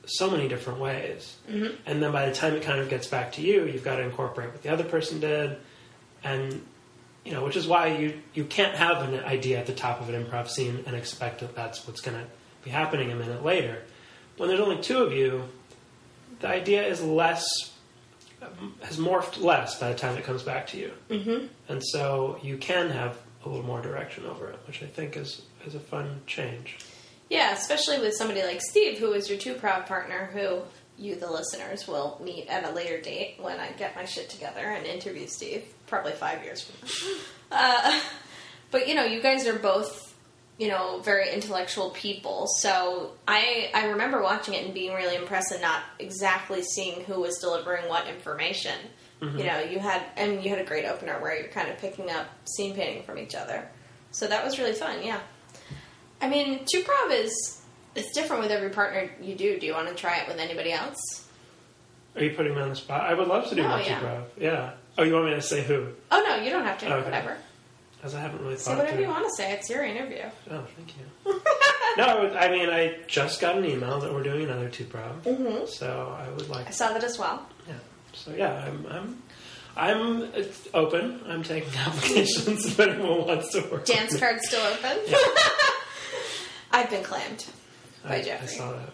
so 0.06 0.30
many 0.30 0.48
different 0.48 0.80
ways. 0.80 1.38
Mm-hmm. 1.50 1.76
And 1.86 2.02
then 2.02 2.12
by 2.12 2.28
the 2.28 2.36
time 2.36 2.54
it 2.54 2.64
kind 2.64 2.80
of 2.80 2.90
gets 2.90 3.08
back 3.08 3.34
to 3.34 3.42
you, 3.42 3.66
you've 3.66 3.84
got 3.84 3.98
to 3.98 4.04
incorporate 4.04 4.52
what 4.52 4.64
the 4.64 4.70
other 4.70 4.84
person 4.84 5.20
did. 5.20 5.58
And, 6.24 6.66
you 7.24 7.34
know, 7.34 7.44
which 7.44 7.56
is 7.56 7.68
why 7.68 7.88
you, 7.88 8.20
you 8.34 8.44
can't 8.44 8.76
have 8.76 9.02
an 9.02 9.24
idea 9.24 9.60
at 9.60 9.66
the 9.66 9.74
top 9.74 10.02
of 10.02 10.10
an 10.10 10.22
improv 10.22 10.50
scene 10.50 10.84
and 10.86 10.96
expect 10.96 11.40
that 11.42 11.56
that's 11.56 11.88
what's 11.88 12.02
going 12.02 12.18
to 12.18 12.26
be 12.64 12.70
happening 12.70 13.12
a 13.12 13.16
minute 13.16 13.44
later. 13.44 13.84
When 14.38 14.50
there's 14.50 14.62
only 14.62 14.82
two 14.82 15.02
of 15.02 15.14
you, 15.14 15.44
the 16.40 16.48
idea 16.48 16.86
is 16.86 17.02
less 17.02 17.46
has 18.82 18.98
morphed 18.98 19.42
less 19.42 19.80
by 19.80 19.92
the 19.92 19.98
time 19.98 20.16
it 20.16 20.24
comes 20.24 20.44
back 20.44 20.68
to 20.68 20.78
you, 20.78 20.92
mm-hmm. 21.10 21.48
and 21.68 21.84
so 21.84 22.40
you 22.44 22.58
can 22.58 22.90
have 22.92 23.18
a 23.44 23.50
little 23.50 23.66
more 23.66 23.82
direction 23.82 24.26
over 24.26 24.50
it, 24.50 24.60
which 24.68 24.84
I 24.84 24.86
think 24.86 25.18
is 25.18 25.42
is 25.66 25.76
a 25.76 25.80
fun 25.80 26.22
change. 26.28 26.78
Yeah, 27.30 27.52
especially 27.54 28.00
with 28.00 28.14
somebody 28.16 28.44
like 28.44 28.62
Steve, 28.62 29.00
who 29.00 29.12
is 29.14 29.30
your 29.30 29.38
two 29.38 29.56
prov 29.56 29.86
partner, 29.86 30.30
who 30.34 30.62
you, 30.98 31.16
the 31.16 31.30
listeners, 31.30 31.88
will 31.88 32.20
meet 32.24 32.48
at 32.48 32.64
a 32.64 32.72
later 32.72 33.02
date 33.02 33.36
when 33.40 33.60
I 33.60 33.72
get 33.72 33.96
my 33.96 34.06
shit 34.06 34.30
together 34.30 34.62
and 34.62 34.86
interview 34.86 35.28
Steve, 35.28 35.66
probably 35.88 36.14
five 36.14 36.44
years 36.44 36.62
from 36.62 36.88
now. 36.88 37.16
Uh, 37.50 38.02
but 38.72 38.90
you 38.90 38.94
know, 38.94 39.06
you 39.06 39.22
guys 39.22 39.48
are 39.48 39.58
both, 39.58 40.07
you 40.58 40.68
know, 40.68 41.00
very 41.00 41.32
intellectual 41.34 41.92
people. 41.92 42.48
So 42.60 43.12
I 43.28 43.70
I 43.74 43.86
remember 43.88 44.22
watching 44.22 44.54
it 44.56 44.66
and 44.66 44.74
being 44.74 44.94
really 44.94 45.16
impressed 45.16 45.52
and 45.52 45.62
not 45.62 45.84
exactly 46.00 46.64
seeing 46.64 47.04
who 47.04 47.22
was 47.22 47.38
delivering 47.40 47.88
what 47.88 48.08
information. 48.08 48.78
You 49.22 49.28
mm-hmm. 49.28 49.38
know, 49.38 49.60
you 49.60 49.80
had 49.80 50.04
and 50.16 50.44
you 50.44 50.50
had 50.50 50.60
a 50.60 50.64
great 50.66 50.86
opener 50.86 51.20
where 51.20 51.40
you're 51.40 51.50
kind 51.50 51.70
of 51.70 51.78
picking 51.78 52.12
up 52.12 52.28
scene 52.46 52.76
painting 52.76 53.04
from 53.04 53.18
each 53.18 53.36
other. 53.36 53.68
So 54.12 54.28
that 54.28 54.44
was 54.44 54.60
really 54.60 54.74
fun. 54.74 55.04
Yeah. 55.04 55.20
I 56.22 56.30
mean, 56.30 56.66
two 56.72 56.84
prov 56.84 57.12
is 57.12 57.62
it's 57.96 58.14
different 58.14 58.44
with 58.44 58.52
every 58.52 58.70
partner 58.70 59.10
you 59.22 59.36
do. 59.36 59.60
Do 59.60 59.66
you 59.66 59.74
want 59.74 59.90
to 59.90 59.96
try 59.96 60.18
it 60.18 60.28
with 60.28 60.38
anybody 60.38 60.72
else? 60.72 61.28
Are 62.16 62.24
you 62.24 62.32
putting 62.32 62.56
me 62.56 62.62
on 62.62 62.70
the 62.70 62.76
spot? 62.76 63.02
I 63.02 63.14
would 63.14 63.28
love 63.28 63.48
to 63.50 63.56
do 63.56 63.64
Oh, 63.64 63.68
multi 63.68 63.90
yeah. 63.90 64.22
Yeah. 64.38 64.72
Oh, 64.98 65.04
you 65.04 65.14
want 65.14 65.26
me 65.26 65.32
to 65.36 65.42
say 65.42 65.64
who? 65.64 65.88
Oh 66.12 66.24
no, 66.28 66.44
you 66.44 66.50
don't 66.50 66.64
have 66.64 66.80
to. 66.80 66.92
Okay. 66.92 67.06
Whatever. 67.06 67.38
Because 67.98 68.14
I 68.14 68.20
haven't 68.22 68.42
really 68.42 68.58
Say 68.58 68.66
thought 68.72 68.78
whatever 68.78 68.96
through. 68.98 69.06
you 69.06 69.10
want 69.12 69.26
to 69.26 69.32
say. 69.36 69.52
It's 69.54 69.70
your 69.70 69.84
interview. 69.84 70.24
Oh, 70.52 70.64
thank 70.76 70.94
you. 70.98 71.42
no, 71.98 72.30
I 72.38 72.50
mean 72.52 72.70
I 72.70 72.98
just 73.08 73.42
got 73.42 73.58
an 73.58 73.66
email 73.66 74.00
that 74.00 74.14
we're 74.14 74.24
doing 74.24 74.44
another 74.44 74.70
two 74.70 74.86
prov, 74.86 75.24
mm-hmm. 75.24 75.66
so 75.66 76.16
I 76.20 76.30
would 76.30 76.48
like 76.50 76.68
I 76.68 76.72
saw 76.72 76.94
that 76.94 77.04
as 77.04 77.18
well. 77.18 77.46
Yeah. 77.68 77.74
So 78.14 78.34
yeah, 78.36 78.54
I'm 78.66 78.86
I'm 78.88 79.22
I'm 79.76 80.32
open. 80.74 81.22
I'm 81.28 81.44
taking 81.44 81.74
applications 81.80 82.66
if 82.68 82.80
anyone 82.80 83.26
wants 83.26 83.52
to 83.54 83.62
work. 83.72 83.86
Dance 83.86 84.18
card's 84.20 84.48
still 84.48 84.62
open. 84.66 84.98
I've 86.72 86.90
been 86.90 87.04
claimed 87.04 87.46
by 88.04 88.16
I, 88.16 88.18
I 88.18 88.22
Jeffrey. 88.22 88.48
saw 88.48 88.72
that. 88.74 88.90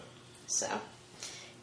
So, 0.46 0.68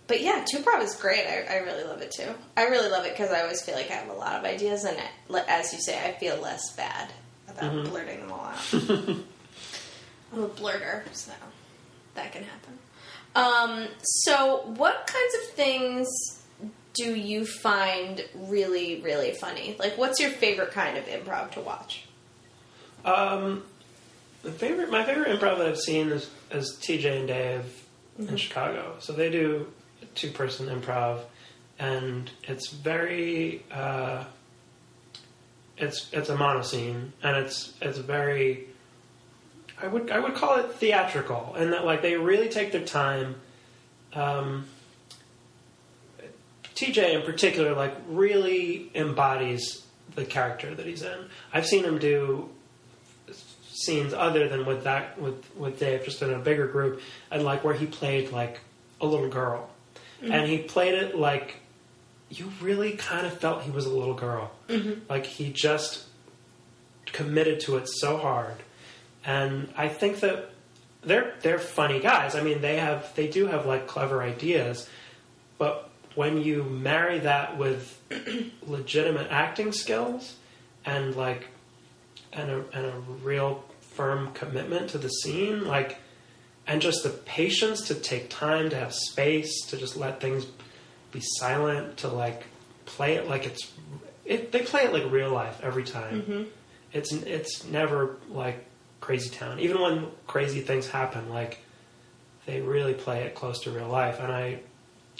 but 0.08 0.21
yeah, 0.21 0.43
two 0.49 0.60
prov 0.60 0.82
is 0.84 0.95
great. 0.95 1.25
I, 1.25 1.45
I 1.49 1.58
really 1.58 1.84
love 1.84 2.01
it 2.01 2.12
too. 2.12 2.30
I 2.58 2.65
really 2.65 2.89
love 2.89 3.06
it 3.06 3.13
because 3.13 3.32
I 3.32 3.41
always 3.41 3.62
feel 3.62 3.75
like 3.75 3.89
I 3.89 3.95
have 3.95 4.10
a 4.10 4.13
lot 4.13 4.34
of 4.38 4.43
ideas, 4.45 4.84
and 4.84 4.97
it, 4.97 5.45
as 5.47 5.73
you 5.73 5.80
say, 5.80 5.99
I 6.04 6.13
feel 6.19 6.38
less 6.39 6.71
bad 6.75 7.12
about 7.58 7.72
Mm-hmm. 7.74 7.90
blurting 7.90 8.20
them 8.22 8.32
all 8.32 8.46
out. 8.46 8.74
I'm 10.34 10.44
a 10.44 10.48
blurter, 10.50 11.04
so 11.14 11.32
that 12.16 12.32
can 12.32 12.44
happen. 12.44 12.78
Um, 13.36 13.88
so, 14.02 14.64
what 14.78 15.08
kinds 15.08 15.34
of 15.36 15.54
things 15.56 16.08
do 16.94 17.16
you 17.16 17.46
find 17.46 18.24
really, 18.36 19.02
really 19.02 19.32
funny? 19.34 19.76
Like, 19.80 19.98
what's 19.98 20.20
your 20.20 20.30
favorite 20.32 20.72
kind 20.72 20.98
of 20.98 21.06
improv 21.06 21.52
to 21.52 21.62
watch? 21.62 22.06
Um, 23.06 23.64
the 24.44 24.52
favorite, 24.52 24.90
my 24.92 25.04
favorite 25.04 25.28
improv 25.30 25.58
that 25.60 25.68
I've 25.68 25.80
seen 25.80 26.10
is, 26.10 26.30
is 26.52 26.78
TJ 26.82 27.20
and 27.20 27.28
Dave 27.28 27.84
in 28.20 28.36
Chicago. 28.38 28.96
So 29.00 29.14
they 29.14 29.30
do 29.30 29.68
two 30.16 30.32
person 30.32 30.68
improv, 30.68 31.22
and 31.80 32.30
it's 32.44 32.70
very, 32.70 33.64
uh, 33.72 34.26
it's 35.82 36.08
it's 36.13 36.30
a 36.30 36.36
monoscene, 36.36 37.10
and 37.24 37.38
it's 37.38 37.74
it's 37.82 37.98
very. 37.98 38.67
I 39.82 39.88
would 39.88 40.12
I 40.12 40.20
would 40.20 40.36
call 40.36 40.60
it 40.60 40.72
theatrical, 40.74 41.56
and 41.58 41.74
that 41.74 41.86
like 41.86 42.02
they 42.02 42.15
really 42.15 42.50
take 42.50 42.72
their 42.72 42.86
time. 42.86 43.36
Um, 44.13 44.67
TJ 46.76 47.15
in 47.15 47.22
particular, 47.24 47.74
like 47.74 47.96
really 48.08 48.91
embodies 48.96 49.86
the 50.15 50.26
character 50.26 50.74
that 50.74 50.86
he's 50.86 51.02
in. 51.02 51.26
I've 51.54 51.65
seen 51.65 51.84
him 51.84 51.98
do 51.98 52.50
scenes 53.72 54.13
other 54.13 54.48
than 54.48 54.65
with 54.65 54.84
that 54.84 55.20
with 55.20 55.44
with 55.56 55.80
Dave, 55.80 56.06
just 56.06 56.22
in 56.22 56.32
a 56.32 56.39
bigger 56.39 56.67
group, 56.67 57.02
and 57.32 57.44
like 57.44 57.63
where 57.63 57.74
he 57.74 57.88
played 57.88 58.32
like 58.32 58.60
a 59.00 59.06
little 59.08 59.30
girl, 59.30 59.67
and 60.22 60.48
he 60.48 60.60
played 60.60 60.94
it 60.94 61.17
like 61.17 61.56
you 62.32 62.52
really 62.62 62.94
kind 62.94 63.28
of 63.28 63.38
felt 63.38 63.63
he 63.63 63.72
was 63.72 63.86
a 63.86 63.89
little 63.89 64.13
girl, 64.13 64.52
mm-hmm. 64.67 65.02
like 65.10 65.26
he 65.26 65.52
just 65.52 66.06
committed 67.06 67.60
to 67.62 67.78
it 67.78 67.88
so 67.88 68.17
hard, 68.17 68.56
and 69.26 69.72
I 69.76 69.89
think 69.89 70.22
that 70.22 70.50
they're 71.04 71.34
they're 71.41 71.60
funny 71.60 72.00
guys. 72.00 72.36
I 72.36 72.41
mean, 72.41 72.62
they 72.62 72.78
have 72.78 73.13
they 73.15 73.28
do 73.28 73.48
have 73.48 73.65
like 73.65 73.88
clever 73.88 74.24
ideas, 74.24 74.88
but 75.58 75.89
when 76.15 76.41
you 76.41 76.63
marry 76.63 77.20
that 77.20 77.58
with 77.58 78.00
legitimate 78.67 79.28
acting 79.30 79.72
skills 79.72 80.36
and 80.86 81.15
like 81.15 81.48
and 82.34 82.50
a, 82.50 82.63
and 82.74 82.86
a 82.86 83.00
real 83.24 83.63
firm 83.80 84.32
commitment 84.34 84.89
to 84.91 84.98
the 84.98 85.10
scene, 85.10 85.65
like, 85.65 85.98
and 86.65 86.82
just 86.82 87.04
the 87.04 87.10
patience 87.10 87.88
to 87.88 87.96
take 87.96 88.30
time 88.30 88.70
to 88.70 88.76
have 88.76 88.94
space 88.94 89.65
to 89.65 89.78
just 89.78 89.98
let 89.98 90.22
things 90.22 90.46
be 91.12 91.21
silent, 91.21 91.97
to 91.97 92.08
like 92.08 92.45
play 92.86 93.15
it 93.15 93.28
like 93.28 93.45
it's, 93.45 93.71
it, 94.26 94.52
they 94.52 94.62
play 94.62 94.84
it 94.84 94.93
like 94.93 95.12
real 95.12 95.32
life 95.32 95.60
every 95.63 95.84
time. 95.84 96.47
It's 96.93 97.12
it's 97.13 97.65
never 97.65 98.17
like 98.30 98.65
Crazy 99.00 99.30
Town, 99.30 99.60
even 99.60 99.82
when 99.82 100.08
crazy 100.28 100.62
things 100.62 100.88
happen, 100.89 101.30
like 101.30 101.60
they 102.45 102.62
really 102.62 102.93
play 102.93 103.24
it 103.24 103.36
close 103.36 103.60
to 103.62 103.71
real 103.71 103.88
life, 103.88 104.19
and 104.19 104.32
I 104.32 104.60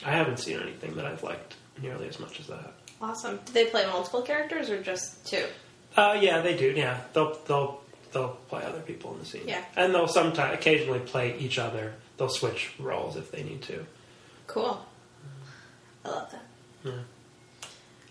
I 0.06 0.12
haven't 0.12 0.38
seen 0.38 0.60
anything 0.60 0.95
that 0.95 1.06
I've 1.06 1.23
liked 1.23 1.56
nearly 1.82 2.08
as 2.08 2.19
much 2.19 2.39
as 2.39 2.47
that. 2.47 2.73
Awesome. 3.01 3.39
Do 3.45 3.54
they 3.54 3.65
play 3.65 3.86
multiple 3.88 4.21
characters 4.21 4.69
or 4.69 4.82
just 4.82 5.25
two? 5.25 5.45
Uh, 5.97 6.17
yeah, 6.21 6.41
they 6.41 6.56
do. 6.56 6.73
Yeah, 6.75 6.99
they'll 7.13 7.38
they'll 7.47 7.82
they'll 8.12 8.38
play 8.49 8.63
other 8.63 8.82
people 8.82 9.13
in 9.13 9.19
the 9.19 9.25
scene. 9.25 9.47
Yeah. 9.47 9.63
and 9.75 9.93
they'll 9.95 10.08
sometimes 10.08 10.54
occasionally 10.54 10.99
play 10.99 11.38
each 11.39 11.58
other. 11.58 11.93
They'll 12.17 12.30
switch 12.30 12.73
roles 12.80 13.15
if 13.15 13.32
they 13.32 13.43
need 13.43 13.62
to. 13.63 13.86
Cool. 14.47 14.86
I 16.05 16.09
love 16.09 16.31
that. 16.31 16.43
Yeah. 16.83 16.91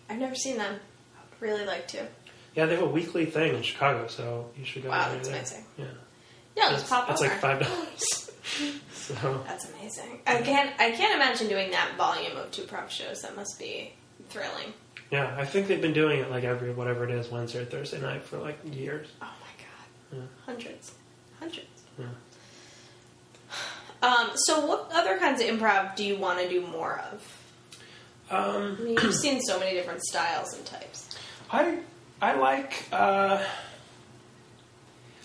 I've 0.08 0.18
never 0.18 0.34
seen 0.34 0.56
them. 0.58 0.74
I 1.16 1.20
would 1.30 1.50
really 1.50 1.66
like 1.66 1.88
to. 1.88 2.06
Yeah, 2.54 2.66
they 2.66 2.74
have 2.74 2.84
a 2.84 2.88
weekly 2.88 3.26
thing 3.26 3.54
in 3.54 3.62
Chicago, 3.62 4.06
so 4.08 4.50
you 4.58 4.64
should 4.64 4.82
go. 4.82 4.90
Wow, 4.90 5.08
that's 5.12 5.28
there. 5.28 5.36
amazing. 5.38 5.64
Yeah, 5.78 5.84
Yeah, 6.56 6.70
just 6.70 6.82
it's, 6.82 6.90
pop 6.90 7.08
over. 7.10 7.20
like 7.22 7.38
five 7.40 7.60
dollars. 7.60 8.30
So 8.90 9.42
That's 9.46 9.68
amazing. 9.70 10.20
I 10.26 10.40
can't. 10.40 10.70
I 10.80 10.90
can't 10.92 11.14
imagine 11.14 11.48
doing 11.48 11.70
that 11.72 11.96
volume 11.96 12.36
of 12.36 12.50
two 12.52 12.62
prov 12.62 12.90
shows. 12.90 13.22
That 13.22 13.34
must 13.36 13.58
be 13.58 13.92
thrilling. 14.28 14.72
yeah, 15.10 15.34
I 15.36 15.44
think 15.44 15.66
they've 15.68 15.80
been 15.80 15.92
doing 15.92 16.20
it 16.20 16.30
like 16.30 16.44
every 16.44 16.72
whatever 16.72 17.04
it 17.04 17.10
is 17.10 17.28
Wednesday 17.28 17.60
or 17.62 17.64
Thursday 17.64 18.00
night 18.00 18.22
for 18.22 18.38
like 18.38 18.58
years. 18.72 19.08
Oh 19.20 19.26
my 19.26 19.52
god, 19.58 20.18
yeah. 20.20 20.26
hundreds, 20.46 20.92
hundreds. 21.38 21.66
Yeah. 21.98 22.06
Um, 24.02 24.30
so, 24.34 24.64
what 24.64 24.90
other 24.94 25.18
kinds 25.18 25.42
of 25.42 25.48
improv 25.48 25.94
do 25.94 26.04
you 26.04 26.16
want 26.16 26.38
to 26.40 26.48
do 26.48 26.66
more 26.66 27.02
of? 27.12 27.22
Um, 28.30 28.76
I 28.80 28.82
mean, 28.84 28.98
you've 29.02 29.14
seen 29.14 29.40
so 29.40 29.58
many 29.58 29.72
different 29.74 30.02
styles 30.04 30.54
and 30.54 30.64
types. 30.64 31.16
I 31.50 31.78
I 32.22 32.34
like. 32.34 32.84
Uh, 32.92 33.42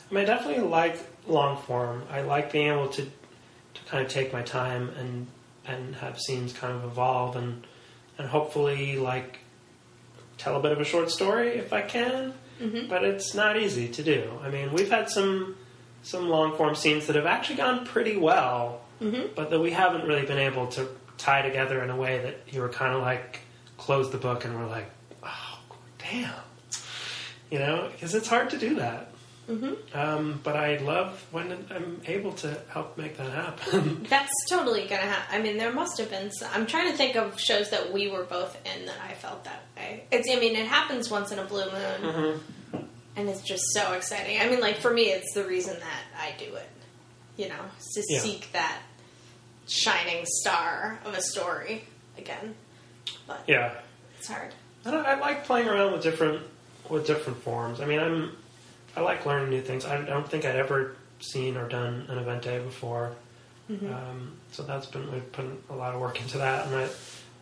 I 0.10 0.13
mean, 0.13 0.24
I 0.24 0.26
definitely 0.26 0.63
like 0.63 0.98
long 1.28 1.58
form. 1.63 2.04
I 2.12 2.22
like 2.22 2.52
being 2.52 2.68
able 2.72 2.88
to 2.89 3.04
to 3.04 3.84
kind 3.88 4.06
of 4.06 4.12
take 4.12 4.34
my 4.34 4.41
time 4.41 4.89
and 4.98 5.28
and 5.65 5.96
have 5.96 6.20
scenes 6.20 6.54
kind 6.54 6.74
of 6.74 6.84
evolve 6.84 7.36
and 7.36 7.65
and 8.18 8.28
hopefully 8.28 8.98
like 8.98 9.39
tell 10.38 10.56
a 10.58 10.62
bit 10.62 10.72
of 10.72 10.80
a 10.80 10.86
short 10.86 11.12
story 11.12 11.50
if 11.50 11.74
I 11.74 11.82
can. 11.82 12.34
But 12.88 13.04
it's 13.04 13.34
not 13.34 13.58
easy 13.58 13.89
to 13.89 14.02
do. 14.02 14.32
I 14.41 14.50
mean, 14.50 14.72
we've 14.72 14.89
had 14.89 15.10
some 15.10 15.58
some 16.04 16.30
long 16.30 16.56
form 16.56 16.74
scenes 16.76 17.08
that 17.08 17.15
have 17.18 17.26
actually 17.26 17.58
gone 17.58 17.86
pretty 17.86 18.15
well, 18.15 18.82
but 19.36 19.50
that 19.50 19.60
we 19.60 19.72
haven't 19.72 20.08
really 20.08 20.26
been 20.26 20.38
able 20.39 20.68
to 20.68 20.88
tie 21.17 21.41
together 21.41 21.82
in 21.84 21.89
a 21.89 21.95
way 21.95 22.19
that 22.19 22.54
you 22.54 22.62
were 22.62 22.69
kind 22.69 22.93
of 22.95 23.01
like 23.01 23.39
close 23.78 24.12
the 24.12 24.17
book 24.17 24.45
and 24.45 24.56
we're 24.58 24.67
like, 24.67 24.89
oh 25.23 25.60
damn, 25.99 26.32
you 27.51 27.60
know, 27.60 27.89
because 27.91 28.13
it's 28.15 28.28
hard 28.28 28.49
to 28.51 28.58
do 28.58 28.75
that. 28.75 29.12
Mm-hmm. 29.49 29.95
Um, 29.97 30.39
but 30.43 30.56
I 30.56 30.78
love 30.78 31.23
when 31.32 31.51
I'm 31.69 32.01
able 32.08 32.32
to 32.34 32.58
help 32.69 32.97
make 32.97 33.17
that 33.17 33.30
happen. 33.32 34.04
That's 34.10 34.34
totally 34.49 34.88
gonna 34.88 35.04
happen. 35.04 35.36
I 35.39 35.39
mean, 35.43 35.58
there 35.58 35.71
must 35.71 35.99
have 35.99 36.10
been. 36.10 36.32
Some, 36.32 36.49
I'm 36.51 36.65
trying 36.65 36.89
to 36.91 36.97
think 36.97 37.15
of 37.15 37.39
shows 37.39 37.69
that 37.69 37.93
we 37.93 38.08
were 38.10 38.23
both 38.23 38.58
in 38.65 38.88
that 38.88 38.95
I 39.08 39.13
felt 39.13 39.43
that 39.43 39.62
way. 39.78 40.06
It's. 40.12 40.28
I 40.32 40.39
mean, 40.39 40.56
it 40.56 40.65
happens 40.65 41.12
once 41.12 41.32
in 41.32 41.38
a 41.38 41.43
blue 41.45 41.65
moon, 41.71 42.39
and 43.15 43.30
it's 43.30 43.41
just 43.43 43.63
so 43.73 43.93
exciting. 43.93 44.39
I 44.41 44.49
mean, 44.49 44.62
like 44.62 44.78
for 44.78 44.91
me, 44.91 45.12
it's 45.12 45.32
the 45.36 45.43
reason 45.45 45.75
that 45.80 46.04
I 46.19 46.34
do 46.43 46.56
it. 46.56 46.69
You 47.38 47.49
know, 47.49 47.56
to 47.93 48.04
Yeah. 48.10 48.21
seek 48.21 48.51
that 48.54 48.80
shining 49.67 50.25
star 50.25 50.99
of 51.06 51.13
a 51.13 51.21
story 51.21 51.84
again. 52.17 52.56
But 53.28 53.43
yeah, 53.47 53.73
it's 54.17 54.28
hard. 54.28 54.54
I, 54.86 54.91
I 54.95 55.19
like 55.19 55.45
playing 55.45 55.67
around 55.67 55.93
with 55.93 56.04
different 56.04 56.43
with 56.89 57.08
different 57.08 57.41
forms. 57.41 57.82
I 57.82 57.86
mean, 57.86 57.99
I'm 57.99 58.36
I 58.95 59.01
like 59.01 59.25
learning 59.25 59.49
new 59.49 59.62
things. 59.62 59.86
I 59.86 60.01
don't 60.04 60.28
think 60.28 60.45
I'd 60.45 60.56
ever 60.56 60.95
seen 61.19 61.58
or 61.58 61.67
done 61.67 62.06
an 62.10 62.17
event 62.17 62.43
day 62.43 62.60
before, 62.60 63.15
um, 63.69 64.34
so 64.51 64.63
that's 64.63 64.86
been 64.86 65.12
we've 65.12 65.32
put 65.32 65.45
a 65.69 65.75
lot 65.75 65.95
of 65.95 66.01
work 66.01 66.21
into 66.21 66.38
that, 66.38 66.67
and 66.67 66.75
I, 66.75 66.84
I 66.84 66.88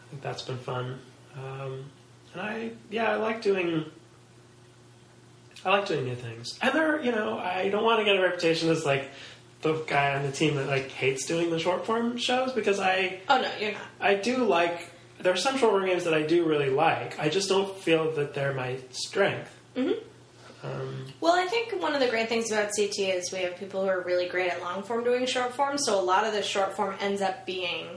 think 0.09 0.21
that's 0.21 0.43
been 0.43 0.57
fun. 0.57 0.99
Um, 1.38 1.86
and 2.33 2.41
I 2.41 2.71
yeah, 2.89 3.12
I 3.12 3.15
like 3.15 3.41
doing. 3.41 3.86
I 5.65 5.69
like 5.69 5.86
doing 5.86 6.03
new 6.03 6.15
things, 6.15 6.59
and 6.62 6.73
there, 6.73 7.01
you 7.01 7.12
know, 7.13 7.38
I 7.38 7.69
don't 7.69 7.86
want 7.86 7.99
to 7.99 8.05
get 8.05 8.17
a 8.17 8.21
reputation 8.21 8.69
as 8.69 8.86
like 8.86 9.09
the 9.63 9.84
guy 9.88 10.13
on 10.15 10.23
the 10.23 10.32
team 10.32 10.56
that 10.56 10.67
like 10.67 10.89
hates 10.91 11.26
doing 11.26 11.49
the 11.49 11.58
short 11.60 11.86
form 11.86 12.17
shows 12.17 12.52
because 12.54 12.80
I 12.80 13.19
Oh 13.28 13.41
no, 13.41 13.49
you're 13.60 13.71
not. 13.73 13.82
I 13.99 14.15
do 14.15 14.38
like. 14.38 14.89
There 15.19 15.32
are 15.34 15.38
some 15.38 15.58
short 15.58 15.71
form 15.71 15.86
games 15.86 16.04
that 16.04 16.13
I 16.13 16.21
do 16.23 16.45
really 16.45 16.69
like. 16.69 17.17
I 17.19 17.30
just 17.30 17.47
don't 17.49 17.76
feel 17.80 18.12
that 18.12 18.34
they're 18.34 18.54
my 18.54 18.78
strength. 18.91 19.49
Um, 20.63 21.06
Well, 21.19 21.34
I 21.34 21.45
think 21.47 21.73
one 21.82 21.93
of 21.93 21.99
the 21.99 22.08
great 22.08 22.30
things 22.30 22.52
about 22.52 22.73
Sea 22.73 22.88
Tea 22.88 23.08
is 23.12 23.32
we 23.34 23.39
have 23.39 23.58
people 23.58 23.82
who 23.84 23.88
are 23.89 24.02
really 24.02 24.28
great 24.28 24.49
at 24.49 24.62
long 24.62 24.84
form 24.84 25.04
doing 25.04 25.26
short 25.26 25.54
form, 25.54 25.78
so 25.78 25.99
a 25.99 26.02
lot 26.04 26.26
of 26.26 26.34
the 26.34 26.41
short 26.41 26.73
form 26.76 26.95
ends 27.02 27.21
up 27.21 27.45
being 27.45 27.88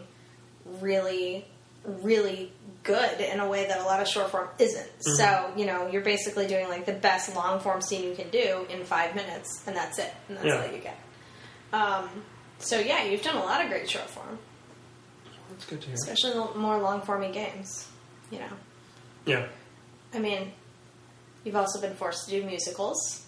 really, 0.80 1.44
really 1.84 2.52
good 2.82 3.20
in 3.20 3.40
a 3.40 3.48
way 3.48 3.66
that 3.66 3.78
a 3.80 3.84
lot 3.84 4.00
of 4.00 4.08
short 4.08 4.30
form 4.30 4.48
isn't. 4.58 4.88
So, 5.16 5.52
you 5.56 5.66
know, 5.66 5.88
you're 5.88 6.02
basically 6.02 6.46
doing 6.46 6.68
like 6.68 6.86
the 6.86 6.92
best 6.92 7.34
long 7.36 7.60
form 7.60 7.80
scene 7.80 8.04
you 8.04 8.14
can 8.14 8.30
do 8.30 8.66
in 8.70 8.84
five 8.84 9.14
minutes, 9.14 9.62
and 9.66 9.76
that's 9.76 9.98
it, 9.98 10.12
and 10.28 10.36
that's 10.36 10.46
Yeah. 10.46 10.64
all 10.66 10.72
you 10.72 10.78
get. 10.78 10.96
Um, 11.72 12.08
so, 12.58 12.78
yeah, 12.78 13.04
you've 13.04 13.22
done 13.22 13.36
a 13.36 13.44
lot 13.44 13.62
of 13.62 13.68
great 13.70 13.88
short 13.90 14.08
form, 14.08 14.38
that's 15.50 15.66
good 15.66 15.80
to 15.82 15.86
hear. 15.88 15.94
especially 15.94 16.32
the 16.32 16.58
more 16.58 16.78
long 16.78 17.02
formy 17.02 17.30
games, 17.32 17.88
you 18.30 18.38
know. 18.38 18.48
Yeah, 19.26 19.46
I 20.14 20.18
mean, 20.20 20.52
you've 21.44 21.56
also 21.56 21.80
been 21.80 21.94
forced 21.94 22.28
to 22.28 22.30
do 22.40 22.46
musicals, 22.46 23.26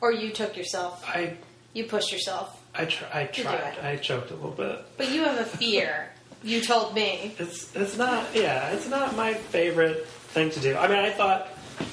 or 0.00 0.12
you 0.12 0.30
took 0.30 0.56
yourself 0.56 1.04
I 1.06 1.36
You 1.74 1.84
pushed 1.84 2.12
yourself. 2.12 2.62
I 2.74 2.84
tr- 2.86 3.04
I 3.12 3.24
tried. 3.24 3.78
I 3.82 3.96
choked 3.96 4.30
a 4.30 4.34
little 4.34 4.50
bit. 4.50 4.84
But 4.96 5.10
you 5.10 5.24
have 5.24 5.38
a 5.38 5.44
fear. 5.44 6.10
you 6.42 6.60
told 6.60 6.94
me. 6.94 7.34
It's 7.38 7.74
it's 7.74 7.96
not 7.98 8.24
yeah. 8.34 8.68
It's 8.70 8.88
not 8.88 9.16
my 9.16 9.34
favorite 9.34 10.06
thing 10.06 10.50
to 10.50 10.60
do. 10.60 10.76
I 10.76 10.86
mean, 10.88 10.98
I 10.98 11.10
thought 11.10 11.48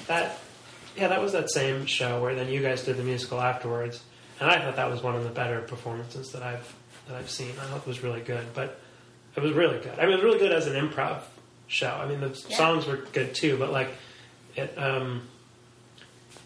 that 0.07 0.37
yeah, 0.95 1.07
that 1.07 1.21
was 1.21 1.31
that 1.31 1.49
same 1.51 1.85
show 1.85 2.21
where 2.21 2.35
then 2.35 2.49
you 2.49 2.61
guys 2.61 2.83
did 2.83 2.97
the 2.97 3.03
musical 3.03 3.41
afterwards, 3.41 4.03
and 4.39 4.49
I 4.49 4.59
thought 4.59 4.75
that 4.75 4.89
was 4.89 5.01
one 5.03 5.15
of 5.15 5.23
the 5.23 5.29
better 5.29 5.61
performances 5.61 6.31
that 6.31 6.43
I've 6.43 6.73
that 7.07 7.17
I've 7.17 7.29
seen. 7.29 7.51
I 7.51 7.65
thought 7.65 7.77
it 7.81 7.87
was 7.87 8.01
really 8.03 8.21
good, 8.21 8.45
but 8.53 8.79
it 9.35 9.41
was 9.41 9.51
really 9.53 9.79
good. 9.79 9.97
I 9.99 10.03
mean, 10.03 10.11
it 10.11 10.15
was 10.15 10.23
really 10.23 10.39
good 10.39 10.51
as 10.53 10.67
an 10.67 10.73
improv 10.75 11.19
show. 11.67 11.89
I 12.01 12.05
mean, 12.07 12.21
the 12.21 12.29
Yeah. 12.49 12.57
songs 12.57 12.85
were 12.85 12.97
good 12.97 13.33
too, 13.35 13.57
but 13.57 13.71
like 13.71 13.89
it. 14.55 14.73
um 14.77 15.27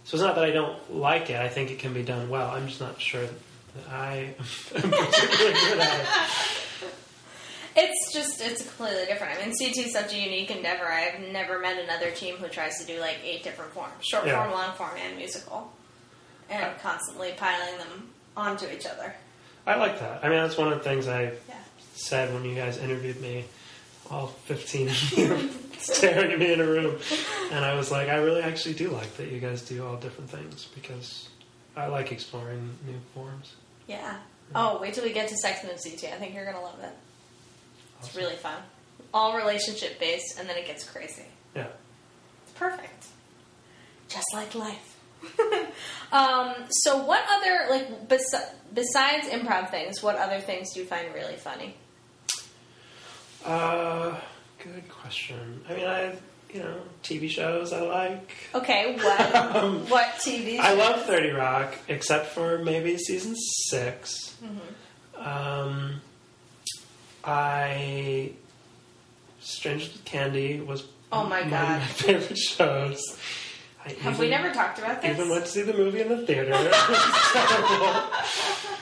So 0.06 0.16
it's 0.16 0.24
not 0.24 0.36
that 0.36 0.44
I 0.46 0.52
don't 0.52 0.96
like 0.96 1.30
it. 1.30 1.36
I 1.40 1.50
think 1.50 1.70
it 1.72 1.80
can 1.80 1.94
be 1.94 2.02
done 2.04 2.30
well. 2.30 2.50
I'm 2.50 2.68
just 2.68 2.80
not 2.82 3.00
sure 3.02 3.22
that 3.26 3.90
I 3.92 4.34
am 4.38 4.90
particularly 4.92 5.54
good 5.54 5.80
at 5.80 6.00
it. 6.02 6.08
It's 7.80 8.12
just, 8.12 8.42
it's 8.42 8.64
completely 8.64 9.06
different. 9.06 9.38
I 9.40 9.46
mean, 9.46 9.54
Sea 9.54 9.72
Tea 9.72 9.82
is 9.82 9.94
such 9.94 10.12
a 10.12 10.18
unique 10.18 10.50
endeavor. 10.50 10.86
I've 10.88 11.20
never 11.32 11.60
met 11.60 11.78
another 11.78 12.10
team 12.10 12.38
who 12.38 12.48
tries 12.48 12.80
to 12.80 12.86
do 12.92 13.00
like 13.00 13.18
eight 13.24 13.44
different 13.44 13.72
forms 13.72 13.92
short 14.04 14.26
Yeah. 14.26 14.42
form, 14.42 14.52
long 14.52 14.74
form, 14.76 14.98
and 14.98 15.16
musical. 15.16 15.72
And 16.50 16.78
constantly 16.80 17.34
piling 17.38 17.78
them 17.78 18.10
onto 18.36 18.66
each 18.68 18.86
other. 18.86 19.14
I 19.66 19.76
like 19.76 20.00
that. 20.00 20.24
I 20.24 20.30
mean, 20.30 20.38
that's 20.38 20.58
one 20.58 20.72
of 20.72 20.78
the 20.78 20.84
things 20.84 21.08
I 21.08 21.24
Yeah. 21.50 21.56
said 21.96 22.34
when 22.34 22.46
you 22.46 22.56
guys 22.56 22.78
interviewed 22.78 23.20
me, 23.22 23.46
all 24.10 24.28
15 24.46 24.88
of 24.88 25.12
you 25.18 25.50
staring 25.80 26.32
at 26.32 26.40
me 26.40 26.54
in 26.54 26.62
a 26.62 26.66
room. 26.66 26.98
And 27.52 27.66
I 27.66 27.74
was 27.76 27.92
like, 27.92 28.08
I 28.08 28.16
really 28.16 28.42
actually 28.42 28.76
do 28.76 28.90
like 28.90 29.18
that 29.18 29.30
you 29.30 29.40
guys 29.40 29.62
do 29.62 29.86
all 29.86 29.98
different 29.98 30.30
things 30.30 30.66
because 30.74 31.28
I 31.76 31.88
like 31.88 32.12
exploring 32.14 32.78
new 32.86 33.00
forms. 33.14 33.54
Yeah. 33.88 34.18
Oh, 34.56 34.80
wait 34.80 34.94
till 34.94 35.04
we 35.04 35.12
get 35.12 35.28
to 35.28 35.36
Sex 35.36 35.62
and 35.64 35.72
the 35.72 35.78
Sea 35.78 35.98
Tea. 35.98 36.08
I 36.08 36.12
think 36.12 36.34
you're 36.34 36.46
going 36.46 36.56
to 36.56 36.62
love 36.64 36.80
it. 36.82 36.94
It's 38.00 38.08
Awesome. 38.10 38.22
really 38.24 38.36
fun. 38.38 38.62
All 39.14 39.36
relationship 39.36 40.00
based, 40.00 40.40
and 40.40 40.48
then 40.48 40.56
it 40.58 40.66
gets 40.66 40.84
crazy. 40.90 41.26
Yeah. 41.56 41.68
It's 42.44 42.52
perfect. 42.54 43.08
Just 44.08 44.26
like 44.34 44.56
life. 44.56 44.96
um, 46.12 46.54
so, 46.70 47.04
what 47.04 47.24
other, 47.38 47.68
like, 47.70 48.08
bes- 48.08 48.52
besides 48.74 49.28
improv 49.28 49.70
things, 49.72 50.02
what 50.04 50.16
other 50.16 50.40
things 50.40 50.74
do 50.74 50.80
you 50.82 50.86
find 50.86 51.14
really 51.14 51.36
funny? 51.36 51.76
Uh, 53.46 54.16
good 54.64 54.88
question. 54.90 55.62
I 55.70 55.74
mean, 55.76 55.86
I, 55.86 56.16
you 56.54 56.60
know, 56.62 56.80
TV 57.04 57.30
shows 57.30 57.72
I 57.74 57.82
like. 57.82 58.36
Okay, 58.54 58.96
what 59.02 59.90
what 59.90 60.08
TV? 60.20 60.58
Shows? 60.58 60.66
I 60.66 60.74
love 60.74 61.04
30 61.06 61.32
Rock, 61.32 61.76
except 61.88 62.28
for 62.28 62.58
maybe 62.60 62.98
season 62.98 63.36
6 63.36 64.36
Um, 65.18 66.02
I. 67.24 68.32
Strangers 69.40 69.94
with 69.94 70.04
Candy 70.04 70.60
was 70.60 70.84
Oh 71.10 71.24
my 71.24 71.42
one 71.42 71.50
God. 71.52 71.76
of 71.76 71.80
my 71.82 71.86
favorite 71.88 72.38
shows. 72.38 73.18
Have 74.02 74.20
we 74.20 74.30
never 74.30 74.52
talked 74.52 74.80
about 74.80 75.02
this? 75.02 75.18
Even 75.18 75.30
let's 75.30 75.52
see 75.52 75.62
the 75.62 75.74
movie 75.74 76.02
in 76.02 76.10
the 76.10 76.26
theater. 76.26 76.52
Was. 76.52 76.68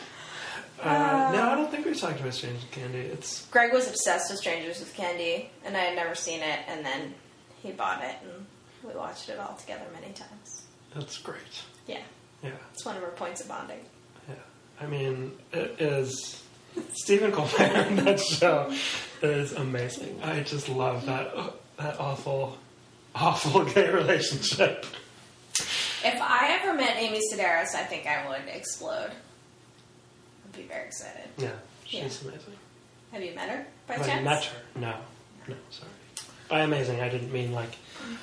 Uh, 0.81 1.31
no, 1.33 1.49
I 1.49 1.55
don't 1.55 1.71
think 1.71 1.85
we 1.85 1.95
talked 1.95 2.19
about 2.19 2.33
Strangers 2.33 2.61
with 2.61 2.71
Candy. 2.71 2.99
It's 2.99 3.45
Greg 3.47 3.73
was 3.73 3.87
obsessed 3.87 4.29
with 4.29 4.39
Strangers 4.39 4.79
with 4.79 4.93
Candy, 4.93 5.49
and 5.65 5.75
I 5.75 5.79
had 5.79 5.95
never 5.95 6.13
seen 6.13 6.41
it, 6.41 6.59
and 6.67 6.85
then 6.85 7.15
he 7.63 7.71
bought 7.71 8.03
it, 8.03 8.15
and 8.23 8.45
we 8.83 8.93
watched 8.95 9.29
it 9.29 9.39
all 9.39 9.55
together 9.55 9.85
many 9.99 10.13
times. 10.13 10.63
That's 10.93 11.17
great. 11.17 11.39
Yeah, 11.87 12.01
Yeah, 12.43 12.51
it's 12.71 12.85
one 12.85 12.97
of 12.97 13.03
our 13.03 13.09
points 13.11 13.41
of 13.41 13.47
bonding. 13.47 13.79
yeah. 14.27 14.35
I 14.79 14.85
mean, 14.85 15.31
it 15.53 15.81
is. 15.81 16.43
Stephen 16.93 17.31
Colbert 17.31 17.61
in 17.89 17.95
that 18.03 18.19
show 18.19 18.71
is 19.23 19.53
amazing. 19.53 20.19
I 20.23 20.41
just 20.41 20.69
love 20.69 21.05
that 21.07 21.33
that 21.77 21.99
awful, 21.99 22.57
awful 23.15 23.63
gay 23.73 23.89
relationship. 23.89 24.85
If 26.03 26.21
I 26.21 26.59
ever 26.61 26.73
met 26.77 26.97
Amy 26.97 27.19
Sedaris, 27.31 27.73
I 27.73 27.83
think 27.83 28.05
I 28.05 28.27
would 28.29 28.47
explode. 28.53 29.09
I'd 30.45 30.51
be 30.55 30.63
very 30.63 30.85
excited. 30.85 31.23
Yeah, 31.37 31.51
she's 31.85 32.21
Yeah. 32.23 32.29
amazing. 32.29 32.53
Have 33.11 33.23
you 33.23 33.33
met 33.33 33.49
her 33.49 33.65
by 33.87 33.93
Have 33.95 34.09
I 34.09 34.21
met 34.21 34.43
her? 34.45 34.57
No, 34.75 34.93
no, 35.47 35.55
sorry. 35.69 35.89
By 36.49 36.59
amazing, 36.61 37.01
I 37.01 37.09
didn't 37.09 37.31
mean 37.33 37.53
like 37.53 37.69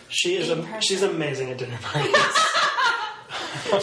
she 0.08 0.36
is. 0.36 0.48
A, 0.50 0.80
she's 0.80 1.02
amazing 1.02 1.50
at 1.50 1.58
dinner 1.58 1.78
parties. 1.82 2.14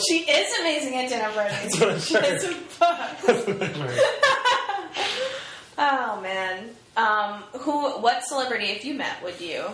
She 0.07 0.19
is 0.19 0.59
amazing 0.59 0.95
at 0.95 1.09
dinner 1.09 1.29
parties. 1.31 1.75
what 1.79 1.89
I'm 1.93 1.99
She 1.99 2.13
has 2.15 2.43
a 2.43 2.53
book. 2.79 3.99
Oh 5.77 6.19
man. 6.21 6.69
Um, 6.97 7.43
who? 7.61 7.99
What 7.99 8.23
celebrity, 8.25 8.65
if 8.67 8.83
you 8.85 8.93
met, 8.95 9.23
would 9.23 9.39
you 9.39 9.65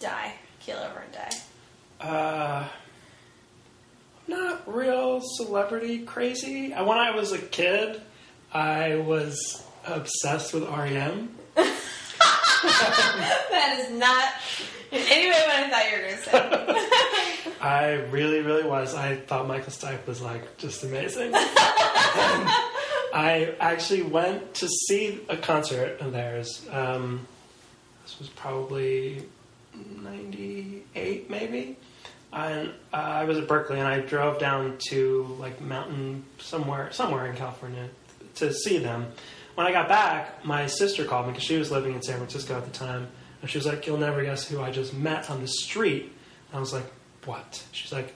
die, 0.00 0.34
keel 0.64 0.78
over, 0.78 1.00
and 1.00 1.12
die? 1.12 1.36
Uh, 2.00 2.68
not 4.28 4.62
real 4.72 5.20
celebrity 5.36 5.98
crazy. 6.00 6.72
Uh, 6.72 6.84
When 6.84 6.98
I 6.98 7.10
was 7.14 7.32
a 7.32 7.38
kid, 7.38 8.00
I 8.52 8.96
was 8.96 9.62
obsessed 9.86 10.52
with 10.54 10.64
REM. 10.64 11.36
That 12.62 13.76
is 13.80 13.90
not 13.98 14.28
in 14.92 15.02
any 15.10 15.30
way 15.30 15.36
what 15.46 15.56
I 15.56 15.68
thought 15.68 15.84
you 15.90 15.96
were 15.96 16.02
going 16.04 16.16
to 16.16 16.22
say. 17.42 17.50
I 17.60 17.94
really, 18.10 18.40
really 18.40 18.62
was. 18.62 18.94
I 18.94 19.16
thought 19.16 19.48
Michael 19.48 19.72
Stipe 19.72 20.06
was 20.06 20.20
like 20.22 20.58
just 20.58 20.84
amazing. 20.84 21.32
I 21.34 22.52
actually 23.58 24.02
went 24.02 24.54
to 24.54 24.68
see 24.68 25.18
a 25.28 25.36
concert 25.36 25.98
of 26.00 26.12
theirs. 26.12 26.64
Um, 26.70 27.26
this 28.04 28.16
was 28.20 28.28
probably 28.28 29.24
'98, 29.74 31.30
maybe. 31.30 31.76
And 32.32 32.70
uh, 32.92 32.96
I 32.96 33.24
was 33.24 33.36
at 33.38 33.46
Berkeley, 33.46 33.78
and 33.78 33.86
I 33.86 34.00
drove 34.00 34.38
down 34.38 34.78
to 34.88 35.36
like 35.38 35.60
mountain 35.60 36.24
somewhere, 36.38 36.90
somewhere 36.92 37.26
in 37.26 37.36
California, 37.36 37.88
to 38.36 38.52
see 38.52 38.78
them. 38.78 39.12
When 39.54 39.66
I 39.66 39.72
got 39.72 39.88
back, 39.88 40.44
my 40.44 40.66
sister 40.66 41.04
called 41.04 41.26
me 41.26 41.32
because 41.32 41.44
she 41.44 41.58
was 41.58 41.70
living 41.70 41.94
in 41.94 42.02
San 42.02 42.16
Francisco 42.16 42.56
at 42.56 42.64
the 42.64 42.70
time, 42.70 43.08
and 43.42 43.50
she 43.50 43.58
was 43.58 43.66
like, 43.66 43.86
"You'll 43.86 43.98
never 43.98 44.22
guess 44.22 44.48
who 44.48 44.62
I 44.62 44.70
just 44.70 44.94
met 44.94 45.28
on 45.30 45.42
the 45.42 45.48
street." 45.48 46.04
And 46.48 46.56
I 46.56 46.60
was 46.60 46.72
like, 46.72 46.86
"What?" 47.26 47.62
She's 47.72 47.92
like, 47.92 48.14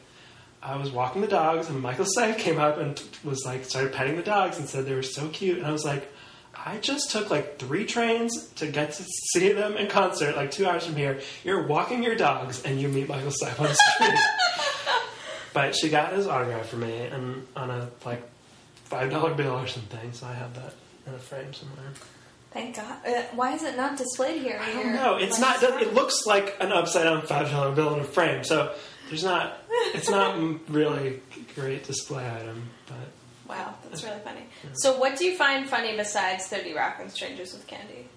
"I 0.62 0.76
was 0.76 0.90
walking 0.90 1.20
the 1.20 1.28
dogs, 1.28 1.68
and 1.68 1.80
Michael 1.80 2.06
Stipe 2.06 2.38
came 2.38 2.58
up 2.58 2.78
and 2.78 3.00
was 3.22 3.44
like, 3.44 3.64
started 3.66 3.92
petting 3.92 4.16
the 4.16 4.22
dogs 4.22 4.58
and 4.58 4.66
said 4.66 4.86
they 4.86 4.94
were 4.94 5.02
so 5.02 5.28
cute." 5.28 5.58
And 5.58 5.66
I 5.66 5.72
was 5.72 5.84
like, 5.84 6.10
"I 6.66 6.78
just 6.78 7.10
took 7.10 7.30
like 7.30 7.58
three 7.58 7.86
trains 7.86 8.48
to 8.56 8.66
get 8.66 8.92
to 8.94 9.04
see 9.32 9.52
them 9.52 9.76
in 9.76 9.86
concert, 9.88 10.36
like 10.36 10.50
two 10.50 10.66
hours 10.66 10.84
from 10.84 10.96
here. 10.96 11.20
You're 11.44 11.66
walking 11.66 12.02
your 12.02 12.16
dogs, 12.16 12.62
and 12.64 12.80
you 12.80 12.88
meet 12.88 13.08
Michael 13.08 13.30
Stipe 13.30 13.58
on 13.58 13.68
the 13.68 13.74
street." 13.74 14.18
but 15.54 15.74
she 15.74 15.88
got 15.88 16.12
his 16.12 16.26
autograph 16.26 16.66
for 16.66 16.76
me, 16.76 17.06
and 17.06 17.46
on 17.56 17.70
a 17.70 17.88
like 18.04 18.22
five 18.84 19.10
dollar 19.10 19.32
bill 19.34 19.52
or 19.52 19.66
something. 19.66 20.12
So 20.12 20.26
I 20.26 20.34
have 20.34 20.54
that 20.54 20.74
in 21.06 21.14
a 21.14 21.18
frame 21.18 21.54
somewhere. 21.54 21.92
Thank 22.50 22.76
God. 22.76 23.06
Uh, 23.06 23.22
why 23.34 23.52
is 23.52 23.62
it 23.62 23.76
not 23.76 23.98
displayed 23.98 24.40
here? 24.40 24.58
I 24.60 24.72
don't 24.72 24.94
know. 24.94 25.16
It's 25.16 25.38
not. 25.38 25.62
It 25.62 25.92
looks 25.94 26.24
like 26.26 26.56
an 26.60 26.72
upside 26.72 27.04
down 27.04 27.22
five 27.22 27.50
dollar 27.50 27.74
bill 27.74 27.94
in 27.94 28.00
a 28.00 28.04
frame. 28.04 28.44
So 28.44 28.74
there's 29.08 29.24
not. 29.24 29.58
It's 29.94 30.08
not 30.08 30.38
really 30.70 31.20
great 31.54 31.84
display 31.84 32.28
item, 32.28 32.70
Wow, 33.48 33.74
that's 33.88 34.02
really 34.04 34.20
funny. 34.20 34.42
So, 34.74 34.98
what 34.98 35.16
do 35.16 35.24
you 35.24 35.36
find 35.36 35.68
funny 35.68 35.96
besides 35.96 36.46
30 36.46 36.74
Rock 36.74 36.96
and 37.00 37.10
Strangers 37.10 37.52
with 37.52 37.66
Candy? 37.66 38.08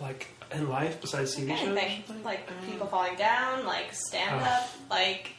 like 0.00 0.28
in 0.52 0.68
life 0.68 1.00
besides 1.00 1.36
TV 1.36 1.56
shows. 1.56 1.68
Anything. 1.76 2.24
Like 2.24 2.48
um, 2.48 2.66
people 2.70 2.86
falling 2.86 3.16
down, 3.16 3.64
like 3.66 3.92
stand 3.92 4.42
up, 4.42 4.68
like. 4.90 5.34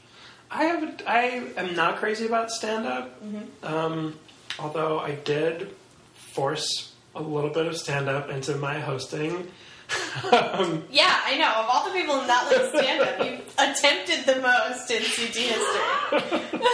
I 0.49 0.65
have. 0.65 1.01
I 1.07 1.21
am 1.57 1.75
not 1.75 1.97
crazy 1.97 2.25
about 2.25 2.51
stand 2.51 2.85
up. 2.85 3.23
Mm-hmm. 3.23 3.65
Um, 3.65 4.19
although 4.59 4.99
I 4.99 5.15
did 5.15 5.73
force 6.13 6.91
a 7.15 7.21
little 7.21 7.49
bit 7.49 7.67
of 7.67 7.77
stand 7.77 8.09
up 8.09 8.29
into 8.29 8.55
my 8.57 8.79
hosting. 8.79 9.49
um, 10.31 10.83
Yeah, 10.91 11.19
I 11.25 11.37
know. 11.37 11.51
Of 11.55 11.65
all 11.69 11.85
the 11.85 11.91
people 11.97 12.19
in 12.19 12.27
that 12.27 12.45
like 12.51 12.83
stand 12.83 13.01
up, 13.01 13.25
you 13.25 13.39
attempted 13.57 14.25
the 14.25 14.41
most 14.41 14.91
in 14.91 15.03
Sea 15.03 15.27
Tea 15.27 15.53
history. 15.53 16.59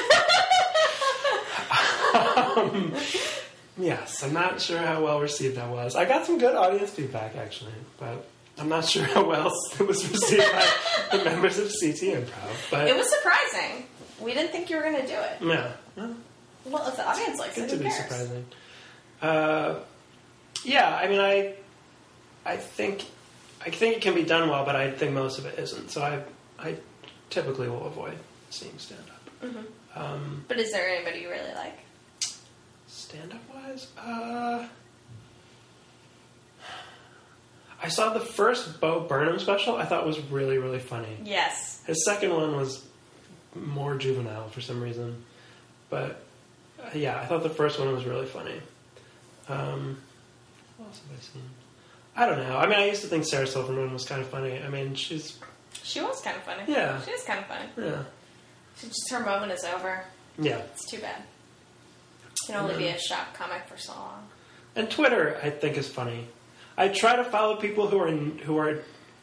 Yes, 3.79 4.23
I'm 4.23 4.33
not 4.33 4.59
sure 4.59 4.79
how 4.79 5.03
well 5.03 5.19
received 5.21 5.55
that 5.57 5.69
was. 5.69 5.95
I 5.95 6.05
got 6.05 6.25
some 6.25 6.39
good 6.39 6.55
audience 6.55 6.89
feedback 6.89 7.35
actually, 7.35 7.73
but 7.99 8.25
I'm 8.57 8.69
not 8.69 8.85
sure 8.85 9.03
how 9.03 9.23
well 9.27 9.53
it 9.79 9.85
was 9.87 10.07
received 10.09 10.43
by 10.51 11.17
the 11.17 11.23
members 11.23 11.59
of 11.59 11.71
Sea 11.71 11.93
Tea 11.93 12.11
Improv. 12.13 12.71
But 12.71 12.87
It 12.87 12.95
was 12.95 13.07
surprising. 13.15 13.85
We 14.19 14.33
didn't 14.33 14.51
think 14.51 14.69
you 14.71 14.77
were 14.77 14.81
going 14.81 14.95
to 14.95 15.05
do 15.07 15.13
it. 15.13 15.37
yeah, 15.41 15.71
well, 15.95 16.15
Well, 16.65 16.87
if 16.87 16.95
the 16.95 17.07
audience 17.07 17.37
likes 17.39 17.55
it, 17.57 17.69
to 17.69 17.75
be 17.77 17.89
surprising. 17.91 18.45
Uh, 19.21 19.75
yeah, 20.63 20.95
I 20.95 21.07
mean, 21.07 21.19
I, 21.19 21.53
I 22.47 22.57
think, 22.57 23.05
I 23.63 23.69
think 23.69 23.97
it 23.97 24.01
can 24.01 24.15
be 24.15 24.23
done 24.23 24.49
well, 24.49 24.65
but 24.65 24.75
I 24.75 24.89
think 24.89 25.13
most 25.13 25.37
of 25.37 25.45
it 25.45 25.59
isn't. 25.59 25.91
So 25.91 26.01
I, 26.01 26.23
I 26.57 26.77
typically 27.29 27.69
will 27.69 27.85
avoid 27.85 28.17
seeing 28.49 28.75
stand 28.79 29.01
up. 29.07 29.53
Um, 29.95 30.45
But 30.47 30.57
is 30.57 30.71
there 30.71 30.89
anybody 30.89 31.19
you 31.19 31.29
really 31.29 31.53
like? 31.53 31.77
Stand 32.97 33.31
up 33.31 33.55
wise, 33.55 33.87
uh, 33.97 34.67
I 37.81 37.89
saw 37.89 38.11
the 38.13 38.19
first 38.19 38.81
Bo 38.81 39.01
Burnham 39.01 39.37
special. 39.39 39.75
I 39.75 39.85
thought 39.85 40.05
was 40.05 40.19
really 40.31 40.57
really 40.57 40.79
funny. 40.79 41.15
Yes. 41.23 41.83
His 41.85 42.03
second 42.05 42.33
one 42.33 42.55
was 42.55 42.83
more 43.55 43.95
juvenile 43.95 44.49
for 44.49 44.61
some 44.61 44.81
reason, 44.81 45.23
but 45.91 46.23
uh, 46.83 46.89
yeah, 46.95 47.19
I 47.19 47.25
thought 47.25 47.43
the 47.43 47.49
first 47.51 47.79
one 47.79 47.93
was 47.93 48.03
really 48.05 48.25
funny. 48.25 48.59
Um, 49.47 49.97
what 50.77 50.87
else 50.87 50.99
have 51.07 51.17
I 51.17 51.21
seen? 51.21 51.43
I 52.15 52.25
don't 52.25 52.39
know. 52.39 52.57
I 52.57 52.65
mean, 52.67 52.79
I 52.79 52.87
used 52.87 53.01
to 53.03 53.07
think 53.07 53.25
Sarah 53.25 53.45
Silverman 53.47 53.93
was 53.93 54.05
kind 54.05 54.21
of 54.21 54.27
funny. 54.27 54.59
I 54.61 54.69
mean, 54.69 54.95
she's 54.95 55.37
She 55.83 56.01
was 56.01 56.19
kind 56.21 56.35
of 56.35 56.43
funny. 56.43 56.63
Yeah. 56.67 56.99
She 57.01 57.11
is 57.11 57.23
kind 57.23 57.39
of 57.39 57.45
funny. 57.45 57.69
yeah, 57.77 58.03
She 58.79 58.87
just 58.87 59.09
her 59.11 59.19
moment 59.19 59.51
is 59.51 59.63
over. 59.63 60.03
yeah. 60.39 60.57
It's 60.73 60.89
too 60.89 60.97
bad. 60.99 61.21
Can 62.47 62.55
only 62.55 62.77
be 62.77 62.87
a 62.87 62.99
shop 62.99 63.33
comic 63.33 63.67
for 63.67 63.77
so 63.77 63.93
long. 63.93 64.27
And 64.75 64.89
Twitter, 64.89 65.39
I 65.43 65.49
think, 65.49 65.77
is 65.77 65.87
funny. 65.87 66.27
I 66.77 66.89
try 66.89 67.15
to 67.15 67.23
follow 67.23 67.55
people 67.55 67.87
who 67.87 67.99
are 67.99 68.11
who 68.11 68.57
are 68.57 68.79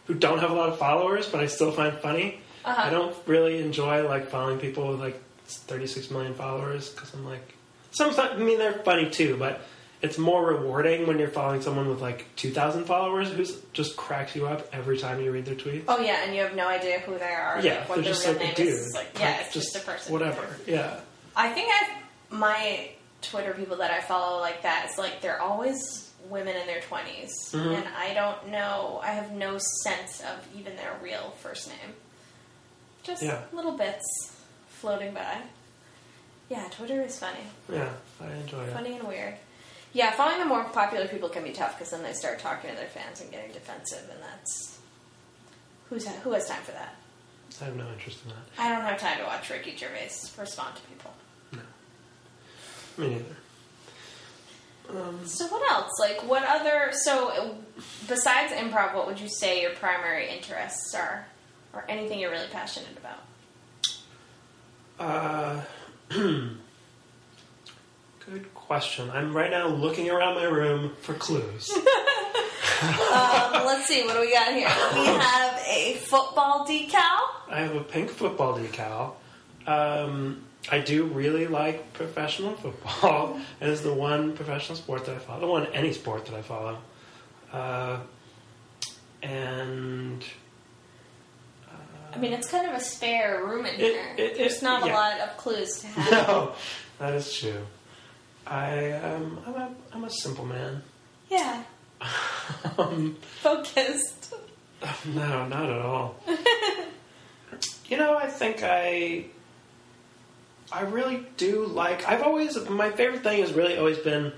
who 0.06 0.14
don't 0.14 0.38
have 0.40 0.50
a 0.50 0.54
lot 0.54 0.68
of 0.68 0.78
followers, 0.78 1.28
but 1.28 1.40
I 1.40 1.46
still 1.46 1.72
find 1.72 1.96
funny. 1.98 2.40
Uh-huh. 2.64 2.82
I 2.82 2.90
don't 2.90 3.14
really 3.26 3.60
enjoy 3.60 4.06
like 4.08 4.28
following 4.28 4.58
people 4.58 4.88
with 4.88 5.00
like 5.00 5.20
36 5.46 6.10
million 6.10 6.34
followers 6.34 6.90
because 6.90 7.12
I'm 7.14 7.24
like, 7.24 7.54
some. 7.92 8.12
I 8.18 8.36
mean, 8.36 8.58
they're 8.58 8.72
funny 8.72 9.10
too, 9.10 9.36
but 9.38 9.60
it's 10.02 10.18
more 10.18 10.44
rewarding 10.44 11.06
when 11.06 11.18
you're 11.18 11.28
following 11.28 11.62
someone 11.62 11.88
with 11.88 12.02
like 12.02 12.26
2,000 12.36 12.84
followers 12.84 13.30
who 13.30 13.46
just 13.72 13.96
cracks 13.96 14.36
you 14.36 14.46
up 14.46 14.68
every 14.72 14.98
time 14.98 15.20
you 15.20 15.30
read 15.30 15.46
their 15.46 15.54
tweets. 15.54 15.84
Oh 15.88 15.98
yeah, 15.98 16.24
and 16.24 16.34
you 16.34 16.42
have 16.42 16.54
no 16.54 16.68
idea 16.68 17.00
who 17.00 17.18
they 17.18 17.24
are. 17.24 17.60
yeah, 17.62 17.78
like, 17.78 17.88
what 17.88 17.94
they're 17.96 18.04
just 18.04 18.26
like 18.26 18.52
a 18.52 18.54
dude. 18.54 18.94
like, 18.94 19.18
yeah, 19.18 19.40
it's 19.40 19.54
just, 19.54 19.74
a 19.76 19.80
person. 19.80 20.12
Whatever. 20.12 20.44
Yeah. 20.66 21.00
I 21.36 21.50
think 21.50 21.70
I 21.72 22.00
my 22.30 22.90
Twitter 23.30 23.52
people 23.54 23.76
that 23.78 23.90
I 23.90 24.00
follow 24.00 24.40
like 24.40 24.62
that, 24.62 24.86
it's 24.88 24.98
like 24.98 25.20
they're 25.20 25.40
always 25.40 26.10
women 26.28 26.56
in 26.56 26.66
their 26.66 26.80
20s 26.80 27.30
Mm-hmm. 27.52 27.68
and 27.74 27.86
I 27.96 28.14
don't 28.14 28.48
know. 28.48 29.00
I 29.02 29.08
have 29.08 29.32
no 29.32 29.58
sense 29.84 30.20
of 30.20 30.46
even 30.58 30.74
their 30.76 30.96
real 31.02 31.34
first 31.42 31.68
name. 31.68 31.94
Just 33.02 33.22
Yeah. 33.22 33.42
little 33.52 33.72
bits 33.76 34.04
floating 34.68 35.12
by. 35.12 35.36
Yeah, 36.48 36.66
Twitter 36.70 37.02
is 37.02 37.18
funny, 37.18 37.40
Yeah, 37.70 37.88
I 38.20 38.30
enjoy 38.32 38.64
it. 38.64 38.72
funny 38.72 38.96
and 38.98 39.06
weird. 39.08 39.34
Yeah, 39.92 40.10
following 40.12 40.38
the 40.40 40.44
more 40.46 40.64
popular 40.64 41.06
people 41.08 41.28
can 41.28 41.44
be 41.44 41.52
tough 41.52 41.76
because 41.78 41.90
then 41.90 42.02
they 42.02 42.12
start 42.14 42.38
talking 42.38 42.70
to 42.70 42.76
their 42.76 42.88
fans 42.88 43.20
and 43.20 43.30
getting 43.30 43.52
defensive, 43.52 44.08
and 44.10 44.20
that's 44.22 44.78
who's 45.88 46.06
who 46.06 46.32
has 46.32 46.48
time 46.48 46.62
for 46.62 46.72
that. 46.72 46.94
I 47.62 47.66
have 47.66 47.76
no 47.76 47.88
interest 47.92 48.18
in 48.24 48.30
that. 48.30 48.38
I 48.58 48.68
don't 48.74 48.82
have 48.84 48.98
time 48.98 49.18
to 49.18 49.24
watch 49.24 49.48
Ricky 49.50 49.76
Gervais 49.76 50.10
respond 50.38 50.74
to 50.76 50.82
people. 50.82 51.12
Me 52.96 53.08
neither. 53.08 53.36
So 55.24 55.46
what 55.46 55.72
else? 55.72 55.92
Like 55.98 56.22
what 56.28 56.44
other? 56.44 56.92
So 56.92 57.28
uh, 57.30 57.48
besides 58.06 58.52
improv, 58.52 58.94
what 58.94 59.06
would 59.06 59.18
you 59.18 59.28
say 59.28 59.62
your 59.62 59.72
primary 59.72 60.28
interests 60.28 60.94
are, 60.94 61.26
or 61.72 61.84
anything 61.88 62.20
you're 62.20 62.30
really 62.30 62.48
passionate 62.52 62.96
about? 62.98 63.20
Uh, 64.98 65.62
good 68.26 68.54
question. 68.54 69.10
I'm 69.10 69.34
right 69.34 69.50
now 69.50 69.68
looking 69.68 70.10
around 70.10 70.34
my 70.36 70.44
room 70.44 70.92
for 71.00 71.14
clues. 71.14 71.70
Um, 72.82 73.64
let's 73.64 73.86
see. 73.86 74.04
What 74.04 74.14
do 74.14 74.20
we 74.20 74.32
got 74.32 74.52
here? 74.52 74.68
We 74.94 75.06
have 75.18 75.62
a 75.66 75.94
football 75.94 76.66
decal. 76.66 77.20
I 77.48 77.60
have 77.60 77.74
a 77.76 77.80
pink 77.80 78.10
football 78.10 78.58
decal. 78.58 79.14
Um, 79.66 80.44
I 80.70 80.78
do 80.80 81.04
really 81.04 81.46
like 81.46 81.92
professional 81.92 82.54
football. 82.54 83.38
It 83.60 83.68
is 83.68 83.82
the 83.82 83.92
one 83.92 84.34
professional 84.36 84.76
sport 84.76 85.04
that 85.06 85.14
I 85.16 85.18
follow. 85.18 85.40
The 85.40 85.46
one 85.46 85.66
any 85.74 85.92
sport 85.92 86.26
that 86.26 86.34
I 86.34 86.42
follow. 86.42 86.78
Uh, 87.52 87.98
and 89.22 90.24
I 92.14 92.18
mean, 92.18 92.32
it's 92.32 92.48
kind 92.50 92.66
of 92.68 92.74
a 92.74 92.80
spare 92.80 93.44
room 93.44 93.66
in 93.66 93.74
It- 93.74 93.80
here. 93.80 94.14
it- 94.16 94.36
There's 94.36 94.56
it- 94.58 94.62
not 94.62 94.82
a 94.82 94.92
lot 94.92 95.20
of 95.20 95.36
clues 95.36 95.80
to 95.80 95.86
have. 95.98 96.10
no, 96.28 96.52
that 96.98 97.14
is 97.14 97.32
true. 97.36 97.66
I 98.46 98.92
um, 98.92 99.38
I'm 99.46 99.54
a 99.54 99.70
I'm 99.92 100.04
a 100.04 100.10
simple 100.10 100.44
man. 100.44 100.82
Yeah, 101.30 101.62
Um, 102.78 103.16
focused. 103.42 104.34
No, 105.06 105.46
not 105.48 105.70
at 105.70 105.78
all. 105.80 106.16
you 107.86 107.96
know, 107.96 108.16
I 108.18 108.26
think 108.26 108.62
I 108.62 109.26
I 110.74 110.82
really 110.82 111.24
do 111.36 111.66
like 111.66 112.06
I've 112.08 112.22
always 112.22 112.58
my 112.68 112.90
favorite 112.90 113.22
thing 113.22 113.40
has 113.40 113.52
really 113.52 113.78
always 113.78 113.98
been 113.98 114.32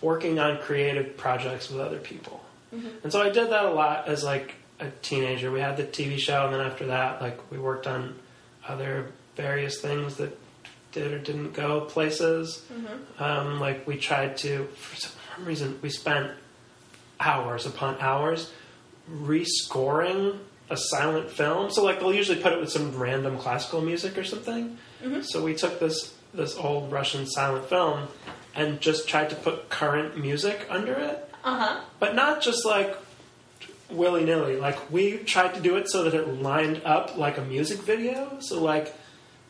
working 0.00 0.38
on 0.38 0.58
creative 0.58 1.16
projects 1.16 1.68
with 1.68 1.80
other 1.80 1.98
people. 1.98 2.40
And 3.02 3.10
so 3.12 3.20
I 3.20 3.30
did 3.30 3.50
that 3.50 3.64
a 3.64 3.70
lot 3.70 4.06
as 4.06 4.22
like 4.22 4.54
a 4.78 4.90
teenager. 5.02 5.50
We 5.50 5.60
had 5.60 5.76
the 5.76 5.82
TV 5.84 6.18
show, 6.18 6.44
and 6.44 6.54
then 6.54 6.60
after 6.60 6.86
that, 6.86 7.20
like 7.20 7.50
we 7.50 7.58
worked 7.58 7.86
on 7.86 8.14
other 8.66 9.06
various 9.36 9.80
things 9.80 10.16
that 10.16 10.38
did 10.92 11.12
or 11.12 11.18
didn't 11.18 11.54
go 11.54 11.80
places. 11.80 12.62
Um, 13.18 13.58
like 13.58 13.86
we 13.86 13.96
tried 13.96 14.36
to, 14.38 14.66
for 14.76 14.96
some 14.96 15.12
reason, 15.44 15.78
we 15.82 15.90
spent 15.90 16.30
hours 17.18 17.66
upon 17.66 17.96
hours 18.00 18.52
rescoring 19.10 20.38
a 20.70 20.76
silent 20.76 21.30
film. 21.30 21.70
So 21.70 21.84
like 21.84 21.98
they'll 22.00 22.14
usually 22.14 22.40
put 22.40 22.52
it 22.52 22.60
with 22.60 22.70
some 22.70 22.96
random 22.96 23.38
classical 23.38 23.80
music 23.80 24.18
or 24.18 24.24
something. 24.24 24.76
So 25.22 25.42
we 25.44 25.54
took 25.54 25.78
this 25.80 26.14
this 26.34 26.56
old 26.56 26.92
Russian 26.92 27.26
silent 27.26 27.66
film 27.68 28.08
and 28.54 28.80
just 28.80 29.08
tried 29.08 29.30
to 29.30 29.36
put 29.36 29.68
current 29.70 30.18
music 30.18 30.66
under 30.68 30.92
it 30.92 31.30
Uh 31.44 31.58
huh. 31.58 31.80
but 32.00 32.14
not 32.14 32.42
just 32.42 32.64
like 32.66 32.94
willy 33.90 34.24
nilly. 34.24 34.56
Like 34.56 34.90
we 34.90 35.18
tried 35.18 35.54
to 35.54 35.60
do 35.60 35.76
it 35.76 35.88
so 35.88 36.04
that 36.04 36.14
it 36.14 36.42
lined 36.42 36.82
up 36.84 37.16
like 37.16 37.38
a 37.38 37.42
music 37.42 37.78
video. 37.80 38.38
So 38.40 38.62
like 38.62 38.94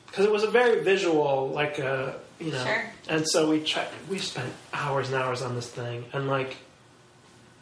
because 0.07 0.25
it 0.25 0.33
was 0.33 0.43
a 0.45 0.51
very 0.51 0.83
visual, 0.85 1.49
like 1.49 1.79
uh, 1.81 2.13
you 2.41 2.53
know, 2.53 2.65
Sure. 2.65 2.85
and 3.09 3.29
so 3.29 3.51
we 3.51 3.61
tried. 3.63 3.89
We 4.09 4.19
spent 4.19 4.53
hours 4.73 5.09
and 5.09 5.17
hours 5.17 5.43
on 5.43 5.55
this 5.55 5.69
thing, 5.69 6.05
and 6.13 6.29
like 6.29 6.57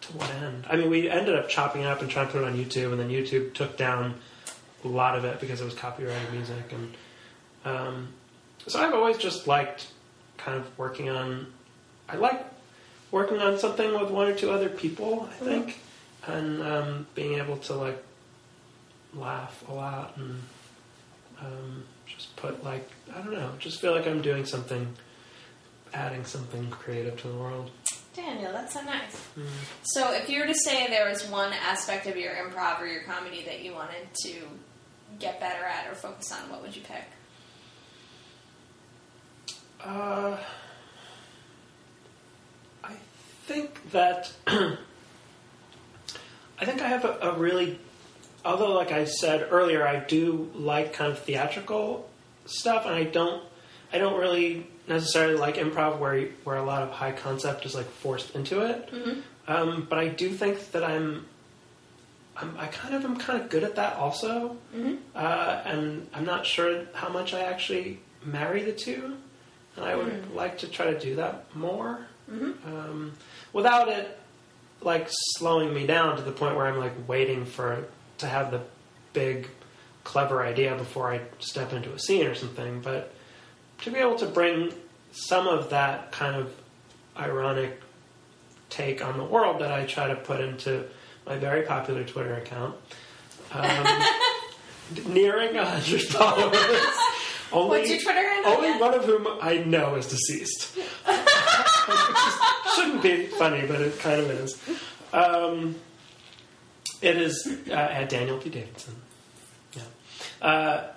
to 0.06 0.12
what 0.16 0.30
end? 0.30 0.66
I 0.68 0.76
mean, 0.76 0.90
we 0.90 1.08
ended 1.08 1.34
up 1.34 1.48
chopping 1.48 1.82
it 1.82 1.86
up 1.86 2.00
and 2.00 2.10
trying 2.10 2.26
to 2.26 2.32
put 2.32 2.42
it 2.42 2.46
on 2.46 2.56
YouTube, 2.56 2.92
and 2.92 3.00
then 3.00 3.08
YouTube 3.08 3.54
took 3.54 3.76
down 3.76 4.14
a 4.84 4.88
lot 4.88 5.16
of 5.16 5.24
it 5.24 5.40
because 5.40 5.60
it 5.60 5.64
was 5.64 5.74
copyrighted 5.74 6.32
music, 6.32 6.72
and 6.72 6.94
um, 7.64 8.08
so 8.66 8.80
I've 8.80 8.94
always 8.94 9.18
just 9.18 9.46
liked 9.46 9.88
kind 10.36 10.58
of 10.58 10.78
working 10.78 11.08
on. 11.08 11.46
I 12.08 12.16
like 12.16 12.46
working 13.10 13.38
on 13.38 13.58
something 13.58 13.98
with 13.98 14.10
one 14.10 14.28
or 14.28 14.34
two 14.34 14.50
other 14.50 14.68
people. 14.68 15.28
I 15.30 15.44
think, 15.44 15.80
and 16.26 16.62
um, 16.62 17.06
being 17.14 17.38
able 17.38 17.56
to 17.58 17.74
like 17.74 18.02
laugh 19.14 19.64
a 19.68 19.72
lot 19.72 20.16
and 20.16 20.42
um, 21.40 21.84
just 22.06 22.34
put 22.36 22.62
like 22.64 22.88
I 23.14 23.18
don't 23.20 23.32
know, 23.32 23.52
just 23.58 23.80
feel 23.80 23.92
like 23.92 24.06
I'm 24.06 24.22
doing 24.22 24.44
something, 24.44 24.94
adding 25.92 26.24
something 26.24 26.70
creative 26.70 27.20
to 27.22 27.28
the 27.28 27.36
world. 27.36 27.70
Daniel, 28.16 28.50
that's 28.50 28.72
so 28.72 28.82
nice. 28.82 29.28
Mm. 29.38 29.44
So, 29.82 30.12
if 30.14 30.30
you 30.30 30.40
were 30.40 30.46
to 30.46 30.54
say 30.54 30.88
there 30.88 31.08
was 31.08 31.28
one 31.28 31.52
aspect 31.52 32.06
of 32.06 32.16
your 32.16 32.32
improv 32.32 32.80
or 32.80 32.86
your 32.86 33.02
comedy 33.02 33.44
that 33.44 33.62
you 33.62 33.74
wanted 33.74 34.08
to 34.24 34.34
get 35.18 35.38
better 35.38 35.64
at 35.64 35.86
or 35.86 35.94
focus 35.94 36.32
on, 36.32 36.50
what 36.50 36.62
would 36.62 36.74
you 36.74 36.82
pick? 36.82 37.04
Uh, 39.84 40.38
I 42.82 42.94
think 43.44 43.90
that 43.92 44.32
I 44.46 44.78
think 46.64 46.80
I 46.80 46.88
have 46.88 47.04
a, 47.04 47.18
a 47.20 47.38
really, 47.38 47.78
although 48.44 48.72
like 48.72 48.92
I 48.92 49.04
said 49.04 49.48
earlier, 49.50 49.86
I 49.86 50.00
do 50.00 50.50
like 50.54 50.94
kind 50.94 51.12
of 51.12 51.18
theatrical 51.18 52.08
stuff, 52.46 52.86
and 52.86 52.94
I 52.94 53.04
don't, 53.04 53.42
I 53.96 53.98
don't 53.98 54.20
really 54.20 54.66
necessarily 54.86 55.36
like 55.36 55.56
improv 55.56 55.98
where 55.98 56.26
where 56.44 56.56
a 56.56 56.62
lot 56.62 56.82
of 56.82 56.90
high 56.90 57.12
concept 57.12 57.64
is 57.64 57.74
like 57.74 57.86
forced 57.86 58.34
into 58.34 58.60
it. 58.60 58.88
Um, 59.48 59.86
but 59.88 59.98
I 59.98 60.08
do 60.08 60.28
think 60.28 60.72
that 60.72 60.84
I'm. 60.84 61.24
I'm, 62.38 62.54
I 62.58 62.66
kind 62.66 62.94
of 62.94 63.02
am 63.02 63.16
kind 63.16 63.40
of 63.40 63.48
good 63.48 63.64
at 63.64 63.76
that 63.76 63.96
also, 63.96 64.58
uh, 65.14 65.62
and 65.64 66.06
I'm 66.12 66.26
not 66.26 66.44
sure 66.44 66.82
how 66.92 67.08
much 67.08 67.32
I 67.32 67.40
actually 67.40 67.98
marry 68.22 68.62
the 68.62 68.72
two, 68.72 69.16
and 69.74 69.84
I 69.86 69.96
would 69.96 70.34
like 70.34 70.58
to 70.58 70.68
try 70.68 70.90
to 70.92 70.98
do 71.00 71.16
that 71.16 71.46
more 71.56 72.00
um, 72.66 73.12
without 73.54 73.88
it 73.88 74.18
like 74.82 75.06
slowing 75.38 75.72
me 75.72 75.86
down 75.86 76.16
to 76.16 76.22
the 76.22 76.30
point 76.32 76.56
where 76.56 76.66
I'm 76.66 76.78
like 76.78 76.92
waiting 77.08 77.46
for 77.46 77.86
to 78.18 78.26
have 78.26 78.50
the 78.50 78.60
big 79.14 79.48
clever 80.04 80.42
idea 80.44 80.76
before 80.76 81.10
I 81.10 81.22
step 81.38 81.72
into 81.72 81.90
a 81.94 81.98
scene 81.98 82.26
or 82.26 82.34
something. 82.34 82.82
But 82.82 83.14
to 83.82 83.90
be 83.90 83.98
able 83.98 84.16
to 84.16 84.26
bring 84.26 84.72
some 85.12 85.46
of 85.46 85.70
that 85.70 86.12
kind 86.12 86.36
of 86.36 86.54
ironic 87.16 87.80
take 88.68 89.04
on 89.04 89.16
the 89.16 89.24
world 89.24 89.60
that 89.60 89.72
I 89.72 89.86
try 89.86 90.08
to 90.08 90.16
put 90.16 90.40
into 90.40 90.84
my 91.26 91.36
very 91.36 91.62
popular 91.62 92.04
Twitter 92.04 92.34
account. 92.34 92.76
Um, 93.52 93.86
nearing 95.06 95.54
100 95.56 96.02
followers. 96.02 96.56
Only, 97.52 97.78
What's 97.78 97.90
your 97.90 98.00
Twitter 98.00 98.28
handle 98.28 98.52
Only 98.52 98.68
again? 98.68 98.80
one 98.80 98.94
of 98.94 99.04
whom 99.04 99.26
I 99.40 99.58
know 99.58 99.94
is 99.94 100.06
deceased. 100.06 100.76
Shouldn't 102.74 103.02
be 103.02 103.26
funny, 103.26 103.66
but 103.66 103.80
it 103.80 103.98
kind 104.00 104.20
of 104.20 104.30
is. 104.30 104.60
Um, 105.12 105.76
it 107.00 107.16
is 107.16 107.46
uh, 107.68 107.72
at 107.72 108.08
Daniel 108.08 108.38
P. 108.38 108.50
Davidson. 108.50 108.94
Yeah. 109.74 109.82
Uh, 110.42 110.88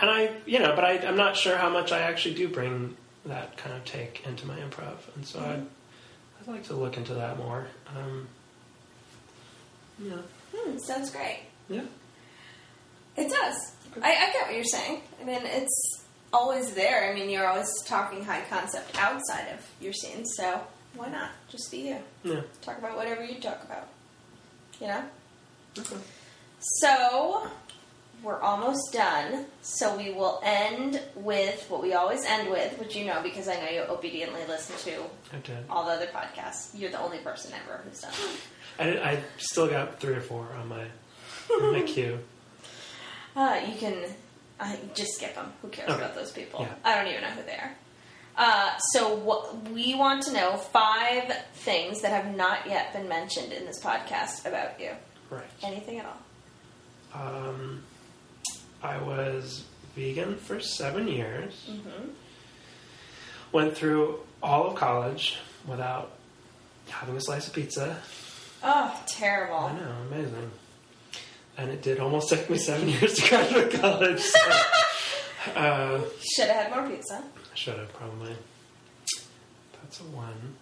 and 0.00 0.10
I, 0.10 0.30
you 0.46 0.58
know, 0.58 0.74
but 0.74 0.84
I, 0.84 0.98
I'm 1.06 1.16
not 1.16 1.36
sure 1.36 1.56
how 1.56 1.68
much 1.70 1.92
I 1.92 2.00
actually 2.00 2.34
do 2.34 2.48
bring 2.48 2.96
that 3.26 3.56
kind 3.56 3.74
of 3.76 3.84
take 3.84 4.24
into 4.26 4.46
my 4.46 4.56
improv, 4.56 4.96
and 5.14 5.26
so 5.26 5.40
I'd, 5.40 5.66
I'd 6.40 6.48
like 6.52 6.64
to 6.64 6.74
look 6.74 6.96
into 6.96 7.14
that 7.14 7.36
more. 7.38 7.66
Um, 7.96 8.26
yeah, 10.02 10.16
Hmm, 10.54 10.78
sounds 10.78 11.10
great. 11.10 11.40
yeah, 11.68 11.82
It 13.16 13.28
does. 13.28 13.72
I, 14.02 14.10
I 14.10 14.32
get 14.32 14.46
what 14.46 14.54
you're 14.54 14.64
saying. 14.64 15.02
I 15.20 15.24
mean, 15.24 15.40
it's 15.44 16.04
always 16.32 16.74
there. 16.74 17.10
I 17.10 17.14
mean, 17.14 17.28
you're 17.28 17.46
always 17.46 17.68
talking 17.84 18.24
high 18.24 18.42
concept 18.48 18.96
outside 18.98 19.48
of 19.52 19.66
your 19.80 19.92
scene, 19.92 20.24
so 20.24 20.60
why 20.94 21.08
not? 21.10 21.30
Just 21.50 21.70
be 21.70 21.88
you. 21.88 21.96
yeah. 22.24 22.40
Talk 22.62 22.78
about 22.78 22.96
whatever 22.96 23.24
you 23.24 23.40
talk 23.40 23.62
about. 23.64 23.88
You 24.80 24.86
know? 24.88 25.02
Okay. 25.78 25.96
So, 26.60 27.48
we're 28.22 28.40
almost 28.40 28.92
done. 28.92 29.46
So, 29.62 29.96
we 29.96 30.12
will 30.12 30.40
end 30.44 31.00
with 31.14 31.66
what 31.68 31.82
we 31.82 31.94
always 31.94 32.24
end 32.24 32.50
with, 32.50 32.78
which 32.78 32.94
you 32.96 33.06
know 33.06 33.20
because 33.22 33.48
I 33.48 33.54
know 33.56 33.68
you 33.70 33.80
obediently 33.88 34.40
listen 34.48 34.76
to 34.92 35.02
all 35.68 35.86
the 35.86 35.92
other 35.92 36.06
podcasts. 36.06 36.70
You're 36.74 36.90
the 36.90 37.00
only 37.00 37.18
person 37.18 37.52
ever 37.64 37.80
who's 37.84 38.00
done. 38.00 38.12
I, 38.78 39.10
I 39.12 39.22
still 39.38 39.68
got 39.68 40.00
three 40.00 40.14
or 40.14 40.20
four 40.20 40.46
on 40.58 40.68
my 40.68 40.84
on 41.52 41.72
my 41.72 41.82
queue. 41.86 42.18
Uh, 43.36 43.60
you 43.68 43.76
can 43.76 43.96
uh, 44.58 44.74
just 44.94 45.12
skip 45.14 45.34
them. 45.34 45.52
Who 45.62 45.68
cares 45.68 45.88
Okay. 45.90 45.98
about 46.02 46.14
those 46.14 46.32
people? 46.32 46.60
Yeah. 46.62 46.74
I 46.84 46.96
don't 46.96 47.08
even 47.08 47.22
know 47.22 47.28
who 47.30 47.42
they 47.44 47.52
are. 47.56 47.72
Uh, 48.36 48.76
so 48.92 49.14
what 49.16 49.68
we 49.70 49.94
want 49.94 50.22
to 50.24 50.32
know 50.32 50.56
five 50.56 51.32
things 51.54 52.00
that 52.02 52.10
have 52.12 52.34
not 52.34 52.66
yet 52.66 52.92
been 52.92 53.08
mentioned 53.08 53.52
in 53.52 53.66
this 53.66 53.80
podcast 53.82 54.46
about 54.46 54.80
you. 54.80 54.90
Right. 55.30 55.42
Anything 55.62 55.98
at 56.00 56.06
all? 56.06 56.16
Um, 57.22 57.82
I 58.82 58.98
was 58.98 59.64
vegan 59.94 60.36
for 60.36 60.60
seven 60.60 61.08
years. 61.08 61.68
Mm-hmm. 61.70 62.10
Went 63.52 63.76
through 63.76 64.20
all 64.42 64.68
of 64.68 64.74
college 64.76 65.38
without 65.66 66.12
having 66.88 67.16
a 67.16 67.20
slice 67.20 67.48
of 67.48 67.54
pizza. 67.54 67.96
Oh, 68.62 69.02
terrible. 69.06 69.56
I 69.56 69.72
know, 69.72 69.94
amazing. 70.10 70.50
And 71.58 71.70
it 71.70 71.82
did 71.82 71.98
almost 71.98 72.30
take 72.30 72.48
me 72.48 72.58
seven 72.58 72.88
years 73.00 73.14
to 73.14 73.28
graduate 73.28 73.72
college. 73.72 74.20
So, 74.20 74.38
uh, 75.56 76.00
Should 76.34 76.48
have 76.48 76.66
had 76.66 76.70
more 76.70 76.88
pizza. 76.88 77.22
I 77.22 77.54
should 77.54 77.78
have 77.78 77.92
probably. 77.92 78.34
That's 79.82 80.00
a 80.00 80.04
one. 80.04 80.54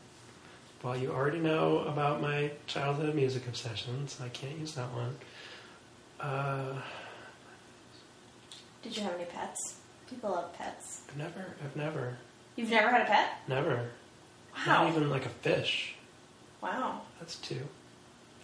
Well, 0.82 0.96
you 0.96 1.10
already 1.10 1.40
know 1.40 1.80
about 1.80 2.22
my 2.22 2.52
childhood 2.66 3.14
music 3.14 3.46
obsessions. 3.48 4.18
I 4.22 4.28
can't 4.28 4.58
use 4.58 4.74
that 4.74 4.88
one. 4.92 5.16
Uh, 6.20 6.80
Did 8.88 8.96
you 8.96 9.02
have 9.02 9.14
any 9.16 9.24
pets? 9.26 9.76
People 10.08 10.30
love 10.30 10.50
pets. 10.56 11.02
I've 11.10 11.16
never, 11.18 11.44
I've 11.62 11.76
never, 11.76 12.16
You've 12.56 12.70
never 12.70 12.88
had 12.88 13.02
a 13.02 13.04
pet? 13.04 13.28
never. 13.46 13.90
Wow. 14.66 14.84
Not 14.84 14.88
even 14.96 15.10
like 15.10 15.26
a 15.26 15.28
fish. 15.28 15.94
Wow. 16.62 17.02
That's 17.20 17.36
two. 17.36 17.60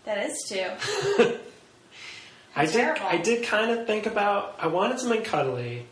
That 0.05 0.19
is 0.29 0.37
two. 0.47 0.67
I 2.57 2.67
did. 2.67 2.73
terrible. 2.75 3.07
I 3.07 3.17
did 3.17 3.45
kind 3.47 3.71
of 3.71 3.87
think 3.87 4.05
about. 4.05 4.57
I 4.61 4.67
wanted 4.67 5.01
something 5.01 5.23
cuddly 5.23 5.87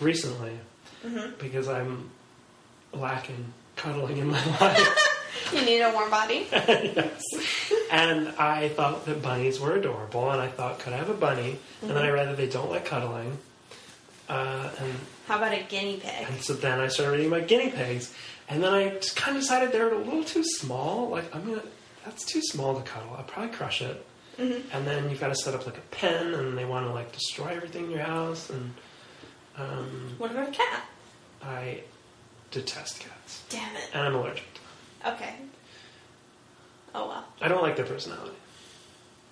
recently 0.00 0.52
Mm-hmm. 1.04 1.32
because 1.40 1.68
I'm 1.68 2.10
lacking 2.94 3.52
cuddling 3.76 4.16
in 4.18 4.28
my 4.30 4.44
life. 4.60 5.52
You 5.52 5.62
need 5.64 5.80
a 5.80 5.90
warm 5.92 6.10
body? 6.10 6.46
yes. 6.52 7.20
And 7.90 8.28
I 8.38 8.68
thought 8.70 9.04
that 9.06 9.20
bunnies 9.20 9.58
were 9.60 9.74
adorable, 9.74 10.30
and 10.30 10.40
I 10.40 10.46
thought, 10.48 10.78
could 10.78 10.92
I 10.92 10.96
have 10.96 11.10
a 11.10 11.14
bunny? 11.14 11.58
And 11.82 11.90
then 11.90 11.98
I 11.98 12.10
read 12.10 12.28
that 12.28 12.36
they 12.38 12.48
don't 12.48 12.70
like 12.70 12.84
cuddling. 12.86 13.36
Uh, 14.32 14.70
and, 14.80 14.94
How 15.28 15.36
about 15.36 15.52
a 15.52 15.62
guinea 15.68 15.98
pig? 15.98 16.26
and 16.28 16.40
so 16.40 16.54
then 16.54 16.80
I 16.80 16.88
started 16.88 17.12
reading 17.12 17.32
about 17.32 17.48
guinea 17.48 17.70
pigs, 17.70 18.14
and 18.48 18.62
then 18.62 18.72
I 18.72 18.88
just 18.94 19.14
kind 19.16 19.36
of 19.36 19.42
decided 19.42 19.72
they're 19.72 19.92
a 19.92 19.98
little 19.98 20.24
too 20.24 20.42
small. 20.44 21.10
Like 21.10 21.34
I'm 21.34 21.44
gonna, 21.44 21.62
that's 22.04 22.24
too 22.24 22.40
small 22.42 22.74
to 22.74 22.82
cuddle. 22.82 23.14
I'll 23.16 23.24
probably 23.24 23.52
crush 23.54 23.82
it. 23.82 24.04
And 24.38 24.86
then 24.86 25.08
you've 25.10 25.20
got 25.20 25.28
to 25.28 25.34
set 25.36 25.54
up 25.54 25.66
like 25.66 25.76
a 25.76 25.82
pen, 25.92 26.32
and 26.34 26.56
they 26.58 26.64
want 26.64 26.86
to 26.86 26.92
like 26.92 27.12
destroy 27.12 27.48
everything 27.48 27.84
in 27.84 27.90
your 27.92 28.00
house. 28.04 28.48
And 28.50 28.74
um, 29.58 30.14
What 30.18 30.30
about 30.30 30.48
a 30.48 30.52
cat? 30.52 30.84
I 31.42 31.80
detest 32.50 33.00
cats, 33.00 33.44
Damn 33.50 33.76
it. 33.76 33.90
and 33.92 34.02
I'm 34.02 34.14
allergic. 34.14 34.44
Okay. 35.06 35.34
Oh 36.94 37.08
well. 37.08 37.24
I 37.40 37.48
don't 37.48 37.62
like 37.62 37.76
their 37.76 37.84
personality. 37.86 38.32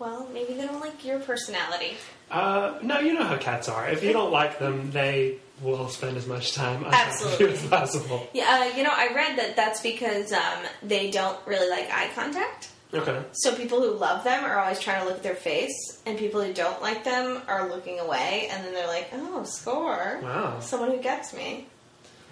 Well, 0.01 0.27
maybe 0.33 0.55
they 0.55 0.67
don't 0.67 0.81
like 0.81 1.05
your 1.05 1.21
personality. 1.21 1.99
Uh, 2.31 2.79
no, 2.83 3.01
you 3.01 3.13
know 3.13 3.23
how 3.23 3.37
cats 3.37 3.69
are. 3.69 3.87
If 3.87 4.03
you 4.03 4.15
don't 4.15 4.33
like 4.33 4.59
them, 4.59 4.91
they 4.93 5.37
will 5.61 5.89
spend 5.89 6.17
as 6.17 6.27
much 6.27 6.55
time 6.55 6.85
on 6.85 6.95
Absolutely. 6.95 7.47
you 7.47 7.53
as 7.53 7.67
possible. 7.67 8.27
Yeah, 8.33 8.71
uh, 8.73 8.77
you 8.77 8.83
know, 8.83 8.93
I 8.93 9.13
read 9.15 9.39
that 9.39 9.57
that's 9.57 9.83
because 9.83 10.33
um, 10.33 10.65
they 10.83 11.11
don't 11.11 11.39
really 11.47 11.69
like 11.69 11.91
eye 11.93 12.09
contact. 12.15 12.71
Okay. 12.95 13.23
So 13.33 13.55
people 13.55 13.81
who 13.83 13.93
love 13.93 14.25
them 14.25 14.43
are 14.43 14.59
always 14.59 14.81
trying 14.81 15.03
to 15.03 15.07
look 15.07 15.19
at 15.19 15.23
their 15.23 15.35
face, 15.35 16.01
and 16.07 16.19
people 16.19 16.43
who 16.43 16.55
don't 16.55 16.81
like 16.81 17.05
them 17.05 17.43
are 17.47 17.69
looking 17.69 18.01
away, 18.01 18.49
and 18.51 18.65
then 18.65 18.73
they're 18.73 18.89
like, 18.89 19.11
"Oh, 19.13 19.45
score! 19.45 20.19
Wow. 20.23 20.61
Someone 20.61 20.91
who 20.91 20.99
gets 20.99 21.35
me." 21.35 21.67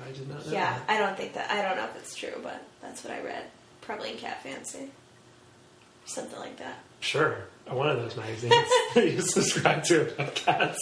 I 0.04 0.10
did 0.10 0.28
not 0.28 0.46
know. 0.46 0.52
Yeah, 0.52 0.78
that. 0.78 0.84
I 0.88 0.98
don't 0.98 1.16
think 1.16 1.34
that. 1.34 1.50
I 1.50 1.62
don't 1.62 1.76
know 1.76 1.84
if 1.84 1.96
it's 1.96 2.14
true, 2.16 2.40
but 2.42 2.64
that's 2.80 3.04
what 3.04 3.12
I 3.12 3.20
read. 3.20 3.44
Probably 3.82 4.12
in 4.12 4.16
Cat 4.16 4.42
Fancy, 4.42 4.90
something 6.06 6.38
like 6.40 6.56
that. 6.58 6.80
Sure. 7.00 7.44
One 7.70 7.88
of 7.88 7.98
those 7.98 8.16
magazines 8.16 8.54
that 8.94 9.10
you 9.12 9.20
subscribe 9.20 9.84
to 9.84 10.12
about 10.14 10.34
cats. 10.34 10.78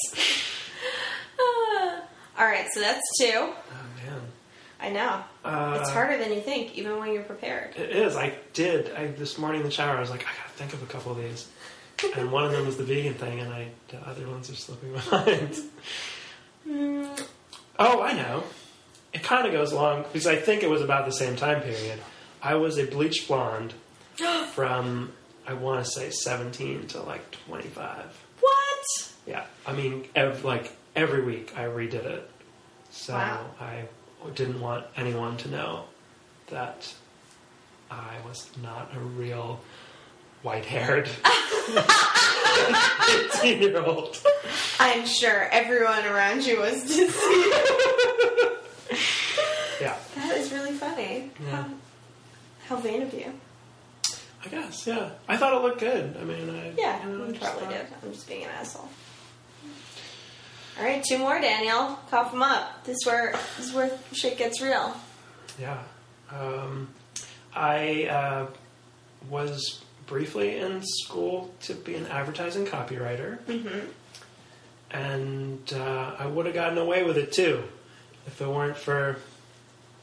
Ah. 1.41 2.03
all 2.39 2.47
right, 2.47 2.66
so 2.72 2.80
that's 2.80 3.03
two. 3.18 3.32
Oh 3.34 3.55
man. 4.05 4.20
I 4.80 4.91
know 4.91 5.22
Uh, 5.45 5.78
it's 5.80 5.91
harder 5.91 6.16
than 6.18 6.32
you 6.32 6.41
think, 6.41 6.76
even 6.76 6.99
when 6.99 7.12
you're 7.12 7.22
prepared. 7.22 7.74
It 7.76 7.91
is. 7.91 8.16
I 8.16 8.34
did. 8.53 8.93
I 8.95 9.07
this 9.09 9.37
morning 9.39 9.61
in 9.62 9.66
the 9.66 9.72
shower, 9.72 9.97
I 9.97 10.01
was 10.01 10.11
like, 10.11 10.22
I 10.22 10.30
gotta 10.37 10.51
think 10.57 10.72
of 10.74 10.82
a 10.82 10.87
couple 10.87 11.12
of 11.12 11.18
these. 11.18 11.49
And 12.16 12.30
one 12.30 12.45
of 12.45 12.53
them 12.53 12.66
was 12.66 12.76
the 12.76 12.84
vegan 12.84 13.14
thing, 13.14 13.41
and 13.41 13.53
I 13.53 13.68
the 13.89 13.99
other 14.07 14.28
ones 14.28 14.51
are 14.51 14.55
slipping 14.55 14.93
my 14.93 14.99
behind. 15.11 15.57
Oh, 17.78 18.03
I 18.03 18.12
know. 18.12 18.43
It 19.12 19.22
kind 19.22 19.47
of 19.47 19.53
goes 19.53 19.72
along 19.72 20.03
because 20.05 20.26
I 20.26 20.37
think 20.37 20.62
it 20.62 20.70
was 20.70 20.82
about 20.82 21.07
the 21.07 21.12
same 21.12 21.37
time 21.37 21.62
period. 21.62 21.99
I 22.43 22.55
was 22.57 22.78
a 22.78 22.84
bleached 22.84 23.28
blonde 23.28 23.72
from 24.53 25.12
I 25.47 25.55
want 25.55 25.84
to 25.84 25.90
say 25.90 26.11
seventeen 26.11 26.86
to 26.88 27.03
like 27.03 27.30
twenty 27.47 27.68
five. 27.68 28.07
What? 28.40 28.84
Yeah, 29.26 29.44
I 29.66 29.72
mean, 29.72 30.07
ev- 30.14 30.44
like 30.44 30.72
every 30.94 31.22
week 31.24 31.53
I 31.57 31.64
redid 31.64 32.05
it, 32.05 32.28
so 32.90 33.14
Wow. 33.14 33.47
I 33.61 33.84
didn't 34.34 34.61
want 34.61 34.86
anyone 34.97 35.36
to 35.38 35.49
know 35.51 35.84
that 36.49 36.92
I 37.90 38.14
was 38.26 38.51
not 38.62 38.90
a 38.94 38.99
real 39.01 39.61
white-haired 40.42 41.09
eighteen-year-old. 43.09 44.18
I'm 44.80 45.07
sure 45.07 45.49
everyone 45.51 46.05
around 46.07 46.44
you 46.44 46.59
was 46.61 46.82
deceived. 46.82 47.16
Yeah, 49.80 49.97
that 50.14 50.36
is 50.36 50.53
really 50.53 50.72
funny. 50.72 51.30
Yeah. 51.44 51.51
How, 51.51 51.66
how 52.68 52.76
vain 52.76 53.03
of 53.03 53.12
you. 53.12 53.32
I 54.47 54.49
guess. 54.49 54.86
Yeah, 54.86 55.11
I 55.28 55.36
thought 55.36 55.55
it 55.55 55.62
looked 55.62 55.80
good. 55.80 56.16
I 56.20 56.24
mean, 56.24 56.51
I. 56.51 56.72
Yeah, 56.76 57.07
you 57.07 57.18
know, 57.18 57.24
I 57.26 57.32
probably 57.32 57.74
did. 57.74 57.86
I'm 58.03 58.12
just 58.12 58.28
being 58.28 58.44
an 58.44 58.51
asshole. 58.51 58.88
All 60.78 60.84
right, 60.84 61.03
two 61.03 61.18
more, 61.18 61.40
Daniel. 61.40 61.99
Cough 62.11 62.32
them 62.32 62.42
up. 62.42 62.84
This 62.84 62.97
is 62.97 63.07
where 63.07 63.32
this 63.57 63.68
is 63.68 63.74
where 63.74 63.90
shit 64.12 64.36
gets 64.36 64.61
real. 64.61 64.94
Yeah. 65.59 65.78
Um, 66.30 66.88
I 67.55 68.07
uh, 68.07 68.47
was 69.30 69.82
briefly 70.07 70.59
in 70.59 70.82
school 70.84 71.53
to 71.62 71.74
be 71.74 71.94
an 71.94 72.07
advertising 72.07 72.66
copywriter. 72.66 73.38
Mm-hmm. 73.44 73.86
And 74.90 75.72
uh, 75.72 76.16
I 76.18 76.26
would 76.26 76.47
have 76.47 76.55
gotten 76.55 76.78
away 76.78 77.03
with 77.03 77.16
it 77.16 77.32
too 77.32 77.64
if 78.26 78.40
it 78.40 78.49
weren't 78.49 78.76
for 78.76 79.16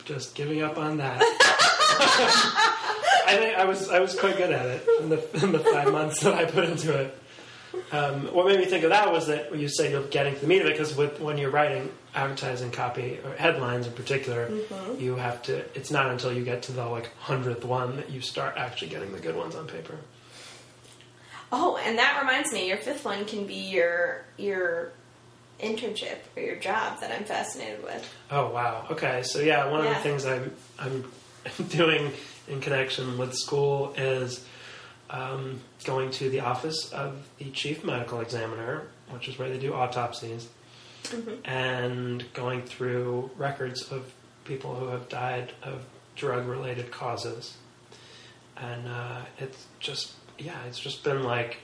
just 0.05 0.35
giving 0.35 0.61
up 0.61 0.77
on 0.77 0.97
that. 0.97 1.21
I 3.25 3.37
think 3.37 3.57
I 3.57 3.65
was 3.65 3.89
I 3.89 3.99
was 3.99 4.17
quite 4.17 4.37
good 4.37 4.51
at 4.51 4.65
it 4.65 4.87
in 5.01 5.09
the, 5.09 5.43
in 5.43 5.51
the 5.51 5.59
five 5.59 5.91
months 5.91 6.21
that 6.21 6.33
I 6.33 6.45
put 6.45 6.65
into 6.65 6.93
it. 6.97 7.19
Um, 7.91 8.27
what 8.33 8.45
made 8.47 8.59
me 8.59 8.65
think 8.65 8.83
of 8.83 8.91
that 8.91 9.11
was 9.11 9.27
that 9.27 9.49
when 9.49 9.59
you 9.59 9.67
say 9.67 9.91
you're 9.91 10.03
getting 10.03 10.35
to 10.35 10.41
the 10.41 10.47
meat 10.47 10.61
of 10.61 10.67
it, 10.67 10.77
because 10.77 10.95
when 11.19 11.37
you're 11.37 11.49
writing 11.49 11.91
advertising 12.13 12.69
copy 12.71 13.19
or 13.23 13.35
headlines 13.35 13.87
in 13.87 13.93
particular, 13.93 14.51
you 14.99 15.15
have 15.15 15.41
to. 15.43 15.57
It's 15.75 15.89
not 15.89 16.11
until 16.11 16.31
you 16.31 16.43
get 16.43 16.63
to 16.63 16.71
the 16.71 16.85
like 16.85 17.15
hundredth 17.17 17.65
one 17.65 17.95
that 17.97 18.09
you 18.11 18.21
start 18.21 18.55
actually 18.57 18.89
getting 18.89 19.11
the 19.11 19.19
good 19.19 19.35
ones 19.35 19.55
on 19.55 19.67
paper. 19.67 19.97
Oh, 21.51 21.77
and 21.77 21.97
that 21.99 22.19
reminds 22.19 22.51
me, 22.51 22.67
your 22.67 22.77
fifth 22.77 23.05
one 23.05 23.25
can 23.25 23.45
be 23.45 23.53
your 23.53 24.23
your 24.37 24.91
internship 25.59 26.17
or 26.35 26.41
your 26.41 26.55
job 26.55 26.99
that 26.99 27.11
I'm 27.11 27.25
fascinated 27.25 27.83
with. 27.83 28.11
Oh 28.31 28.49
wow. 28.51 28.87
Okay. 28.91 29.23
So 29.23 29.39
yeah, 29.39 29.69
one 29.69 29.81
of 29.81 29.87
the 29.87 29.95
things 29.95 30.25
I'm 30.25 30.51
I'm 30.79 31.11
doing 31.69 32.11
in 32.47 32.61
connection 32.61 33.17
with 33.17 33.33
school 33.33 33.93
is 33.97 34.45
um, 35.09 35.59
going 35.85 36.11
to 36.11 36.29
the 36.29 36.41
office 36.41 36.91
of 36.91 37.27
the 37.37 37.49
chief 37.51 37.83
medical 37.83 38.19
examiner, 38.19 38.87
which 39.09 39.27
is 39.27 39.37
where 39.37 39.49
they 39.49 39.59
do 39.59 39.73
autopsies, 39.73 40.49
and 41.45 42.25
going 42.33 42.63
through 42.63 43.29
records 43.37 43.91
of 43.91 44.13
people 44.45 44.75
who 44.75 44.87
have 44.87 45.09
died 45.09 45.53
of 45.61 45.85
drug-related 46.15 46.91
causes. 46.91 47.57
And 48.57 48.87
uh, 48.87 49.21
it's 49.39 49.65
just 49.79 50.13
yeah, 50.37 50.57
it's 50.67 50.79
just 50.79 51.03
been 51.03 51.23
like 51.23 51.57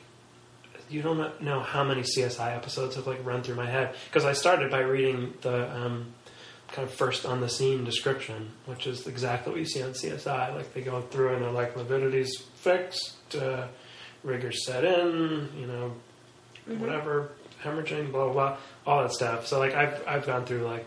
you 0.90 1.02
don't 1.02 1.42
know 1.42 1.60
how 1.60 1.84
many 1.84 2.02
CSI 2.02 2.56
episodes 2.56 2.96
have 2.96 3.06
like 3.08 3.24
run 3.26 3.44
through 3.44 3.56
my 3.56 3.68
head 3.68 3.96
because 4.06 4.26
I 4.26 4.34
started 4.34 4.72
by 4.72 4.80
reading 4.80 5.34
the 5.42 5.72
um, 5.76 6.14
kind 6.72 6.88
of 6.88 6.94
first 6.94 7.26
on 7.26 7.42
the 7.42 7.50
scene 7.50 7.84
description, 7.84 8.52
which 8.66 8.88
is 8.88 9.08
exactly 9.08 9.52
what 9.52 9.60
you 9.60 9.66
see 9.66 9.82
on 9.82 9.92
CSI. 9.92 10.56
Like 10.56 10.74
they 10.74 10.82
go 10.82 11.02
through 11.02 11.34
and 11.34 11.44
they're 11.44 11.52
like 11.52 11.76
lividity's 11.76 12.38
fixed, 12.56 13.36
uh, 13.36 13.68
rigors 14.24 14.66
set 14.66 14.84
in, 14.84 15.50
you 15.58 15.68
know, 15.68 15.94
whatever, 16.78 17.32
hemorrhaging, 17.64 18.12
blah 18.12 18.26
blah 18.26 18.34
blah, 18.34 18.58
all 18.86 19.02
that 19.02 19.12
stuff. 19.12 19.48
So 19.48 19.60
like 19.60 19.74
I've 19.74 20.02
I've 20.08 20.26
gone 20.26 20.46
through 20.46 20.66
like 20.66 20.86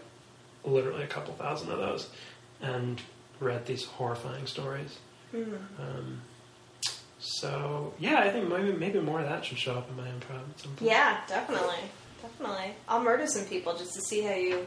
literally 0.64 1.02
a 1.02 1.08
couple 1.08 1.34
thousand 1.34 1.72
of 1.72 1.78
those 1.78 2.08
and 2.60 3.00
read 3.40 3.66
these 3.66 3.84
horrifying 3.84 4.46
stories. 4.46 4.98
Um, 5.34 6.20
so 7.18 7.94
yeah, 7.98 8.20
I 8.20 8.30
think 8.30 8.48
maybe 8.48 8.72
maybe 8.72 9.00
more 9.00 9.20
of 9.20 9.28
that 9.28 9.44
should 9.44 9.58
show 9.58 9.74
up 9.74 9.88
in 9.90 9.96
my 9.96 10.06
improv 10.06 10.48
at 10.50 10.60
some 10.60 10.72
point. 10.72 10.90
Yeah, 10.90 11.20
definitely, 11.28 11.76
definitely. 12.20 12.74
I'll 12.88 13.02
murder 13.02 13.26
some 13.26 13.44
people 13.46 13.76
just 13.76 13.94
to 13.94 14.00
see 14.02 14.22
how 14.22 14.34
you 14.34 14.66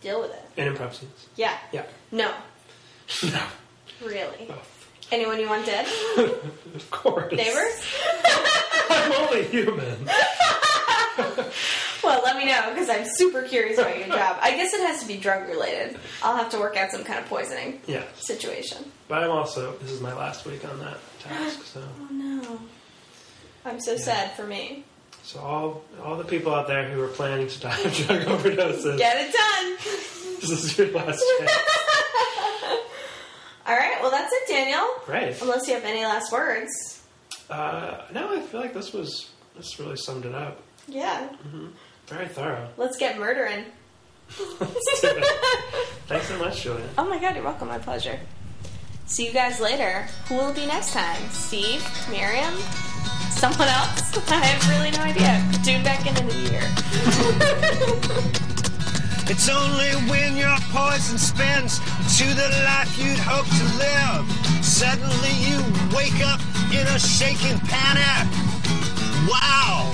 deal 0.00 0.20
with 0.20 0.30
it. 0.32 0.44
And 0.56 0.74
improv 0.76 0.94
scenes. 0.94 1.26
Yeah. 1.36 1.56
Yeah. 1.72 1.84
No, 2.12 2.32
No. 3.24 3.42
really. 4.04 4.48
Oh, 4.50 4.58
Anyone 5.10 5.40
you 5.40 5.48
want 5.48 5.64
dead? 5.64 5.86
of 6.18 6.86
course. 6.90 7.32
Neighbors? 7.32 7.82
I'm 8.90 9.12
only 9.12 9.44
human. 9.44 10.08
Well, 12.04 12.22
let 12.22 12.36
me 12.36 12.44
know 12.46 12.70
because 12.72 12.88
I'm 12.88 13.04
super 13.16 13.42
curious 13.42 13.76
about 13.78 13.98
your 13.98 14.06
job. 14.06 14.38
I 14.40 14.52
guess 14.52 14.72
it 14.72 14.80
has 14.80 15.00
to 15.00 15.06
be 15.06 15.16
drug 15.16 15.48
related. 15.48 15.98
I'll 16.22 16.36
have 16.36 16.48
to 16.50 16.58
work 16.58 16.76
out 16.76 16.90
some 16.92 17.02
kind 17.04 17.18
of 17.18 17.26
poisoning 17.26 17.80
Yeah. 17.86 18.04
situation. 18.16 18.84
But 19.08 19.24
I'm 19.24 19.30
also 19.32 19.72
this 19.82 19.90
is 19.90 20.00
my 20.00 20.14
last 20.14 20.46
week 20.46 20.64
on 20.64 20.78
that 20.78 20.96
task, 21.20 21.64
so 21.64 21.82
Oh 22.00 22.08
no. 22.14 22.60
I'm 23.64 23.80
so 23.80 23.96
sad 23.96 24.32
for 24.36 24.44
me. 24.44 24.84
So 25.28 25.40
all 25.40 25.82
all 26.02 26.16
the 26.16 26.24
people 26.24 26.54
out 26.54 26.66
there 26.68 26.88
who 26.88 27.02
are 27.02 27.08
planning 27.08 27.46
to 27.48 27.60
die 27.60 27.78
of 27.80 27.92
drug 28.06 28.20
overdoses, 28.22 28.96
Get 28.96 29.16
it 29.28 29.32
done. 29.32 29.76
this 30.40 30.50
is 30.50 30.78
your 30.78 30.88
last 30.92 31.22
chance. 31.38 31.52
All 33.66 33.76
right, 33.76 33.98
well, 34.00 34.10
that's 34.10 34.32
it, 34.32 34.48
Daniel. 34.48 34.86
Great. 35.04 35.42
Unless 35.42 35.68
you 35.68 35.74
have 35.74 35.84
any 35.84 36.02
last 36.02 36.32
words. 36.32 37.02
Uh, 37.50 38.00
no, 38.14 38.34
I 38.34 38.40
feel 38.40 38.60
like 38.60 38.72
this 38.72 38.94
was 38.94 39.28
this 39.56 39.78
really 39.78 39.96
summed 39.96 40.24
it 40.24 40.34
up. 40.34 40.62
Yeah, 40.86 41.28
Very 42.06 42.28
thorough. 42.28 42.66
let's 42.78 42.96
get 42.96 43.18
murdering. 43.18 43.66
Let's 44.58 45.00
do 45.02 45.08
it. 45.08 45.24
Thanks 46.06 46.28
so 46.28 46.38
much, 46.38 46.62
Julia. 46.62 46.88
Oh 46.96 47.04
my 47.04 47.18
god, 47.18 47.34
you're 47.34 47.44
welcome. 47.44 47.68
My 47.68 47.78
pleasure. 47.78 48.18
See 49.04 49.26
you 49.26 49.32
guys 49.34 49.60
later. 49.60 50.06
Who 50.28 50.36
will 50.36 50.54
be 50.54 50.64
next 50.64 50.94
time? 50.94 51.20
Steve? 51.30 51.84
Miriam? 52.10 52.54
Someone 53.38 53.68
else? 53.68 54.18
I 54.32 54.44
have 54.44 54.68
really 54.68 54.90
no 54.90 55.02
idea. 55.02 55.40
Tune 55.62 55.84
back 55.84 56.04
in 56.06 56.16
in 56.16 56.28
a 56.28 56.50
year. 56.50 56.64
It's 59.30 59.50
only 59.50 59.90
when 60.10 60.38
your 60.38 60.56
poison 60.72 61.18
spins 61.18 61.80
to 62.16 62.24
the 62.32 62.48
life 62.64 62.98
you'd 62.98 63.18
hope 63.18 63.44
to 63.44 63.64
live. 63.76 64.64
Suddenly 64.64 65.32
you 65.36 65.60
wake 65.94 66.24
up 66.24 66.40
in 66.72 66.86
a 66.86 66.98
shaking 66.98 67.58
panic. 67.68 68.24
Wow! 69.28 69.92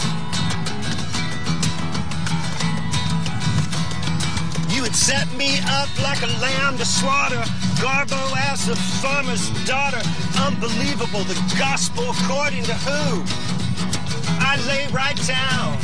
Set 4.94 5.26
me 5.36 5.58
up 5.66 5.88
like 6.02 6.22
a 6.22 6.32
lamb 6.40 6.78
to 6.78 6.84
slaughter. 6.84 7.42
Garbo 7.82 8.20
as 8.50 8.68
a 8.68 8.76
farmer's 8.76 9.50
daughter. 9.66 10.00
Unbelievable, 10.40 11.24
the 11.24 11.34
gospel 11.58 12.04
according 12.10 12.62
to 12.64 12.74
who? 12.74 13.24
I 14.40 14.56
lay 14.68 14.86
right 14.92 15.16
down. 15.26 15.78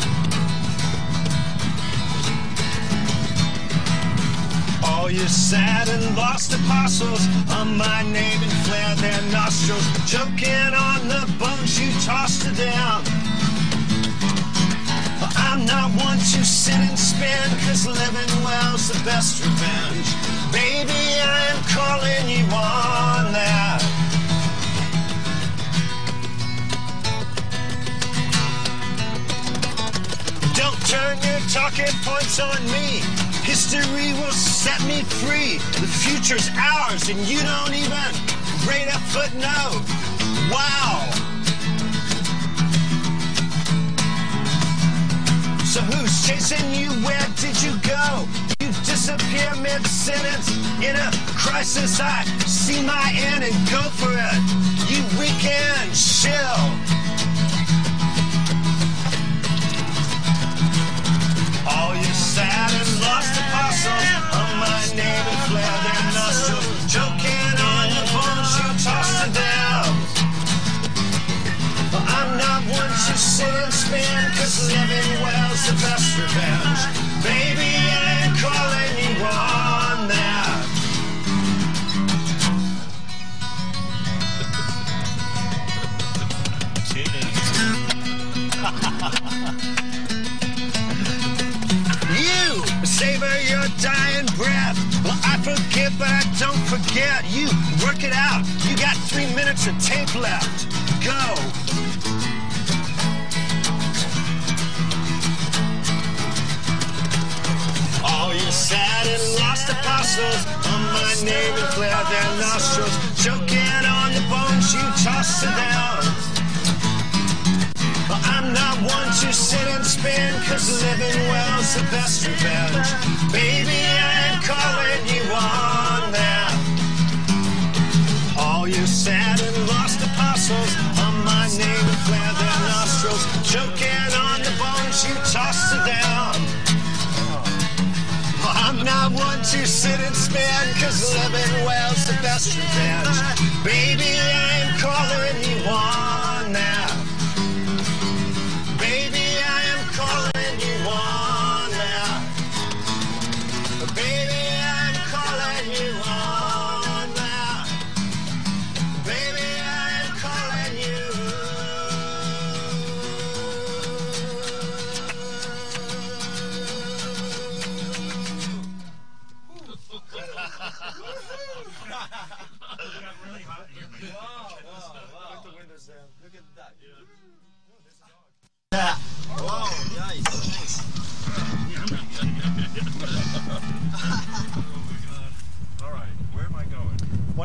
All 4.85 5.01
All 5.01 5.11
you 5.11 5.27
sad 5.27 5.89
and 5.89 6.17
lost 6.17 6.55
apostles 6.55 7.27
on 7.51 7.77
my 7.77 8.03
name 8.03 8.43
and 8.43 8.53
flare 8.65 8.95
their 8.97 9.23
nostrils, 9.33 9.85
choking 10.07 10.75
on 10.75 11.09
the 11.09 11.27
bones 11.39 11.81
you 11.81 11.91
tossed 12.03 12.45
her 12.45 12.55
down. 12.55 13.30
I'm 15.37 15.65
not 15.67 15.91
one 16.03 16.19
to 16.19 16.45
sit 16.45 16.75
and 16.75 16.99
spin, 16.99 17.51
cause 17.67 17.87
living 17.87 18.45
well's 18.45 18.89
the 18.89 19.03
best 19.05 19.43
revenge. 19.45 20.09
Baby, 20.53 21.21
I 21.21 21.53
am 21.53 21.63
calling 21.69 22.29
you 22.29 22.45
on 22.55 23.33
that. 23.33 23.81
Don't 30.55 30.81
turn 30.87 31.19
your 31.23 31.41
talking 31.49 31.95
points 32.05 32.41
on 32.41 32.63
me. 32.73 33.03
History 33.45 34.13
will 34.15 34.33
set 34.33 34.81
me 34.85 35.03
free. 35.03 35.59
The 35.81 35.87
future's 35.87 36.51
ours, 36.57 37.09
and 37.09 37.19
you 37.29 37.41
don't 37.41 37.75
even 37.75 38.11
rate 38.69 38.89
a 38.89 38.99
footnote. 39.11 39.83
Wow. 40.51 41.20
Chasing 46.31 46.71
you? 46.73 46.91
Where 47.05 47.27
did 47.37 47.61
you 47.63 47.73
go? 47.83 48.27
You 48.61 48.69
disappear 48.85 49.51
mid-sentence 49.57 50.49
in 50.79 50.95
a 50.95 51.11
crisis. 51.37 51.99
I 52.01 52.25
see 52.47 52.83
my 52.83 53.13
end 53.15 53.45
and 53.45 53.55
go 53.71 53.83
for 53.99 54.13
it. 54.13 54.41
You 54.91 55.03
weekend 55.19 55.91
chill. 55.95 56.61
All 61.67 61.95
you 61.97 62.13
sad 62.15 62.71
and 62.81 63.01
lost 63.01 63.33
apostles 63.41 64.07
on 64.39 64.51
my 64.59 64.83
name 64.95 65.40
minutes 99.67 99.91
of 99.91 99.95
tape 99.95 100.15
left. 100.15 100.50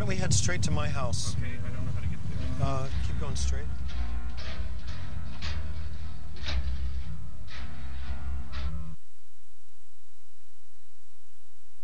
Don't 0.06 0.10
we 0.14 0.22
head 0.22 0.32
straight 0.32 0.62
to 0.62 0.70
my 0.70 0.88
house? 0.88 1.36
Okay, 1.36 1.48
I 1.66 1.76
don't 1.76 1.84
know 1.84 1.92
how 1.94 2.00
to 2.00 2.08
get 2.08 2.20
there. 2.60 2.68
Uh, 2.68 2.88
keep 3.08 3.20
going 3.20 3.36
straight. 3.36 3.66